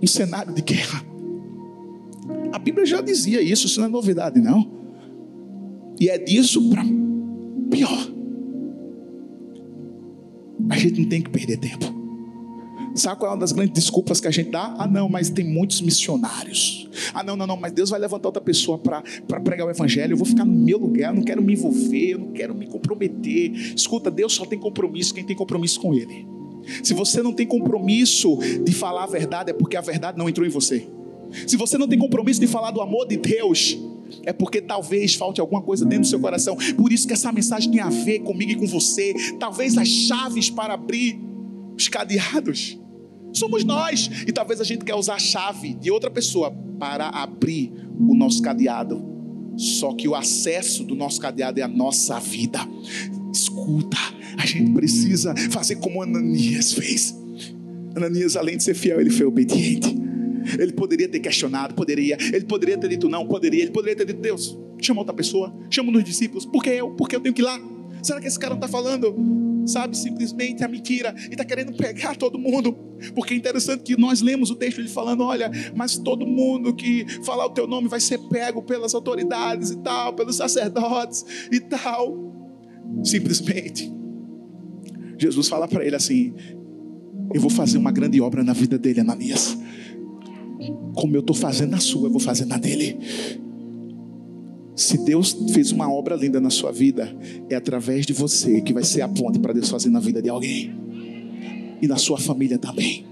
um 0.02 0.08
cenário 0.08 0.54
de 0.54 0.62
guerra. 0.62 1.04
A 2.52 2.60
Bíblia 2.60 2.86
já 2.86 3.02
dizia 3.02 3.42
isso, 3.42 3.66
isso 3.66 3.80
não 3.80 3.88
é 3.88 3.90
novidade, 3.90 4.40
não. 4.40 4.70
E 6.00 6.08
é 6.08 6.18
disso 6.20 6.70
para 6.70 6.84
pior. 7.72 8.12
A 10.70 10.78
gente 10.78 11.02
não 11.02 11.10
tem 11.10 11.22
que 11.22 11.30
perder 11.32 11.58
tempo. 11.58 11.92
Sabe 12.94 13.20
qual 13.20 13.32
é 13.32 13.34
uma 13.34 13.40
das 13.40 13.52
grandes 13.52 13.74
desculpas 13.74 14.22
que 14.22 14.28
a 14.28 14.32
gente 14.32 14.52
dá? 14.52 14.76
Ah, 14.78 14.88
não, 14.88 15.10
mas 15.10 15.32
tem 15.32 15.44
muitos 15.44 15.82
missionários. 15.82 16.88
Ah, 17.12 17.24
não, 17.24 17.36
não, 17.36 17.48
não, 17.48 17.58
mas 17.58 17.72
Deus 17.72 17.90
vai 17.90 18.00
levantar 18.00 18.28
outra 18.28 18.42
pessoa 18.42 18.78
para 18.78 19.02
pregar 19.44 19.66
o 19.66 19.72
Evangelho. 19.72 20.14
Eu 20.14 20.18
vou 20.18 20.28
ficar 20.28 20.46
no 20.46 20.54
meu 20.54 20.78
lugar, 20.78 21.12
eu 21.12 21.16
não 21.16 21.24
quero 21.24 21.42
me 21.42 21.54
envolver, 21.54 22.12
eu 22.12 22.20
não 22.20 22.32
quero 22.34 22.54
me 22.54 22.68
comprometer. 22.68 23.52
Escuta, 23.76 24.12
Deus 24.12 24.34
só 24.34 24.46
tem 24.46 24.60
compromisso 24.60 25.12
quem 25.12 25.24
tem 25.24 25.36
compromisso 25.36 25.82
com 25.82 25.96
Ele. 25.96 26.43
Se 26.84 26.94
você 26.94 27.22
não 27.22 27.34
tem 27.34 27.46
compromisso 27.46 28.38
de 28.64 28.74
falar 28.74 29.04
a 29.04 29.08
verdade, 29.08 29.52
é 29.52 29.54
porque 29.54 29.78
a 29.78 29.82
verdade 29.82 30.18
não 30.18 30.30
entrou 30.30 30.46
em 30.46 30.50
você. 30.50 30.88
Se 31.48 31.58
você 31.58 31.78
não 31.78 31.88
tem 31.88 31.98
compromisso 31.98 32.40
de 32.40 32.48
falar 32.48 32.72
do 32.72 32.82
amor 32.82 33.08
de 33.08 33.18
Deus, 33.18 33.78
é 34.24 34.32
porque 34.32 34.62
talvez 34.62 35.16
falte 35.16 35.42
alguma 35.42 35.62
coisa 35.62 35.86
dentro 35.86 36.04
do 36.04 36.08
seu 36.08 36.20
coração. 36.20 36.56
Por 36.78 36.92
isso 36.92 37.08
que 37.08 37.14
essa 37.14 37.32
mensagem 37.32 37.72
tem 37.72 37.82
a 37.82 37.90
ver 37.90 38.20
comigo 38.20 38.52
e 38.52 38.56
com 38.56 38.68
você. 38.68 39.14
Talvez 39.40 39.78
as 39.78 39.88
chaves 39.88 40.50
para 40.50 40.76
abrir 40.76 41.20
os 41.76 41.88
cadeados 41.88 42.78
somos 43.34 43.64
nós. 43.64 44.10
E 44.28 44.32
talvez 44.32 44.62
a 44.62 44.64
gente 44.64 44.86
quer 44.86 44.96
usar 44.96 45.16
a 45.16 45.20
chave 45.20 45.74
de 45.74 45.92
outra 45.92 46.10
pessoa 46.10 46.52
para 46.80 47.10
abrir 47.10 47.74
o 48.00 48.16
nosso 48.16 48.42
cadeado. 48.42 49.04
Só 49.58 49.94
que 49.94 50.08
o 50.08 50.16
acesso 50.16 50.84
do 50.84 50.96
nosso 50.96 51.20
cadeado 51.20 51.60
é 51.60 51.64
a 51.64 51.68
nossa 51.68 52.20
vida. 52.20 52.60
Escuta, 53.32 53.98
a 54.38 54.46
gente 54.46 54.72
precisa 54.74 55.36
fazer 55.52 55.76
como 55.78 56.02
Ananias 56.02 56.74
fez. 56.74 57.16
Ananias, 57.96 58.36
além 58.36 58.58
de 58.58 58.64
ser 58.64 58.74
fiel, 58.74 59.00
ele 59.00 59.10
foi 59.10 59.26
obediente. 59.26 59.96
Ele 60.60 60.74
poderia 60.74 61.08
ter 61.08 61.20
questionado, 61.20 61.74
poderia. 61.74 62.18
Ele 62.34 62.46
poderia 62.46 62.78
ter 62.78 62.90
dito 62.90 63.08
não, 63.08 63.26
poderia. 63.26 63.62
Ele 63.62 63.72
poderia 63.72 63.96
ter 63.96 64.06
dito, 64.06 64.20
Deus, 64.20 64.58
chama 64.82 65.02
outra 65.02 65.14
pessoa, 65.14 65.54
chama 65.70 65.92
dos 65.92 66.04
discípulos. 66.04 66.46
Por 66.46 66.64
que 66.64 66.70
eu? 66.70 66.92
Porque 66.92 67.16
eu 67.16 67.20
tenho 67.20 67.34
que 67.34 67.42
ir 67.42 67.46
lá. 67.46 67.60
Será 68.02 68.20
que 68.20 68.28
esse 68.28 68.38
cara 68.38 68.54
não 68.54 68.58
está 68.58 68.68
falando, 68.68 69.16
sabe, 69.66 69.98
simplesmente 69.98 70.62
a 70.62 70.68
mentira 70.68 71.16
e 71.30 71.32
está 71.32 71.46
querendo 71.46 71.74
pegar 71.74 72.18
todo 72.18 72.38
mundo? 72.38 72.74
Porque 73.16 73.34
é 73.34 73.38
interessante 73.38 73.84
que 73.84 73.98
nós 73.98 74.22
lemos 74.22 74.50
o 74.50 74.56
texto 74.56 74.80
ele 74.80 74.90
falando: 74.90 75.24
olha, 75.24 75.50
mas 75.74 75.98
todo 75.98 76.26
mundo 76.26 76.74
que 76.74 77.06
falar 77.24 77.46
o 77.46 77.52
teu 77.52 77.66
nome 77.66 77.88
vai 77.88 78.02
ser 78.02 78.18
pego 78.30 78.62
pelas 78.62 78.94
autoridades 78.94 79.72
e 79.72 79.78
tal, 79.78 80.14
pelos 80.14 80.36
sacerdotes 80.36 81.26
e 81.50 81.62
tal. 81.62 82.34
Simplesmente, 83.04 83.92
Jesus 85.24 85.48
fala 85.48 85.68
para 85.68 85.86
ele 85.86 85.96
assim: 85.96 86.34
Eu 87.34 87.40
vou 87.40 87.50
fazer 87.50 87.78
uma 87.78 87.92
grande 87.92 88.20
obra 88.20 88.44
na 88.44 88.54
vida 88.54 88.78
dele, 88.78 89.00
Ananias. 89.00 89.58
Como 90.94 91.16
eu 91.16 91.22
estou 91.22 91.36
fazendo 91.36 91.72
na 91.72 91.80
sua, 91.80 92.08
eu 92.08 92.12
vou 92.12 92.20
fazer 92.20 92.46
na 92.46 92.58
dele. 92.58 92.98
Se 94.76 94.98
Deus 95.06 95.34
fez 95.54 95.72
uma 95.72 95.92
obra 95.92 96.16
linda 96.16 96.42
na 96.42 96.50
sua 96.50 96.72
vida, 96.72 97.16
é 97.50 97.56
através 97.56 98.06
de 98.06 98.14
você 98.14 98.60
que 98.62 98.74
vai 98.74 98.84
ser 98.84 99.02
a 99.02 99.08
ponte 99.08 99.40
para 99.40 99.54
Deus 99.54 99.70
fazer 99.70 99.90
na 99.90 100.00
vida 100.00 100.22
de 100.22 100.30
alguém 100.30 100.74
e 101.82 101.88
na 101.88 101.96
sua 101.96 102.18
família 102.18 102.58
também. 102.58 103.06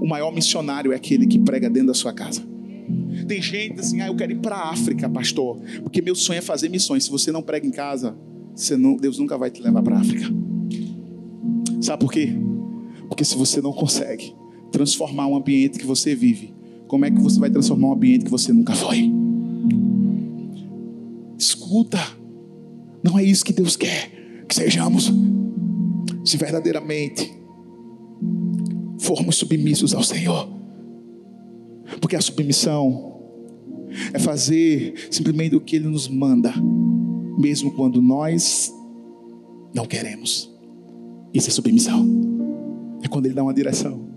O 0.00 0.06
maior 0.06 0.32
missionário 0.32 0.92
é 0.92 0.96
aquele 0.96 1.26
que 1.26 1.38
prega 1.38 1.70
dentro 1.70 1.88
da 1.88 1.94
sua 1.94 2.12
casa. 2.12 2.42
Tem 3.26 3.40
gente 3.40 3.78
assim, 3.80 4.00
ah, 4.00 4.08
eu 4.08 4.16
quero 4.16 4.32
ir 4.32 4.38
para 4.38 4.56
a 4.56 4.70
África, 4.70 5.08
pastor, 5.08 5.60
porque 5.82 6.02
meu 6.02 6.14
sonho 6.14 6.38
é 6.38 6.42
fazer 6.42 6.68
missões. 6.68 7.04
Se 7.04 7.10
você 7.10 7.30
não 7.30 7.42
prega 7.42 7.66
em 7.66 7.70
casa, 7.70 8.16
não, 8.76 8.96
Deus 8.96 9.18
nunca 9.18 9.38
vai 9.38 9.50
te 9.50 9.62
levar 9.62 9.82
para 9.82 9.96
a 9.96 10.00
África. 10.00 10.26
Sabe 11.80 12.00
por 12.00 12.12
quê? 12.12 12.32
Porque 13.08 13.24
se 13.24 13.36
você 13.36 13.60
não 13.60 13.72
consegue 13.72 14.34
transformar 14.72 15.26
um 15.26 15.36
ambiente 15.36 15.78
que 15.78 15.86
você 15.86 16.14
vive, 16.14 16.54
como 16.86 17.04
é 17.04 17.10
que 17.10 17.20
você 17.20 17.38
vai 17.38 17.50
transformar 17.50 17.88
um 17.88 17.92
ambiente 17.92 18.24
que 18.24 18.30
você 18.30 18.52
nunca 18.52 18.74
foi? 18.74 19.10
Escuta, 21.38 21.98
não 23.02 23.18
é 23.18 23.22
isso 23.22 23.44
que 23.44 23.52
Deus 23.52 23.76
quer 23.76 24.18
que 24.48 24.54
sejamos. 24.54 25.12
Se 26.24 26.36
verdadeiramente 26.36 27.30
formos 28.98 29.36
submissos 29.36 29.94
ao 29.94 30.02
Senhor, 30.02 30.48
porque 32.00 32.16
a 32.16 32.20
submissão 32.20 33.20
é 34.12 34.18
fazer 34.18 34.94
simplesmente 35.10 35.54
o 35.54 35.60
que 35.60 35.76
Ele 35.76 35.88
nos 35.88 36.08
manda, 36.08 36.52
mesmo 37.38 37.70
quando 37.72 38.02
nós 38.02 38.74
não 39.72 39.86
queremos. 39.86 40.52
Isso 41.32 41.48
é 41.48 41.52
submissão. 41.52 42.04
É 43.02 43.08
quando 43.08 43.26
Ele 43.26 43.34
dá 43.34 43.42
uma 43.42 43.54
direção. 43.54 44.08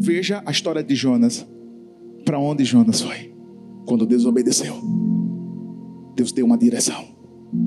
Veja 0.00 0.42
a 0.44 0.50
história 0.50 0.82
de 0.82 0.94
Jonas. 0.96 1.46
Para 2.24 2.38
onde 2.38 2.64
Jonas 2.64 3.00
foi? 3.00 3.32
Quando 3.86 4.04
desobedeceu. 4.04 4.74
Deus 6.16 6.32
deu 6.32 6.44
uma 6.44 6.58
direção. 6.58 7.04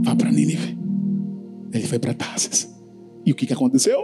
Vá 0.03 0.15
para 0.15 0.31
Nínive. 0.31 0.77
Ele 1.71 1.87
foi 1.87 1.99
para 1.99 2.13
Tarsis. 2.13 2.69
E 3.25 3.31
o 3.31 3.35
que, 3.35 3.45
que 3.45 3.53
aconteceu? 3.53 3.99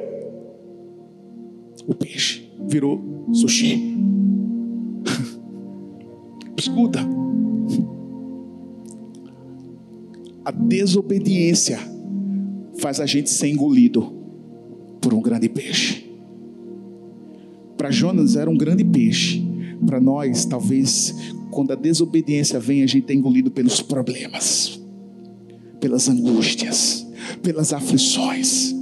O 1.88 1.94
peixe 1.94 2.50
virou 2.68 3.30
sushi. 3.34 3.98
Escuta. 6.58 7.20
A 10.44 10.52
desobediência 10.52 11.80
faz 12.80 13.00
a 13.00 13.06
gente 13.06 13.30
ser 13.30 13.50
engolido 13.50 14.12
por 15.00 15.14
um 15.14 15.22
grande 15.22 15.48
peixe. 15.48 16.10
Para 17.78 17.92
Jonas 17.92 18.36
era 18.36 18.50
um 18.50 18.58
grande 18.58 18.84
peixe. 18.84 19.44
Para 19.86 20.00
nós, 20.00 20.46
talvez, 20.46 21.16
quando 21.50 21.72
a 21.72 21.76
desobediência 21.76 22.60
vem, 22.60 22.84
a 22.84 22.88
gente 22.88 23.12
é 23.12 23.16
engolido 23.16 23.52
pelos 23.52 23.82
problemas, 23.82 24.80
pelas 25.80 26.08
angústias, 26.08 27.08
pelas 27.42 27.74
aflições. 27.74 28.74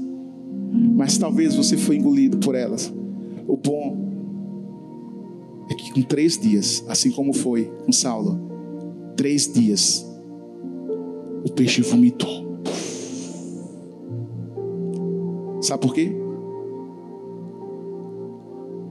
Mas 0.95 1.18
talvez 1.18 1.55
você 1.55 1.78
foi 1.78 1.97
engolido 1.97 2.38
por 2.38 2.55
elas. 2.55 2.93
O 3.47 3.57
bom 3.57 3.97
é 5.70 5.74
que 5.76 5.93
com 5.93 6.01
três 6.01 6.38
dias, 6.38 6.84
assim 6.88 7.12
como 7.12 7.34
foi 7.34 7.72
com 7.86 7.91
Saulo, 7.91 8.39
três 9.16 9.51
dias, 9.51 10.05
o 11.45 11.51
peixe 11.51 11.81
vomitou. 11.81 12.49
Sabe 15.61 15.81
por 15.81 15.93
quê? 15.93 16.11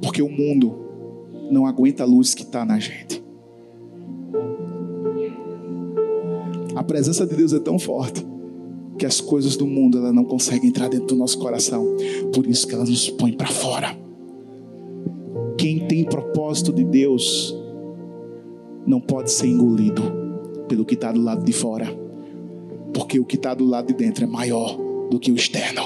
Porque 0.02 0.22
o 0.22 0.28
mundo 0.28 0.74
não 1.50 1.66
aguenta 1.66 2.02
a 2.02 2.06
luz 2.06 2.34
que 2.34 2.42
está 2.42 2.64
na 2.64 2.78
gente. 2.78 3.22
A 6.74 6.82
presença 6.84 7.26
de 7.26 7.34
Deus 7.34 7.52
é 7.52 7.58
tão 7.58 7.78
forte 7.78 8.24
que 8.98 9.06
as 9.06 9.20
coisas 9.20 9.56
do 9.56 9.66
mundo 9.66 9.98
ela 9.98 10.12
não 10.12 10.24
conseguem 10.24 10.68
entrar 10.70 10.88
dentro 10.88 11.08
do 11.08 11.16
nosso 11.16 11.38
coração. 11.38 11.84
Por 12.34 12.46
isso 12.46 12.66
que 12.66 12.74
ela 12.74 12.84
nos 12.84 13.08
põe 13.10 13.32
para 13.32 13.48
fora. 13.48 13.96
Quem 15.56 15.86
tem 15.88 16.04
propósito 16.04 16.72
de 16.72 16.84
Deus 16.84 17.56
não 18.86 19.00
pode 19.00 19.30
ser 19.30 19.46
engolido 19.46 20.02
pelo 20.68 20.84
que 20.84 20.94
está 20.94 21.10
do 21.10 21.20
lado 21.20 21.44
de 21.44 21.52
fora, 21.52 21.86
porque 22.98 23.20
o 23.20 23.24
que 23.24 23.36
está 23.36 23.54
do 23.54 23.64
lado 23.64 23.86
de 23.86 23.94
dentro 23.94 24.24
é 24.24 24.26
maior 24.26 24.76
do 25.08 25.20
que 25.20 25.30
o 25.30 25.36
externo. 25.36 25.82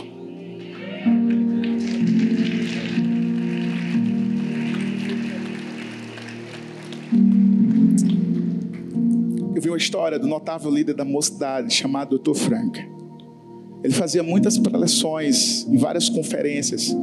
Eu 9.54 9.60
vi 9.60 9.68
uma 9.68 9.76
história 9.76 10.18
do 10.18 10.26
notável 10.26 10.70
líder 10.70 10.94
da 10.94 11.04
mocidade 11.04 11.74
chamado 11.74 12.18
Dr. 12.18 12.32
Frank. 12.32 12.82
Ele 13.84 13.92
fazia 13.92 14.22
muitas 14.22 14.56
preleções 14.56 15.66
em 15.68 15.76
várias 15.76 16.08
conferências. 16.08 16.96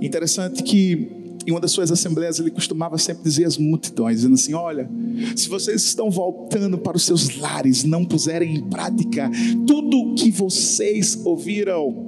Interessante 0.00 0.62
que 0.62 1.10
em 1.50 1.52
uma 1.52 1.60
das 1.60 1.72
suas 1.72 1.90
assembleias, 1.90 2.38
ele 2.38 2.50
costumava 2.50 2.96
sempre 2.96 3.24
dizer 3.24 3.44
às 3.44 3.58
multidões, 3.58 4.18
dizendo 4.18 4.34
assim: 4.34 4.54
Olha, 4.54 4.88
se 5.34 5.48
vocês 5.48 5.84
estão 5.84 6.10
voltando 6.10 6.78
para 6.78 6.96
os 6.96 7.02
seus 7.02 7.36
lares, 7.36 7.84
não 7.84 8.04
puserem 8.04 8.54
em 8.56 8.68
prática 8.68 9.28
tudo 9.66 9.98
o 9.98 10.14
que 10.14 10.30
vocês 10.30 11.20
ouviram, 11.24 12.06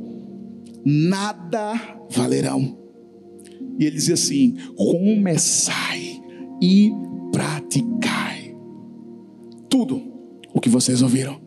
nada 0.85 1.99
valerão. 2.09 2.79
E 3.79 3.85
ele 3.85 3.97
dizia 3.97 4.15
assim: 4.15 4.55
Começai 4.77 6.23
e 6.63 6.93
praticai 7.33 8.57
tudo 9.69 10.01
o 10.55 10.61
que 10.61 10.69
vocês 10.69 11.03
ouviram. 11.03 11.41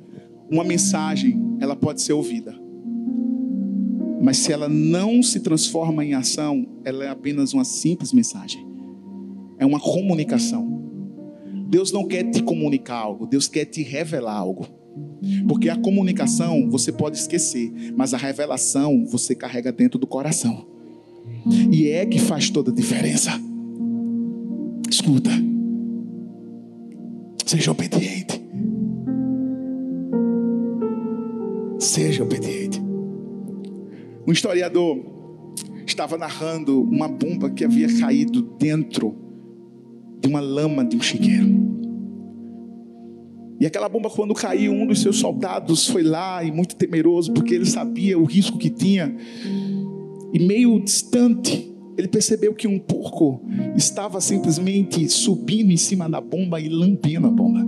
Uma 0.52 0.64
mensagem, 0.64 1.58
ela 1.60 1.76
pode 1.76 2.02
ser 2.02 2.14
ouvida 2.14 2.65
mas 4.26 4.38
se 4.38 4.52
ela 4.52 4.68
não 4.68 5.22
se 5.22 5.40
transforma 5.40 6.04
em 6.04 6.16
ação, 6.16 6.66
ela 6.84 7.06
é 7.06 7.10
apenas 7.10 7.54
uma 7.54 7.64
simples 7.64 8.12
mensagem. 8.12 8.66
É 9.60 9.64
uma 9.64 9.80
comunicação. 9.80 10.82
Deus 11.68 11.92
não 11.92 12.08
quer 12.08 12.24
te 12.32 12.42
comunicar 12.42 12.96
algo, 12.96 13.28
Deus 13.28 13.48
quer 13.48 13.66
te 13.66 13.84
revelar 13.84 14.36
algo. 14.36 14.66
Porque 15.48 15.70
a 15.70 15.76
comunicação 15.76 16.68
você 16.72 16.92
pode 16.92 17.18
esquecer, 17.18 17.72
mas 17.96 18.16
a 18.16 18.18
revelação 18.18 19.06
você 19.06 19.36
carrega 19.36 19.72
dentro 19.72 20.00
do 20.00 20.08
coração. 20.08 20.66
E 21.72 21.90
é 21.90 22.04
que 22.04 22.18
faz 22.18 22.50
toda 22.50 22.72
a 22.72 22.74
diferença. 22.74 23.30
Escuta. 24.90 25.30
Seja 27.46 27.70
obediente. 27.70 28.42
Seja 31.78 32.24
obediente. 32.24 32.75
Um 34.28 34.32
historiador 34.32 34.98
estava 35.86 36.18
narrando 36.18 36.82
uma 36.82 37.08
bomba 37.08 37.50
que 37.50 37.64
havia 37.64 37.88
caído 38.00 38.42
dentro 38.60 39.16
de 40.20 40.28
uma 40.28 40.40
lama 40.40 40.84
de 40.84 40.98
um 40.98 41.02
chiqueiro. 41.02 41.66
E 43.60 43.66
aquela 43.66 43.88
bomba, 43.88 44.10
quando 44.10 44.34
caiu, 44.34 44.74
um 44.74 44.86
dos 44.86 45.02
seus 45.02 45.18
soldados 45.18 45.88
foi 45.88 46.04
lá 46.04 46.44
e 46.44 46.52
muito 46.52 46.76
temeroso, 46.76 47.32
porque 47.34 47.54
ele 47.54 47.66
sabia 47.66 48.20
o 48.20 48.26
risco 48.26 48.58
que 48.58 48.70
tinha. 48.70 49.16
E 50.34 50.40
meio 50.40 50.78
distante, 50.84 51.74
ele 51.98 52.08
percebeu 52.08 52.54
que 52.54 52.68
um 52.68 52.78
porco 52.78 53.42
estava 53.76 54.20
simplesmente 54.20 55.08
subindo 55.08 55.72
em 55.72 55.78
cima 55.78 56.10
da 56.10 56.20
bomba 56.20 56.60
e 56.60 56.68
lambendo 56.68 57.28
a 57.28 57.32
bomba. 57.32 57.66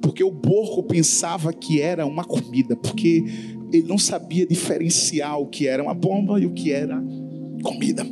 Porque 0.00 0.24
o 0.24 0.32
porco 0.32 0.82
pensava 0.84 1.52
que 1.52 1.82
era 1.82 2.06
uma 2.06 2.24
comida, 2.24 2.74
porque 2.74 3.24
ele 3.72 3.86
não 3.86 3.98
sabia 3.98 4.46
diferenciar 4.46 5.38
o 5.38 5.46
que 5.46 5.66
era 5.66 5.82
uma 5.82 5.94
bomba 5.94 6.40
e 6.40 6.46
o 6.46 6.52
que 6.52 6.72
era 6.72 7.02
comida. 7.62 8.06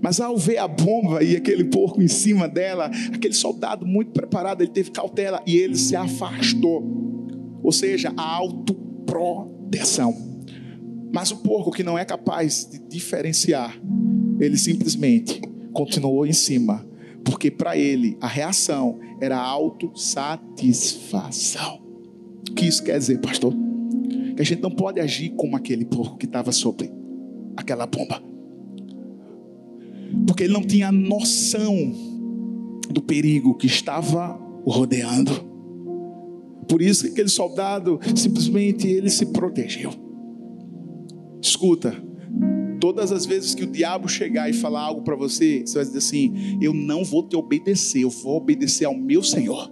Mas 0.00 0.20
ao 0.20 0.36
ver 0.36 0.58
a 0.58 0.68
bomba 0.68 1.22
e 1.22 1.36
aquele 1.36 1.64
porco 1.64 2.02
em 2.02 2.08
cima 2.08 2.48
dela, 2.48 2.90
aquele 3.12 3.34
soldado 3.34 3.86
muito 3.86 4.12
preparado, 4.12 4.62
ele 4.62 4.70
teve 4.70 4.90
cautela 4.90 5.42
e 5.46 5.56
ele 5.56 5.76
se 5.76 5.96
afastou. 5.96 6.82
Ou 7.62 7.72
seja, 7.72 8.12
a 8.16 8.36
autoproteção. 8.36 10.14
Mas 11.12 11.30
o 11.30 11.36
porco 11.38 11.70
que 11.70 11.82
não 11.82 11.98
é 11.98 12.04
capaz 12.04 12.68
de 12.70 12.78
diferenciar, 12.78 13.80
ele 14.38 14.56
simplesmente 14.56 15.40
continuou 15.72 16.24
em 16.26 16.32
cima, 16.32 16.86
porque 17.24 17.50
para 17.50 17.76
ele 17.76 18.16
a 18.20 18.28
reação 18.28 19.00
era 19.20 19.36
autossatisfação. 19.36 21.82
O 22.48 22.54
que 22.54 22.66
isso 22.66 22.84
quer 22.84 22.98
dizer, 22.98 23.20
pastor? 23.20 23.52
Que 24.38 24.42
a 24.42 24.44
gente 24.44 24.62
não 24.62 24.70
pode 24.70 25.00
agir 25.00 25.30
como 25.30 25.56
aquele 25.56 25.84
porco 25.84 26.16
que 26.16 26.24
estava 26.24 26.52
sobre 26.52 26.92
aquela 27.56 27.88
bomba. 27.88 28.22
Porque 30.28 30.44
ele 30.44 30.52
não 30.52 30.62
tinha 30.62 30.92
noção 30.92 31.74
do 32.88 33.02
perigo 33.02 33.56
que 33.56 33.66
estava 33.66 34.40
o 34.64 34.70
rodeando. 34.70 35.32
Por 36.68 36.80
isso 36.80 37.02
que 37.02 37.10
aquele 37.10 37.28
soldado 37.28 37.98
simplesmente 38.14 38.86
ele 38.86 39.10
se 39.10 39.26
protegeu. 39.26 39.90
Escuta, 41.42 42.00
todas 42.78 43.10
as 43.10 43.26
vezes 43.26 43.56
que 43.56 43.64
o 43.64 43.66
diabo 43.66 44.06
chegar 44.08 44.48
e 44.48 44.52
falar 44.52 44.82
algo 44.82 45.02
para 45.02 45.16
você, 45.16 45.64
você 45.66 45.74
vai 45.74 45.84
dizer 45.84 45.98
assim: 45.98 46.58
Eu 46.62 46.72
não 46.72 47.02
vou 47.02 47.26
te 47.26 47.34
obedecer, 47.34 48.04
eu 48.04 48.10
vou 48.10 48.36
obedecer 48.36 48.84
ao 48.84 48.96
meu 48.96 49.20
Senhor. 49.20 49.68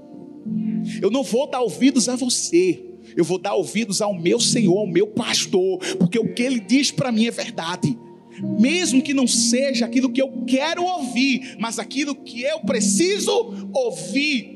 Eu 1.00 1.08
não 1.08 1.22
vou 1.22 1.48
dar 1.48 1.60
ouvidos 1.60 2.08
a 2.08 2.16
você, 2.16 2.85
eu 3.16 3.24
vou 3.24 3.38
dar 3.38 3.54
ouvidos 3.54 4.02
ao 4.02 4.14
meu 4.14 4.38
Senhor, 4.38 4.78
ao 4.78 4.86
meu 4.86 5.06
pastor, 5.06 5.78
porque 5.98 6.18
o 6.18 6.34
que 6.34 6.42
ele 6.42 6.60
diz 6.60 6.90
para 6.90 7.10
mim 7.10 7.26
é 7.26 7.30
verdade. 7.30 7.98
Mesmo 8.60 9.02
que 9.02 9.14
não 9.14 9.26
seja 9.26 9.86
aquilo 9.86 10.12
que 10.12 10.20
eu 10.20 10.44
quero 10.46 10.84
ouvir, 10.84 11.56
mas 11.58 11.78
aquilo 11.78 12.14
que 12.14 12.42
eu 12.42 12.60
preciso 12.60 13.32
ouvir. 13.72 14.54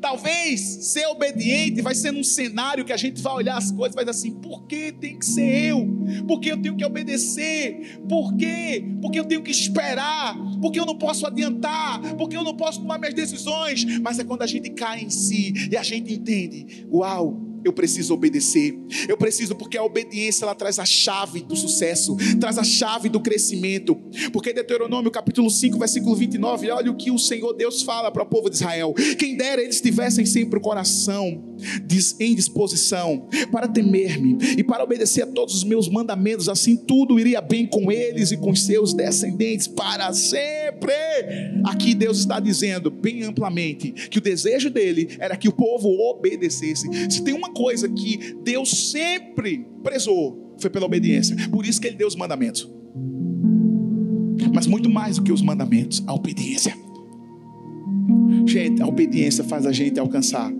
Talvez 0.00 0.60
ser 0.60 1.06
obediente 1.08 1.82
vai 1.82 1.92
ser 1.92 2.12
num 2.12 2.22
cenário 2.22 2.84
que 2.84 2.92
a 2.92 2.96
gente 2.96 3.20
vai 3.20 3.34
olhar 3.34 3.56
as 3.56 3.72
coisas 3.72 3.94
e 3.94 3.96
vai 3.96 4.04
dizer 4.04 4.16
assim: 4.16 4.30
por 4.30 4.64
que 4.68 4.92
tem 4.92 5.18
que 5.18 5.26
ser 5.26 5.70
eu? 5.70 5.84
Por 6.28 6.38
que 6.38 6.52
eu 6.52 6.62
tenho 6.62 6.76
que 6.76 6.84
obedecer? 6.84 8.00
Por 8.08 8.36
quê? 8.36 8.84
Porque 9.02 9.18
eu 9.18 9.24
tenho 9.24 9.42
que 9.42 9.50
esperar? 9.50 10.36
Porque 10.62 10.78
eu 10.78 10.86
não 10.86 10.96
posso 10.96 11.26
adiantar? 11.26 12.14
Porque 12.14 12.36
eu 12.36 12.44
não 12.44 12.54
posso 12.54 12.80
tomar 12.80 12.96
minhas 12.96 13.14
decisões? 13.14 13.84
Mas 13.98 14.20
é 14.20 14.24
quando 14.24 14.42
a 14.42 14.46
gente 14.46 14.70
cai 14.70 15.00
em 15.00 15.10
si 15.10 15.52
e 15.68 15.76
a 15.76 15.82
gente 15.82 16.14
entende: 16.14 16.86
uau, 16.88 17.47
eu 17.64 17.72
preciso 17.72 18.14
obedecer. 18.14 18.78
Eu 19.08 19.16
preciso 19.16 19.54
porque 19.54 19.76
a 19.76 19.82
obediência 19.82 20.44
ela 20.44 20.54
traz 20.54 20.78
a 20.78 20.84
chave 20.84 21.42
do 21.42 21.56
sucesso, 21.56 22.16
traz 22.40 22.58
a 22.58 22.64
chave 22.64 23.08
do 23.08 23.20
crescimento. 23.20 23.96
Porque 24.32 24.52
Deuteronômio 24.52 25.10
capítulo 25.10 25.50
5, 25.50 25.78
versículo 25.78 26.14
29, 26.14 26.70
olha 26.70 26.90
o 26.90 26.96
que 26.96 27.10
o 27.10 27.18
Senhor 27.18 27.52
Deus 27.52 27.82
fala 27.82 28.10
para 28.10 28.22
o 28.22 28.26
povo 28.26 28.48
de 28.48 28.56
Israel. 28.56 28.94
Quem 29.18 29.36
dera 29.36 29.62
eles 29.62 29.80
tivessem 29.80 30.24
sempre 30.24 30.58
o 30.58 30.62
coração 30.62 31.56
em 32.20 32.34
disposição 32.34 33.28
para 33.50 33.68
temer-me 33.68 34.38
e 34.56 34.64
para 34.64 34.84
obedecer 34.84 35.22
a 35.22 35.26
todos 35.26 35.54
os 35.54 35.64
meus 35.64 35.88
mandamentos, 35.88 36.48
assim 36.48 36.76
tudo 36.76 37.18
iria 37.18 37.40
bem 37.40 37.66
com 37.66 37.90
eles 37.90 38.30
e 38.30 38.36
com 38.36 38.54
seus 38.54 38.92
descendentes 38.92 39.66
para 39.66 40.12
sempre. 40.12 40.92
Aqui 41.64 41.94
Deus 41.94 42.18
está 42.18 42.40
dizendo 42.40 42.90
bem 42.90 43.22
amplamente 43.22 43.92
que 43.92 44.18
o 44.18 44.20
desejo 44.20 44.70
dele 44.70 45.16
era 45.18 45.36
que 45.36 45.48
o 45.48 45.52
povo 45.52 45.88
obedecesse. 46.10 46.88
Se 47.10 47.22
tem 47.22 47.34
uma 47.34 47.50
coisa 47.50 47.88
que 47.88 48.36
Deus 48.42 48.90
sempre 48.90 49.66
prezou, 49.82 50.54
foi 50.58 50.70
pela 50.70 50.86
obediência. 50.86 51.36
Por 51.50 51.64
isso 51.64 51.80
que 51.80 51.86
ele 51.86 51.96
deu 51.96 52.08
os 52.08 52.16
mandamentos. 52.16 52.68
Mas 54.52 54.66
muito 54.66 54.88
mais 54.88 55.16
do 55.16 55.22
que 55.22 55.32
os 55.32 55.42
mandamentos, 55.42 56.02
a 56.06 56.14
obediência. 56.14 56.76
Gente, 58.46 58.82
a 58.82 58.86
obediência 58.86 59.44
faz 59.44 59.66
a 59.66 59.72
gente 59.72 59.98
alcançar 59.98 60.52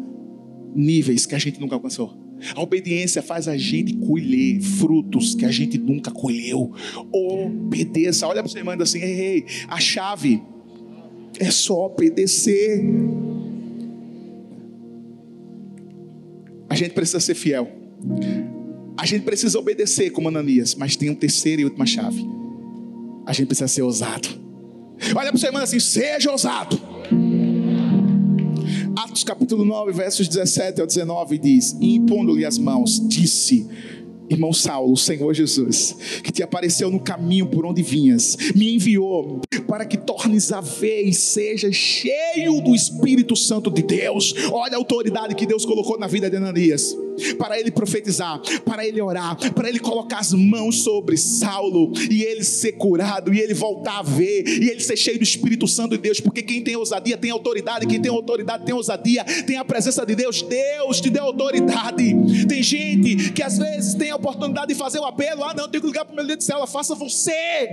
níveis 0.75 1.27
que 1.27 1.35
a 1.35 1.39
gente 1.39 1.61
nunca 1.61 1.75
alcançou. 1.75 2.29
A 2.55 2.63
obediência 2.63 3.21
faz 3.21 3.49
a 3.49 3.57
gente 3.57 3.95
colher 3.95 4.61
frutos 4.61 5.35
que 5.35 5.45
a 5.45 5.51
gente 5.51 5.77
nunca 5.77 6.11
colheu. 6.11 6.73
Obedeça. 7.13 8.27
Olha 8.27 8.43
para 8.43 8.51
você 8.51 8.61
e 8.61 8.65
manda 8.65 8.85
assim: 8.85 9.01
ei, 9.01 9.21
ei, 9.21 9.47
a 9.67 9.81
chave 9.81 10.41
é 11.39 11.51
só 11.51 11.87
obedecer. 11.87 12.85
A 16.69 16.75
gente 16.75 16.93
precisa 16.93 17.21
ser 17.21 17.35
fiel. 17.35 17.69
A 18.97 19.07
gente 19.07 19.23
precisa 19.23 19.59
obedecer 19.59 20.11
como 20.11 20.29
Ananias, 20.29 20.75
mas 20.75 20.97
tem 20.97 21.11
um 21.11 21.15
terceiro 21.15 21.63
e 21.63 21.65
última 21.65 21.87
chave. 21.87 22.25
A 23.27 23.33
gente 23.33 23.47
precisa 23.47 23.69
ser 23.69 23.83
ousado. 23.83 24.29
Olha 25.15 25.31
para 25.31 25.39
você 25.39 25.49
e 25.49 25.51
manda 25.51 25.65
assim: 25.65 25.81
seja 25.81 26.31
ousado. 26.31 26.81
Atos 28.99 29.23
capítulo 29.23 29.65
9, 29.65 29.93
versos 29.93 30.27
17 30.27 30.81
ao 30.81 30.87
19 30.89 31.39
diz: 31.39 31.77
Impondo-lhe 31.81 32.45
as 32.45 32.59
mãos, 32.59 33.01
disse: 33.09 33.65
Irmão 34.29 34.53
Saulo, 34.53 34.93
o 34.93 34.97
Senhor 34.97 35.33
Jesus, 35.33 35.95
que 36.25 36.33
te 36.33 36.43
apareceu 36.43 36.91
no 36.91 36.99
caminho 36.99 37.47
por 37.47 37.65
onde 37.65 37.81
vinhas, 37.81 38.37
me 38.57 38.75
enviou 38.75 39.41
para 39.69 39.87
que 39.87 39.97
tornes 39.97 40.51
a 40.51 40.61
ver 40.61 41.03
e 41.03 41.15
seja 41.15 41.71
cheio 41.71 42.61
do 42.61 42.75
Espírito 42.75 43.37
Santo 43.37 43.71
de 43.71 43.85
Deus. 43.85 44.35
Olha 44.51 44.75
a 44.75 44.79
autoridade 44.79 45.37
que 45.37 45.47
Deus 45.47 45.65
colocou 45.65 45.97
na 45.97 46.09
vida 46.09 46.29
de 46.29 46.37
Ananias. 46.37 46.97
Para 47.37 47.59
ele 47.59 47.71
profetizar, 47.71 48.41
para 48.65 48.87
ele 48.87 49.01
orar, 49.01 49.37
para 49.53 49.69
ele 49.69 49.79
colocar 49.79 50.19
as 50.19 50.33
mãos 50.33 50.83
sobre 50.83 51.17
Saulo 51.17 51.93
e 52.11 52.23
ele 52.23 52.45
ser 52.45 52.73
curado, 52.73 53.33
e 53.33 53.41
ele 53.41 53.55
voltar 53.55 53.99
a 53.99 54.03
ver, 54.03 54.45
e 54.47 54.71
ele 54.71 54.81
ser 54.81 54.97
cheio 54.97 55.19
do 55.19 55.25
Espírito 55.25 55.67
Santo 55.67 55.97
de 55.97 55.99
Deus, 55.99 56.21
porque 56.21 56.43
quem 56.43 56.63
tem 56.63 56.77
ousadia 56.77 57.17
tem 57.17 57.31
autoridade, 57.31 57.87
quem 57.87 58.01
tem 58.01 58.11
autoridade 58.11 58.65
tem 58.65 58.75
ousadia, 58.75 59.25
tem 59.47 59.57
a 59.57 59.65
presença 59.65 60.05
de 60.05 60.15
Deus. 60.15 60.43
Deus 60.43 61.01
te 61.01 61.11
deu 61.11 61.25
autoridade. 61.25 62.47
Tem 62.47 62.63
gente 62.63 63.33
que 63.33 63.43
às 63.43 63.59
vezes 63.59 63.95
tem 63.95 64.11
a 64.11 64.17
oportunidade 64.17 64.69
de 64.69 64.75
fazer 64.75 64.99
o 64.99 65.05
apelo: 65.05 65.45
ah, 65.45 65.55
não, 65.55 65.69
tenho 65.69 65.83
que 65.83 65.87
ligar 65.87 66.05
para 66.05 66.13
o 66.13 66.17
meu 66.17 66.25
líder 66.25 66.39
de 66.39 66.45
célula, 66.45 66.67
faça 66.67 66.95
você. 66.95 67.69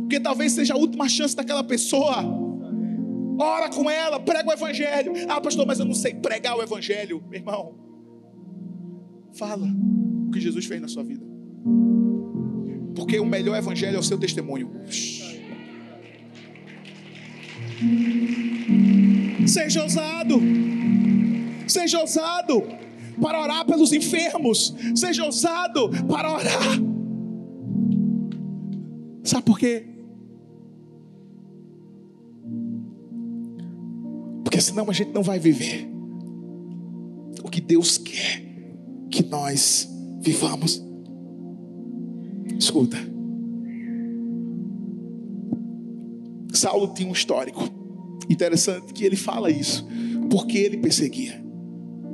Porque 0.00 0.18
talvez 0.20 0.52
seja 0.52 0.74
a 0.74 0.76
última 0.76 1.08
chance 1.08 1.36
daquela 1.36 1.62
pessoa. 1.62 2.49
Ora 3.42 3.70
com 3.70 3.90
ela, 3.90 4.20
prega 4.20 4.50
o 4.50 4.52
evangelho. 4.52 5.14
Ah, 5.26 5.40
pastor, 5.40 5.66
mas 5.66 5.78
eu 5.78 5.86
não 5.86 5.94
sei 5.94 6.12
pregar 6.12 6.58
o 6.58 6.62
evangelho. 6.62 7.24
Meu 7.26 7.40
irmão, 7.40 7.74
fala 9.32 9.66
o 9.66 10.30
que 10.30 10.38
Jesus 10.38 10.66
fez 10.66 10.78
na 10.78 10.88
sua 10.88 11.02
vida. 11.02 11.24
Porque 12.94 13.18
o 13.18 13.24
melhor 13.24 13.56
evangelho 13.56 13.96
é 13.96 13.98
o 13.98 14.02
seu 14.02 14.18
testemunho. 14.18 14.70
Seja 19.46 19.84
ousado. 19.84 20.38
Seja 21.66 21.98
ousado 21.98 22.62
para 23.22 23.40
orar 23.40 23.64
pelos 23.64 23.94
enfermos. 23.94 24.76
Seja 24.94 25.24
ousado 25.24 25.88
para 26.06 26.30
orar. 26.30 26.78
Sabe 29.24 29.44
por 29.44 29.58
quê? 29.58 29.99
Senão 34.70 34.88
a 34.88 34.92
gente 34.92 35.12
não 35.12 35.22
vai 35.22 35.38
viver 35.38 35.88
o 37.42 37.48
que 37.50 37.60
Deus 37.60 37.98
quer 37.98 38.42
que 39.10 39.24
nós 39.24 39.88
vivamos. 40.20 40.82
Escuta. 42.56 42.96
Saulo 46.52 46.92
tinha 46.94 47.08
um 47.08 47.12
histórico. 47.12 47.68
Interessante 48.28 48.92
que 48.92 49.04
ele 49.04 49.16
fala 49.16 49.50
isso. 49.50 49.86
Porque 50.30 50.58
ele 50.58 50.76
perseguia. 50.76 51.42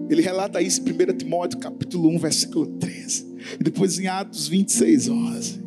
Ele 0.08 0.22
relata 0.22 0.62
isso 0.62 0.80
em 0.80 0.92
1 0.92 1.18
Timóteo 1.18 1.58
capítulo 1.58 2.08
1, 2.10 2.18
versículo 2.18 2.66
13. 2.78 3.26
E 3.60 3.64
depois 3.64 3.98
em 3.98 4.06
Atos 4.06 4.48
26, 4.48 5.08
11. 5.08 5.65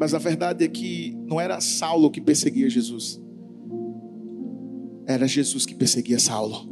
Mas 0.00 0.14
a 0.14 0.18
verdade 0.18 0.64
é 0.64 0.68
que 0.68 1.14
não 1.26 1.38
era 1.38 1.60
Saulo 1.60 2.10
que 2.10 2.22
perseguia 2.22 2.70
Jesus. 2.70 3.20
Era 5.06 5.28
Jesus 5.28 5.66
que 5.66 5.74
perseguia 5.74 6.18
Saulo. 6.18 6.66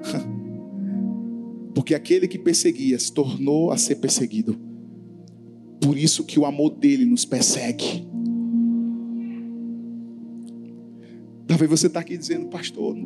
Porque 1.76 1.94
aquele 1.94 2.26
que 2.26 2.38
perseguia 2.38 2.98
se 2.98 3.12
tornou 3.12 3.70
a 3.70 3.76
ser 3.76 3.96
perseguido. 3.96 4.58
Por 5.78 5.98
isso 5.98 6.24
que 6.24 6.40
o 6.40 6.46
amor 6.46 6.70
dele 6.70 7.04
nos 7.04 7.26
persegue. 7.26 8.08
Talvez 11.46 11.68
você 11.68 11.88
está 11.88 12.00
aqui 12.00 12.16
dizendo, 12.16 12.46
pastor, 12.46 12.96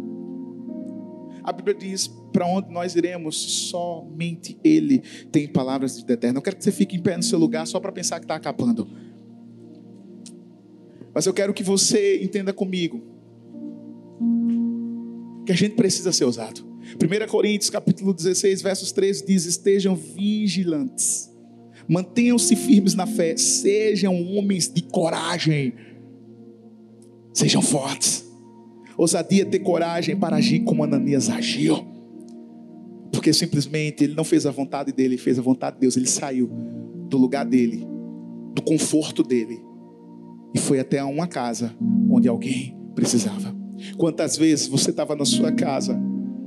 a 1.43 1.51
Bíblia 1.51 1.75
diz: 1.75 2.07
para 2.33 2.47
onde 2.47 2.71
nós 2.71 2.95
iremos, 2.95 3.37
somente 3.37 4.57
Ele 4.63 5.03
tem 5.33 5.49
palavras 5.49 5.97
de 5.97 6.03
vida 6.03 6.13
eterna. 6.13 6.39
Eu 6.39 6.43
quero 6.43 6.57
que 6.57 6.63
você 6.63 6.71
fique 6.71 6.95
em 6.95 7.03
pé 7.03 7.17
no 7.17 7.25
seu 7.25 7.41
lugar 7.41 7.67
só 7.67 7.81
para 7.81 7.91
pensar 7.91 8.21
que 8.21 8.25
está 8.25 8.37
acabando. 8.37 9.08
Mas 11.15 11.27
eu 11.27 11.33
quero 11.33 11.55
que 11.55 11.63
você 11.63 12.23
entenda 12.23 12.53
comigo 12.53 13.03
que 15.47 15.53
a 15.53 15.57
gente 15.57 15.75
precisa 15.75 16.13
ser 16.13 16.25
ousado. 16.25 16.67
1 16.97 17.27
Coríntios 17.27 17.71
capítulo 17.71 18.13
16, 18.13 18.63
versos 18.63 18.93
13 18.93 19.27
diz: 19.27 19.47
Estejam 19.47 19.97
vigilantes, 19.97 21.31
mantenham-se 21.89 22.55
firmes 22.55 22.95
na 22.95 23.07
fé, 23.07 23.37
sejam 23.37 24.15
homens 24.35 24.73
de 24.73 24.83
coragem, 24.83 25.75
sejam 27.33 27.63
fortes. 27.63 28.27
Ousadia 28.97 29.47
ter 29.47 29.61
coragem 29.61 30.17
para 30.17 30.37
agir 30.37 30.61
como 30.65 30.83
Ananias 30.83 31.31
agiu. 31.31 31.87
Porque 33.13 33.33
simplesmente 33.33 34.05
ele 34.05 34.15
não 34.15 34.25
fez 34.25 34.45
a 34.45 34.51
vontade 34.51 34.93
dele, 34.93 35.15
ele 35.15 35.23
fez 35.23 35.39
a 35.39 35.43
vontade 35.43 35.77
de 35.77 35.81
Deus. 35.83 35.97
Ele 35.97 36.09
saiu 36.09 36.51
do 37.09 37.17
lugar 37.17 37.47
dele, 37.47 37.87
do 38.55 38.63
conforto 38.63 39.23
dele, 39.23 39.61
e 40.59 40.61
foi 40.61 40.81
até 40.81 41.03
uma 41.05 41.29
casa 41.29 41.73
onde 42.11 42.29
alguém 42.29 42.77
precisava. 42.95 43.55
Quantas 43.97 44.37
vezes 44.37 44.67
você 44.67 44.91
estava 44.91 45.15
na 45.15 45.25
sua 45.25 45.53
casa, 45.53 45.99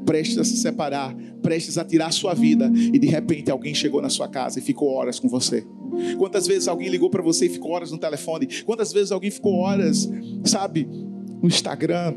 prestes 0.06 0.38
a 0.38 0.44
se 0.44 0.58
separar, 0.58 1.16
prestes 1.42 1.78
a 1.78 1.86
tirar 1.86 2.08
a 2.08 2.12
sua 2.12 2.34
vida, 2.34 2.70
e 2.76 3.00
de 3.00 3.08
repente 3.08 3.50
alguém 3.50 3.74
chegou 3.74 4.02
na 4.02 4.10
sua 4.10 4.28
casa 4.28 4.60
e 4.60 4.62
ficou 4.62 4.90
horas 4.90 5.18
com 5.18 5.30
você? 5.30 5.66
Quantas 6.18 6.46
vezes 6.46 6.68
alguém 6.68 6.90
ligou 6.90 7.10
para 7.10 7.22
você 7.22 7.46
e 7.46 7.50
ficou 7.50 7.72
horas 7.72 7.92
no 7.92 7.98
telefone? 7.98 8.48
Quantas 8.66 8.92
vezes 8.92 9.14
alguém 9.14 9.32
ficou 9.32 9.56
horas, 9.56 10.10
sabe, 10.44 10.88
no 11.42 11.48
Instagram, 11.48 12.14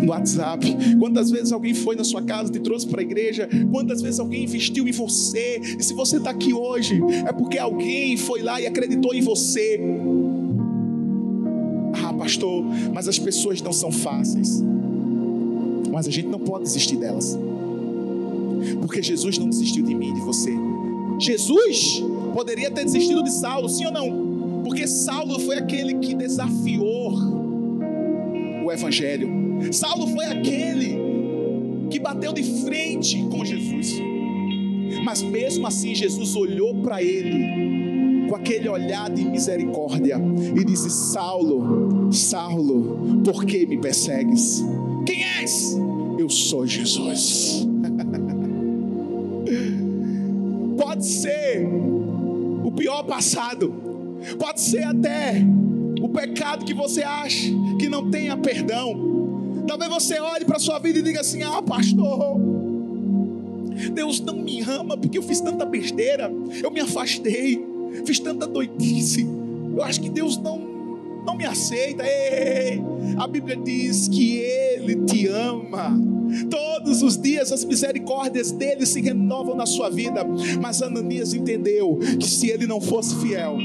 no 0.00 0.10
WhatsApp? 0.10 0.66
Quantas 0.98 1.30
vezes 1.30 1.52
alguém 1.52 1.74
foi 1.74 1.94
na 1.94 2.04
sua 2.04 2.22
casa, 2.22 2.50
te 2.50 2.60
trouxe 2.60 2.86
para 2.86 3.00
a 3.00 3.04
igreja? 3.04 3.48
Quantas 3.70 4.00
vezes 4.00 4.18
alguém 4.18 4.44
investiu 4.44 4.88
em 4.88 4.92
você? 4.92 5.60
E 5.78 5.82
se 5.82 5.92
você 5.92 6.16
está 6.16 6.30
aqui 6.30 6.54
hoje, 6.54 7.00
é 7.26 7.32
porque 7.32 7.58
alguém 7.58 8.16
foi 8.16 8.42
lá 8.42 8.60
e 8.60 8.66
acreditou 8.66 9.12
em 9.14 9.20
você. 9.20 9.78
Pastor, 12.22 12.64
mas 12.94 13.08
as 13.08 13.18
pessoas 13.18 13.60
não 13.60 13.72
são 13.72 13.90
fáceis. 13.90 14.62
Mas 15.90 16.06
a 16.06 16.10
gente 16.10 16.28
não 16.28 16.38
pode 16.38 16.62
desistir 16.62 16.94
delas. 16.94 17.36
Porque 18.80 19.02
Jesus 19.02 19.38
não 19.38 19.48
desistiu 19.48 19.84
de 19.84 19.92
mim 19.92 20.14
de 20.14 20.20
você. 20.20 20.52
Jesus 21.18 22.00
poderia 22.32 22.70
ter 22.70 22.84
desistido 22.84 23.24
de 23.24 23.32
Saulo, 23.32 23.68
sim 23.68 23.86
ou 23.86 23.92
não? 23.92 24.62
Porque 24.62 24.86
Saulo 24.86 25.40
foi 25.40 25.58
aquele 25.58 25.94
que 25.94 26.14
desafiou 26.14 27.12
o 28.64 28.70
evangelho. 28.70 29.28
Saulo 29.72 30.06
foi 30.06 30.26
aquele 30.26 30.96
que 31.90 31.98
bateu 31.98 32.32
de 32.32 32.44
frente 32.62 33.20
com 33.32 33.44
Jesus. 33.44 34.00
Mas 35.04 35.20
mesmo 35.22 35.66
assim, 35.66 35.92
Jesus 35.92 36.36
olhou 36.36 36.72
para 36.82 37.02
ele 37.02 37.81
com 38.32 38.36
aquele 38.36 38.66
olhar 38.66 39.10
de 39.10 39.26
misericórdia 39.26 40.16
e 40.58 40.64
disse: 40.64 40.88
Saulo, 40.88 42.10
Saulo, 42.10 43.20
por 43.22 43.44
que 43.44 43.66
me 43.66 43.76
persegues? 43.76 44.64
Quem 45.04 45.22
és? 45.22 45.76
Eu 46.18 46.30
sou 46.30 46.66
Jesus. 46.66 47.66
Pode 50.78 51.04
ser 51.04 51.66
o 52.64 52.72
pior 52.72 53.02
passado, 53.02 53.74
pode 54.38 54.60
ser 54.60 54.84
até 54.84 55.44
o 56.00 56.08
pecado 56.08 56.64
que 56.64 56.72
você 56.72 57.02
acha 57.02 57.50
que 57.78 57.88
não 57.88 58.10
tenha 58.10 58.36
perdão. 58.36 59.64
Talvez 59.66 59.90
você 59.90 60.18
olhe 60.18 60.44
para 60.44 60.56
a 60.56 60.60
sua 60.60 60.78
vida 60.78 60.98
e 60.98 61.02
diga 61.02 61.20
assim: 61.20 61.42
Ah, 61.42 61.62
pastor, 61.62 62.36
Deus 63.92 64.20
não 64.20 64.36
me 64.36 64.60
ama 64.62 64.96
porque 64.96 65.18
eu 65.18 65.22
fiz 65.22 65.40
tanta 65.40 65.66
besteira, 65.66 66.32
eu 66.62 66.70
me 66.70 66.80
afastei, 66.80 67.71
fiz 68.04 68.18
tanta 68.18 68.46
doidice. 68.46 69.26
Eu 69.74 69.82
acho 69.82 70.00
que 70.00 70.08
Deus 70.08 70.36
não, 70.36 70.58
não 71.26 71.36
me 71.36 71.44
aceita. 71.44 72.04
Ei, 72.04 72.82
a 73.16 73.26
Bíblia 73.26 73.56
diz 73.56 74.08
que 74.08 74.38
Ele 74.38 74.96
te 75.06 75.26
ama. 75.28 75.98
Todos 76.50 77.02
os 77.02 77.16
dias 77.20 77.52
as 77.52 77.64
misericórdias 77.64 78.50
dele 78.50 78.86
se 78.86 79.00
renovam 79.00 79.54
na 79.54 79.66
sua 79.66 79.90
vida. 79.90 80.24
Mas 80.60 80.82
Ananias 80.82 81.34
entendeu 81.34 81.98
que 82.18 82.26
se 82.26 82.48
ele 82.50 82.66
não 82.66 82.80
fosse 82.80 83.14
fiel, 83.16 83.56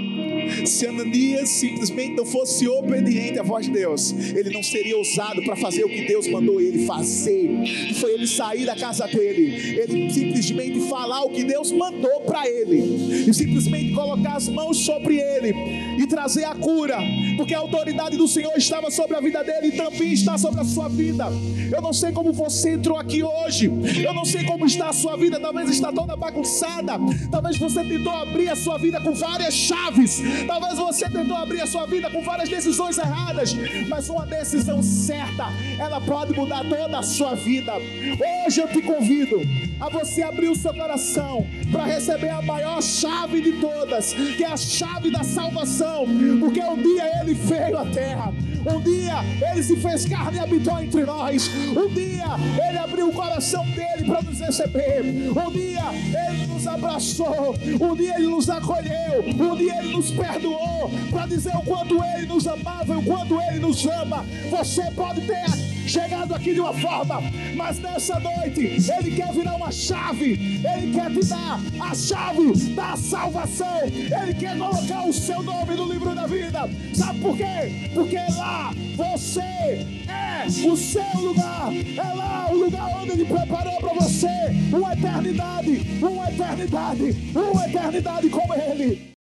se 0.66 0.88
Ananias 0.88 1.50
simplesmente 1.50 2.16
não 2.16 2.26
fosse 2.26 2.68
obediente 2.68 3.40
à 3.40 3.44
voz 3.44 3.66
de 3.66 3.72
Deus, 3.72 4.14
ele 4.36 4.50
não 4.50 4.64
seria 4.64 4.98
ousado 4.98 5.44
para 5.44 5.56
fazer 5.56 5.84
o 5.84 5.90
que 5.90 6.02
Deus 6.06 6.28
mandou 6.28 6.60
ele 6.62 6.86
fazer. 6.86 7.50
Foi 7.96 8.14
ele 8.14 8.28
sair 8.28 8.66
da 8.66 8.76
casa 8.76 9.08
dele, 9.08 9.80
ele 9.80 10.12
simplesmente 10.12 10.80
falar 10.90 11.24
o 11.24 11.30
que 11.30 11.44
Deus 11.44 11.72
mandou 11.72 12.22
para 12.22 12.48
ele, 12.48 13.28
e 13.28 13.34
simplesmente 13.34 13.94
colocar 13.94 14.36
as 14.36 14.48
mãos 14.48 14.78
sobre 14.78 15.18
ele 15.20 15.54
e 15.98 16.06
trazer 16.08 16.46
a 16.46 16.56
cura, 16.56 16.98
porque 17.36 17.54
a 17.54 17.60
autoridade 17.60 18.18
do 18.18 18.28
Senhor 18.28 18.54
estava 18.56 18.90
sobre 18.92 19.16
a 19.16 19.20
vida 19.20 19.44
dele 19.44 19.68
e 19.68 19.72
também 19.72 20.14
está 20.14 20.38
sobre 20.38 20.62
a 20.62 20.64
sua 20.64 20.88
vida. 20.88 21.26
Eu 21.72 21.82
não 21.82 21.92
sei 21.92 22.12
como 22.12 22.32
você 22.32 22.72
entrou 22.72 22.98
aqui 22.98 23.24
hoje, 23.24 23.66
eu 24.04 24.14
não 24.14 24.24
sei 24.24 24.44
como 24.46 24.66
está 24.66 24.90
a 24.90 24.94
sua 24.94 25.18
vida, 25.18 25.40
talvez 25.40 25.70
está 25.70 25.92
toda 25.92 26.16
bagunçada, 26.16 26.94
talvez 27.30 27.58
você 27.58 27.84
tentou 27.84 28.12
abrir 28.14 28.50
a 28.50 28.56
sua 28.56 28.78
vida 28.78 29.02
com 29.02 29.14
várias 29.14 29.54
chaves, 29.54 30.22
Talvez 30.46 30.78
você 30.78 31.10
tentou 31.10 31.38
abrir 31.38 31.62
a 31.62 31.68
sua 31.68 31.86
vida 31.86 32.10
com 32.10 32.22
várias 32.22 32.50
decisões 32.50 32.98
erradas, 32.98 33.56
mas 33.88 34.10
uma 34.10 34.26
decisão 34.26 34.84
certa, 34.84 35.48
ela 35.80 36.00
pode 36.02 36.34
mudar 36.34 36.64
toda 36.68 37.00
a 37.00 37.04
sua 37.04 37.36
vida. 37.36 37.74
Hoje 38.46 38.62
eu 38.62 38.68
te 38.68 38.82
convido 38.82 39.42
a 39.80 39.90
você 39.90 40.22
abrir 40.24 40.50
o 40.50 40.56
seu 40.56 40.74
coração 40.74 41.46
para 41.72 41.86
receber 41.86 42.30
a 42.30 42.42
maior 42.42 42.82
chave 42.82 43.42
de 43.42 43.54
todas, 43.54 44.14
que 44.14 44.44
é 44.44 44.48
a 44.48 44.58
chave 44.58 45.12
da 45.12 45.24
salvação, 45.24 46.06
porque 46.40 46.62
um 46.62 46.82
dia 46.82 47.22
ele 47.22 47.34
veio 47.34 47.78
à 47.78 47.86
terra. 47.86 48.34
Um 48.70 48.82
dia 48.82 49.24
ele 49.52 49.64
se 49.64 49.78
fez 49.78 50.06
carne 50.06 50.38
e 50.38 50.40
habitou 50.40 50.80
entre 50.80 51.06
nós. 51.06 51.50
Um 51.70 51.88
dia 51.90 52.26
ele 52.68 52.78
abriu 52.78 53.10
o 53.10 53.14
coração 53.14 53.66
dele 53.72 54.06
para 54.06 54.22
nos 54.22 54.40
receber. 54.40 55.02
Um 55.32 55.52
dia 55.52 55.84
ele 56.30 56.48
nos 56.48 56.68
abraçou. 56.68 57.56
Um 57.80 57.96
dia 57.96 58.16
ele 58.16 58.28
nos 58.28 58.50
acolheu. 58.50 59.24
Um 59.26 59.56
dia 59.56 59.80
ele 59.80 59.94
nos 59.94 60.12
perdoou 60.12 60.92
para 61.10 61.26
dizer 61.28 61.56
o 61.56 61.62
quanto 61.62 62.04
ele 62.04 62.28
nos 62.28 62.46
amava 62.48 62.94
e 62.94 62.98
o 62.98 63.04
quanto 63.04 63.40
ele 63.42 63.60
nos 63.60 63.86
ama. 63.86 64.26
Você 64.50 64.84
pode 64.92 65.22
ter 65.22 65.68
chegado 65.88 66.34
aqui 66.34 66.54
de 66.54 66.60
uma 66.60 66.74
forma, 66.74 67.22
mas 67.56 67.80
nessa 67.80 68.20
noite 68.20 68.60
Ele 68.60 69.12
quer 69.16 69.32
virar 69.32 69.56
uma 69.56 69.72
chave, 69.72 70.34
Ele 70.34 70.94
quer 70.94 71.12
te 71.12 71.26
dar 71.26 71.60
a 71.80 71.96
chave 71.96 72.74
da 72.76 72.96
salvação, 72.98 73.84
Ele 73.86 74.34
quer 74.34 74.58
colocar 74.58 75.08
o 75.08 75.14
seu 75.14 75.42
nome 75.42 75.76
no 75.76 75.92
livro 75.92 76.14
da 76.14 76.28
vida. 76.28 76.70
Sabe 76.94 77.20
por 77.20 77.38
quê? 77.38 77.90
Porque 77.94 78.18
você 78.96 79.86
é 80.08 80.46
o 80.48 80.76
seu 80.76 81.20
lugar, 81.20 81.72
é 81.74 82.14
lá 82.14 82.48
o 82.52 82.56
lugar 82.56 82.90
onde 83.02 83.12
Ele 83.12 83.26
preparou 83.26 83.78
para 83.80 83.94
você 83.94 84.28
uma 84.72 84.94
eternidade, 84.94 85.82
uma 86.02 86.30
eternidade, 86.30 87.16
uma 87.36 87.68
eternidade 87.68 88.30
com 88.30 88.54
Ele. 88.54 89.08